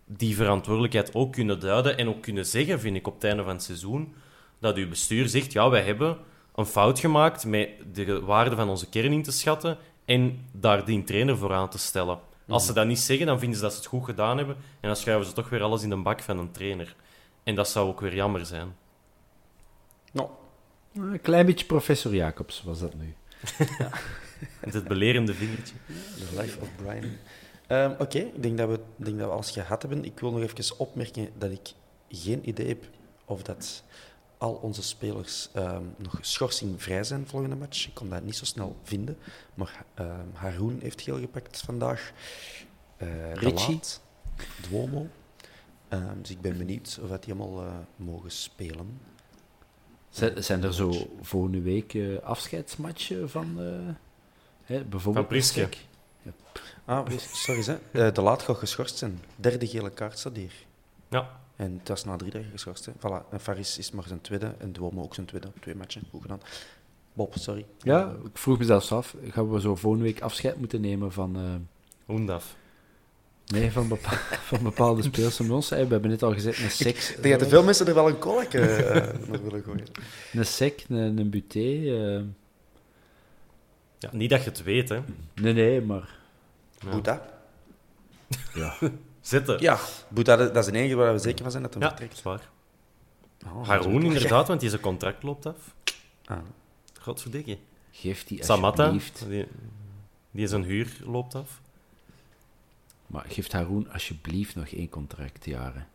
die 0.06 0.36
verantwoordelijkheid 0.36 1.14
ook 1.14 1.32
kunnen 1.32 1.60
duiden 1.60 1.98
en 1.98 2.08
ook 2.08 2.22
kunnen 2.22 2.46
zeggen, 2.46 2.80
vind 2.80 2.96
ik, 2.96 3.06
op 3.06 3.14
het 3.14 3.24
einde 3.24 3.42
van 3.42 3.52
het 3.52 3.62
seizoen, 3.62 4.14
dat 4.58 4.76
uw 4.76 4.88
bestuur 4.88 5.28
zegt, 5.28 5.52
ja, 5.52 5.70
wij 5.70 5.82
hebben 5.82 6.16
een 6.54 6.66
fout 6.66 6.98
gemaakt 6.98 7.46
met 7.46 7.68
de 7.92 8.20
waarde 8.20 8.56
van 8.56 8.68
onze 8.68 8.88
kern 8.88 9.12
in 9.12 9.22
te 9.22 9.32
schatten 9.32 9.76
en 10.04 10.46
daar 10.52 10.84
die 10.84 11.04
trainer 11.04 11.36
voor 11.36 11.52
aan 11.52 11.70
te 11.70 11.78
stellen. 11.78 12.18
Als 12.48 12.66
ze 12.66 12.72
dat 12.72 12.86
niet 12.86 12.98
zeggen, 12.98 13.26
dan 13.26 13.38
vinden 13.38 13.56
ze 13.56 13.62
dat 13.62 13.72
ze 13.72 13.78
het 13.78 13.88
goed 13.88 14.04
gedaan 14.04 14.36
hebben 14.36 14.56
en 14.56 14.88
dan 14.88 14.96
schuiven 14.96 15.26
ze 15.26 15.32
toch 15.32 15.48
weer 15.48 15.62
alles 15.62 15.82
in 15.82 15.88
de 15.88 15.96
bak 15.96 16.20
van 16.20 16.38
een 16.38 16.52
trainer. 16.52 16.94
En 17.42 17.54
dat 17.54 17.68
zou 17.68 17.88
ook 17.88 18.00
weer 18.00 18.14
jammer 18.14 18.46
zijn. 18.46 18.76
Nou, 20.12 20.28
Een 20.94 21.20
klein 21.20 21.46
beetje 21.46 21.66
professor 21.66 22.14
Jacobs 22.14 22.62
was 22.62 22.80
dat 22.80 22.94
nu. 22.94 23.14
Met 24.64 24.74
het 24.74 24.88
belerende 24.88 25.34
vingertje. 25.34 25.74
The 26.18 26.40
Life 26.40 26.60
of 26.60 26.68
Brian. 26.76 27.10
Ehm, 27.66 27.94
Oké, 27.98 28.18
ik 28.18 28.42
denk 28.42 28.58
dat, 28.58 28.68
we, 28.68 28.74
ik 28.74 29.04
denk 29.04 29.18
dat 29.18 29.26
we 29.26 29.32
alles 29.32 29.50
gehad 29.50 29.82
hebben. 29.82 30.04
Ik 30.04 30.18
wil 30.20 30.30
nog 30.32 30.40
even 30.42 30.78
opmerken 30.78 31.28
dat 31.38 31.50
ik 31.50 31.72
geen 32.08 32.48
idee 32.48 32.66
heb 32.68 32.84
of 33.24 33.42
dat 33.42 33.82
al 34.38 34.52
onze 34.54 34.82
spelers 34.82 35.48
ehm, 35.52 35.82
nog 35.96 36.18
schorsingvrij 36.20 37.04
zijn 37.04 37.26
volgende 37.28 37.56
match. 37.56 37.86
Ik 37.86 37.94
kon 37.94 38.08
dat 38.08 38.22
niet 38.22 38.36
zo 38.36 38.44
snel 38.44 38.76
vinden. 38.82 39.18
Maar 39.54 39.84
ehm 39.94 40.26
Haroon 40.32 40.78
heeft 40.82 41.00
geel 41.02 41.18
gepakt 41.18 41.60
vandaag. 41.60 42.12
Eh, 42.96 43.08
De 43.08 43.32
Richie? 43.34 43.80
Duomo. 44.68 45.06
Ehm, 45.90 46.20
dus 46.20 46.30
ik 46.30 46.40
ben 46.40 46.58
benieuwd 46.58 46.98
of 47.02 47.08
dat 47.08 47.24
die 47.24 47.34
allemaal 47.34 47.64
eh, 47.64 47.72
mogen 47.96 48.30
spelen. 48.30 49.00
Zijn, 50.10 50.44
zijn 50.44 50.62
er 50.64 50.74
zo 50.74 50.92
volgende 51.20 51.60
week 51.60 51.94
eh, 51.94 52.18
afscheidsmatchen 52.22 53.30
van 53.30 53.60
eh, 53.60 53.94
hè, 54.62 54.84
bijvoorbeeld 54.84 55.26
Van 55.26 55.36
Priske. 55.36 55.60
Sek? 55.60 55.76
Ah, 56.84 57.06
sorry, 57.18 57.62
hè. 57.62 58.06
Eh, 58.06 58.14
de 58.14 58.20
laat 58.20 58.42
gaat 58.42 58.56
geschorst 58.56 58.96
zijn. 58.96 59.20
Derde 59.36 59.66
gele 59.66 59.90
kaart 59.90 60.18
staat 60.18 60.36
hier. 60.36 60.52
Ja, 61.08 61.40
En 61.56 61.76
het 61.78 61.88
was 61.88 62.04
na 62.04 62.16
drie 62.16 62.30
dagen 62.30 62.50
geschorst. 62.50 62.86
Hè. 62.86 62.92
Voilà. 62.92 63.28
En 63.30 63.40
Faris 63.40 63.78
is 63.78 63.90
maar 63.90 64.04
zijn 64.06 64.20
tweede 64.20 64.54
en 64.58 64.72
Duomo 64.72 65.02
ook 65.02 65.14
zijn 65.14 65.26
tweede. 65.26 65.48
Twee 65.60 65.74
matchen, 65.74 66.02
goed 66.10 66.22
gedaan. 66.22 66.40
Bob, 67.12 67.34
sorry. 67.38 67.66
Ja, 67.78 68.14
ik 68.24 68.38
vroeg 68.38 68.58
me 68.58 68.64
zelfs 68.64 68.92
af, 68.92 69.16
gaan 69.28 69.50
we 69.50 69.60
zo 69.60 69.76
volgende 69.76 70.04
week 70.06 70.20
afscheid 70.20 70.56
moeten 70.58 70.80
nemen 70.80 71.12
van, 71.12 71.36
eh, 71.36 71.42
Hoendaf. 72.06 72.56
Nee, 73.52 73.72
van, 73.72 73.88
bepa- 73.88 74.20
van 74.50 74.62
bepaalde 74.62 75.02
speels 75.02 75.36
van 75.36 75.50
ons? 75.50 75.68
We 75.68 75.76
hebben 75.76 76.10
net 76.10 76.22
al 76.22 76.32
gezegd, 76.32 76.58
een 76.62 76.70
seks, 76.70 77.10
Ik 77.10 77.22
denk 77.22 77.34
dat 77.34 77.42
er 77.42 77.48
veel 77.48 77.64
mensen 77.64 77.86
er 77.86 77.94
wel 77.94 78.08
een 78.08 78.18
kolk 78.18 78.52
eh 78.54 78.62
naar 79.30 79.42
willen 79.42 79.62
gooien. 79.62 79.86
een 80.32 80.46
sec, 80.46 80.84
een, 80.88 81.18
een 81.18 81.30
buté. 81.30 81.58
eh, 81.58 82.22
Ja, 83.98 84.08
niet 84.12 84.30
dat 84.30 84.44
je 84.44 84.50
het 84.50 84.62
weet, 84.62 84.88
hè. 84.88 85.00
nee, 85.34 85.52
nee, 85.52 85.80
maar 85.80 86.18
Ja. 86.78 86.90
Boeta? 86.90 87.22
ja. 88.54 88.74
Zitten. 89.20 89.60
Ja, 89.60 89.78
Boeta, 90.08 90.36
dat 90.36 90.56
is 90.56 90.64
de 90.72 90.78
enige 90.78 90.94
waar 90.94 91.12
we 91.12 91.18
zeker 91.18 91.42
van 91.42 91.50
zijn 91.50 91.62
dat 91.62 91.74
hij 91.74 91.82
Ja, 91.82 91.88
vertrekt. 91.88 92.10
dat 92.10 92.18
is 92.18 92.24
waar. 92.24 92.48
Oh, 93.54 93.68
Haroon, 93.68 94.02
inderdaad, 94.02 94.48
want 94.48 94.60
die 94.60 94.68
zijn 94.68 94.80
contract 94.80 95.22
loopt 95.22 95.46
af. 95.46 95.74
Ah. 96.24 96.38
Godverdikke. 97.00 97.58
geef 97.90 98.24
die 98.24 98.44
Samatta, 98.44 98.82
alsjeblieft. 98.84 99.24
die, 99.28 99.46
die 100.30 100.46
zijn 100.46 100.62
huur 100.64 100.96
loopt 101.04 101.34
af. 101.34 101.60
Maar 103.10 103.24
geeft 103.28 103.52
Haroon 103.52 103.92
alsjeblieft 103.92 104.54
nog 104.54 104.68
één 104.68 104.88
contractjaren. 104.88 105.86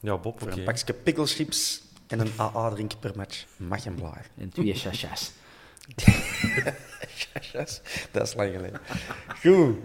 Ja, 0.00 0.16
Bob, 0.18 0.38
Voor 0.38 0.48
oké. 0.48 0.58
een 0.58 0.64
pakje 0.64 0.92
picklechips 0.92 1.82
en 2.06 2.20
een 2.20 2.32
AA-drink 2.40 2.92
per 3.00 3.12
match 3.16 3.44
mag 3.56 3.84
hem 3.84 3.94
blijven. 3.94 4.30
En 4.38 4.48
twee 4.48 4.74
chachas. 4.82 5.32
Yes, 7.52 7.80
dat 8.10 8.26
is 8.26 8.34
lang 8.34 8.54
geleden. 8.54 8.80
Goed. 9.40 9.76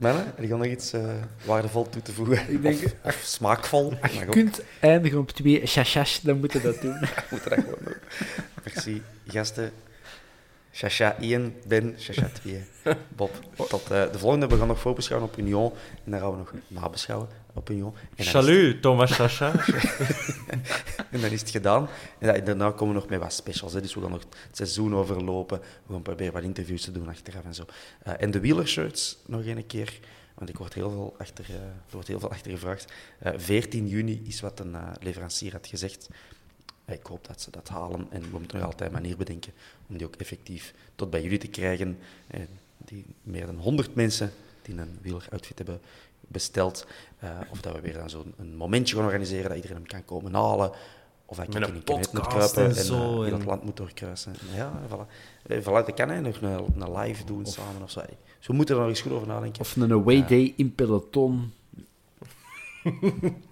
Mannen, 0.00 0.24
heb 0.24 0.40
je 0.44 0.48
nog 0.54 0.64
iets 0.66 0.92
eh, 0.92 1.14
waardevol 1.44 1.88
toe 1.88 2.02
te 2.02 2.12
voegen? 2.12 2.50
Ik 2.52 2.62
denk- 2.62 2.82
Of, 2.84 2.94
of 3.02 3.20
smaakvol? 3.24 3.94
Als 4.02 4.12
je 4.12 4.24
kunt 4.24 4.62
eindigen 4.80 5.18
op 5.18 5.30
twee 5.30 5.66
chachas, 5.66 6.20
dan 6.20 6.38
moet 6.40 6.52
je 6.52 6.60
dat 6.60 6.80
doen. 6.80 6.98
We 7.00 7.22
moeten 7.30 7.50
dat 7.50 7.58
gewoon 7.60 7.78
doen. 7.84 7.96
Merci, 8.64 9.02
gasten. 9.26 9.72
Chacha 10.72 11.16
1, 11.20 11.54
Ben, 11.66 11.94
Chacha 11.98 12.28
2, 12.42 12.64
Bob. 13.16 13.30
Tot 13.68 13.82
eh, 13.90 14.12
de 14.12 14.18
volgende. 14.18 14.46
We 14.46 14.56
gaan 14.56 14.66
nog 14.66 14.80
voorbeschouwen 14.80 15.28
op 15.30 15.38
Union. 15.38 15.72
En 16.04 16.10
dan 16.10 16.20
gaan 16.20 16.30
we 16.30 16.36
nog 16.36 16.52
nabeschouwen 16.68 17.28
op 17.54 17.70
Union. 17.70 17.94
Het- 18.16 18.26
Salut, 18.26 18.82
Thomas 18.82 19.10
Chacha. 19.12 19.52
En 21.10 21.20
dan 21.20 21.30
is 21.30 21.40
het 21.40 21.50
gedaan. 21.50 21.88
En 22.18 22.26
da- 22.34 22.40
daarna 22.40 22.70
komen 22.70 22.94
we 22.94 23.00
nog 23.00 23.08
met 23.10 23.18
wat 23.20 23.32
specials. 23.32 23.72
Hè. 23.72 23.80
Dus 23.80 23.94
we 23.94 24.00
gaan 24.00 24.10
nog 24.10 24.20
het 24.20 24.56
seizoen 24.56 24.94
overlopen. 24.94 25.60
We 25.86 25.92
gaan 25.92 26.02
proberen 26.02 26.32
wat 26.32 26.42
interviews 26.42 26.82
te 26.82 26.92
doen 26.92 27.08
achteraf 27.08 27.44
en 27.44 27.54
zo. 27.54 27.64
Eh, 28.02 28.12
en 28.18 28.30
de 28.30 28.40
wielershirts 28.40 29.18
nog 29.26 29.46
een 29.46 29.66
keer. 29.66 29.98
Want 30.34 30.48
ik 30.50 30.58
word 30.58 30.74
heel 30.74 30.90
veel 30.90 31.14
achter, 31.18 31.44
eh, 31.48 31.54
er 31.54 31.72
wordt 31.90 32.08
heel 32.08 32.20
veel 32.20 32.30
achter 32.30 32.50
gevraagd. 32.50 32.92
Eh 33.18 33.32
14 33.36 33.88
juni 33.88 34.22
is 34.26 34.40
wat 34.40 34.60
een 34.60 34.76
leverancier 35.00 35.52
had 35.52 35.66
gezegd. 35.66 36.08
Ik 36.90 37.06
hoop 37.06 37.26
dat 37.26 37.40
ze 37.40 37.50
dat 37.50 37.68
halen. 37.68 38.06
En 38.10 38.20
we 38.22 38.38
moeten 38.38 38.58
nog 38.58 38.66
altijd 38.66 38.90
een 38.90 38.96
manier 39.00 39.16
bedenken 39.16 39.52
om 39.88 39.96
die 39.96 40.06
ook 40.06 40.14
effectief 40.16 40.74
tot 40.94 41.10
bij 41.10 41.22
jullie 41.22 41.38
te 41.38 41.46
krijgen. 41.48 41.98
Eh, 42.26 42.40
die 42.76 43.04
meer 43.22 43.46
dan 43.46 43.56
100 43.58 43.94
mensen 43.94 44.32
die 44.62 44.78
een 44.78 44.98
wieleroutfit 45.00 45.58
hebben 45.58 45.80
besteld. 46.20 46.86
Eh, 47.18 47.30
of 47.50 47.60
dat 47.60 47.74
we 47.74 47.80
weer 47.80 47.92
dan 47.94 48.10
zo'n 48.10 48.34
een 48.36 48.56
momentje 48.56 48.96
gaan 48.96 49.04
organiseren 49.04 49.44
dat 49.48 49.54
iedereen 49.56 49.76
hem 49.76 49.86
kan 49.86 50.04
komen 50.04 50.34
halen. 50.34 50.70
Of 51.26 51.36
dat 51.36 51.46
ik 51.48 51.54
in 51.54 51.62
een 51.62 51.84
kabinet 51.84 52.12
moet 52.12 52.22
podcast 52.22 52.52
kruipen 52.52 52.62
en 52.76 52.80
en, 52.80 52.84
zo, 52.84 53.22
eh, 53.22 53.28
en- 53.28 53.34
het 53.34 53.44
land 53.44 53.62
moet 53.64 53.76
doorkruisen. 53.76 54.34
Ja, 54.54 54.72
voilà. 54.88 55.06
Voilà 55.62 55.64
dat 55.64 55.94
kan 55.94 56.08
hij 56.08 56.20
nog 56.20 56.40
een, 56.40 56.82
een 56.82 56.92
live 56.98 57.24
doen 57.24 57.46
samen 57.46 57.82
of 57.82 57.90
zo. 57.90 58.00
Dus 58.38 58.46
we 58.46 58.52
moeten 58.52 58.74
er 58.74 58.80
nog 58.80 58.90
eens 58.90 59.00
goed 59.00 59.12
over 59.12 59.26
nadenken. 59.26 59.60
Of 59.60 59.76
een 59.76 59.92
away 59.92 60.26
day 60.26 60.52
in 60.56 60.74
peloton. 60.74 61.52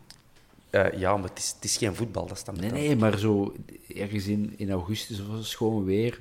Eh, 0.70 0.92
ja, 0.98 1.16
maar 1.16 1.28
het 1.28 1.38
is, 1.38 1.52
het 1.54 1.64
is 1.64 1.76
geen 1.76 1.94
voetbal, 1.94 2.26
dat 2.26 2.36
is 2.36 2.44
dan 2.44 2.56
Nee, 2.60 2.70
nee, 2.70 2.96
maar 2.96 3.18
zo 3.18 3.54
ergens 3.94 4.26
in, 4.26 4.54
in 4.56 4.70
augustus 4.70 5.26
was 5.26 5.36
het 5.36 5.46
schoon 5.46 5.84
weer. 5.84 6.20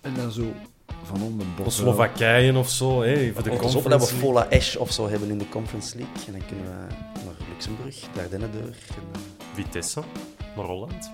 En 0.00 0.14
dan 0.14 0.32
zo 0.32 0.52
van 1.02 1.22
onder 1.22 1.46
Of 1.58 1.64
bos. 1.64 1.76
Slowakije 1.76 2.58
of 2.58 2.68
zo, 2.68 3.02
hè, 3.02 3.32
voor 3.32 3.42
de 3.42 3.50
Of 3.50 3.60
alsof 3.60 3.82
dat 3.82 3.92
we 3.92 3.98
conference. 3.98 4.16
Fola 4.16 4.48
Ash 4.50 4.76
of 4.76 4.92
zo 4.92 5.08
hebben 5.08 5.28
in 5.28 5.38
de 5.38 5.48
Conference 5.48 5.96
League. 5.96 6.14
En 6.26 6.32
dan 6.32 6.46
kunnen 6.46 6.64
we 6.64 6.94
naar 7.24 7.34
Luxemburg, 7.48 7.96
Dardenne 8.14 8.50
door. 8.50 8.60
En, 8.62 8.74
eh, 9.12 9.20
Vitesse, 9.54 10.02
naar 10.56 10.64
Holland. 10.64 11.10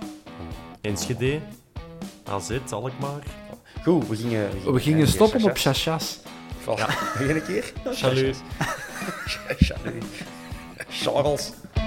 Enschede, 0.80 1.40
AZ, 2.24 2.58
Alkmaar. 2.70 3.22
Goed, 3.82 4.08
we 4.08 4.16
gingen... 4.16 4.50
We 4.64 4.72
We 4.72 4.80
gingen 4.80 5.08
stoppen 5.08 5.42
op 5.42 5.56
chachas. 5.56 6.20
Nog 6.66 7.18
een 7.18 7.42
keer? 7.44 7.72
Salut. 7.90 8.36
Salut. 9.58 10.04
Charles. 11.02 11.52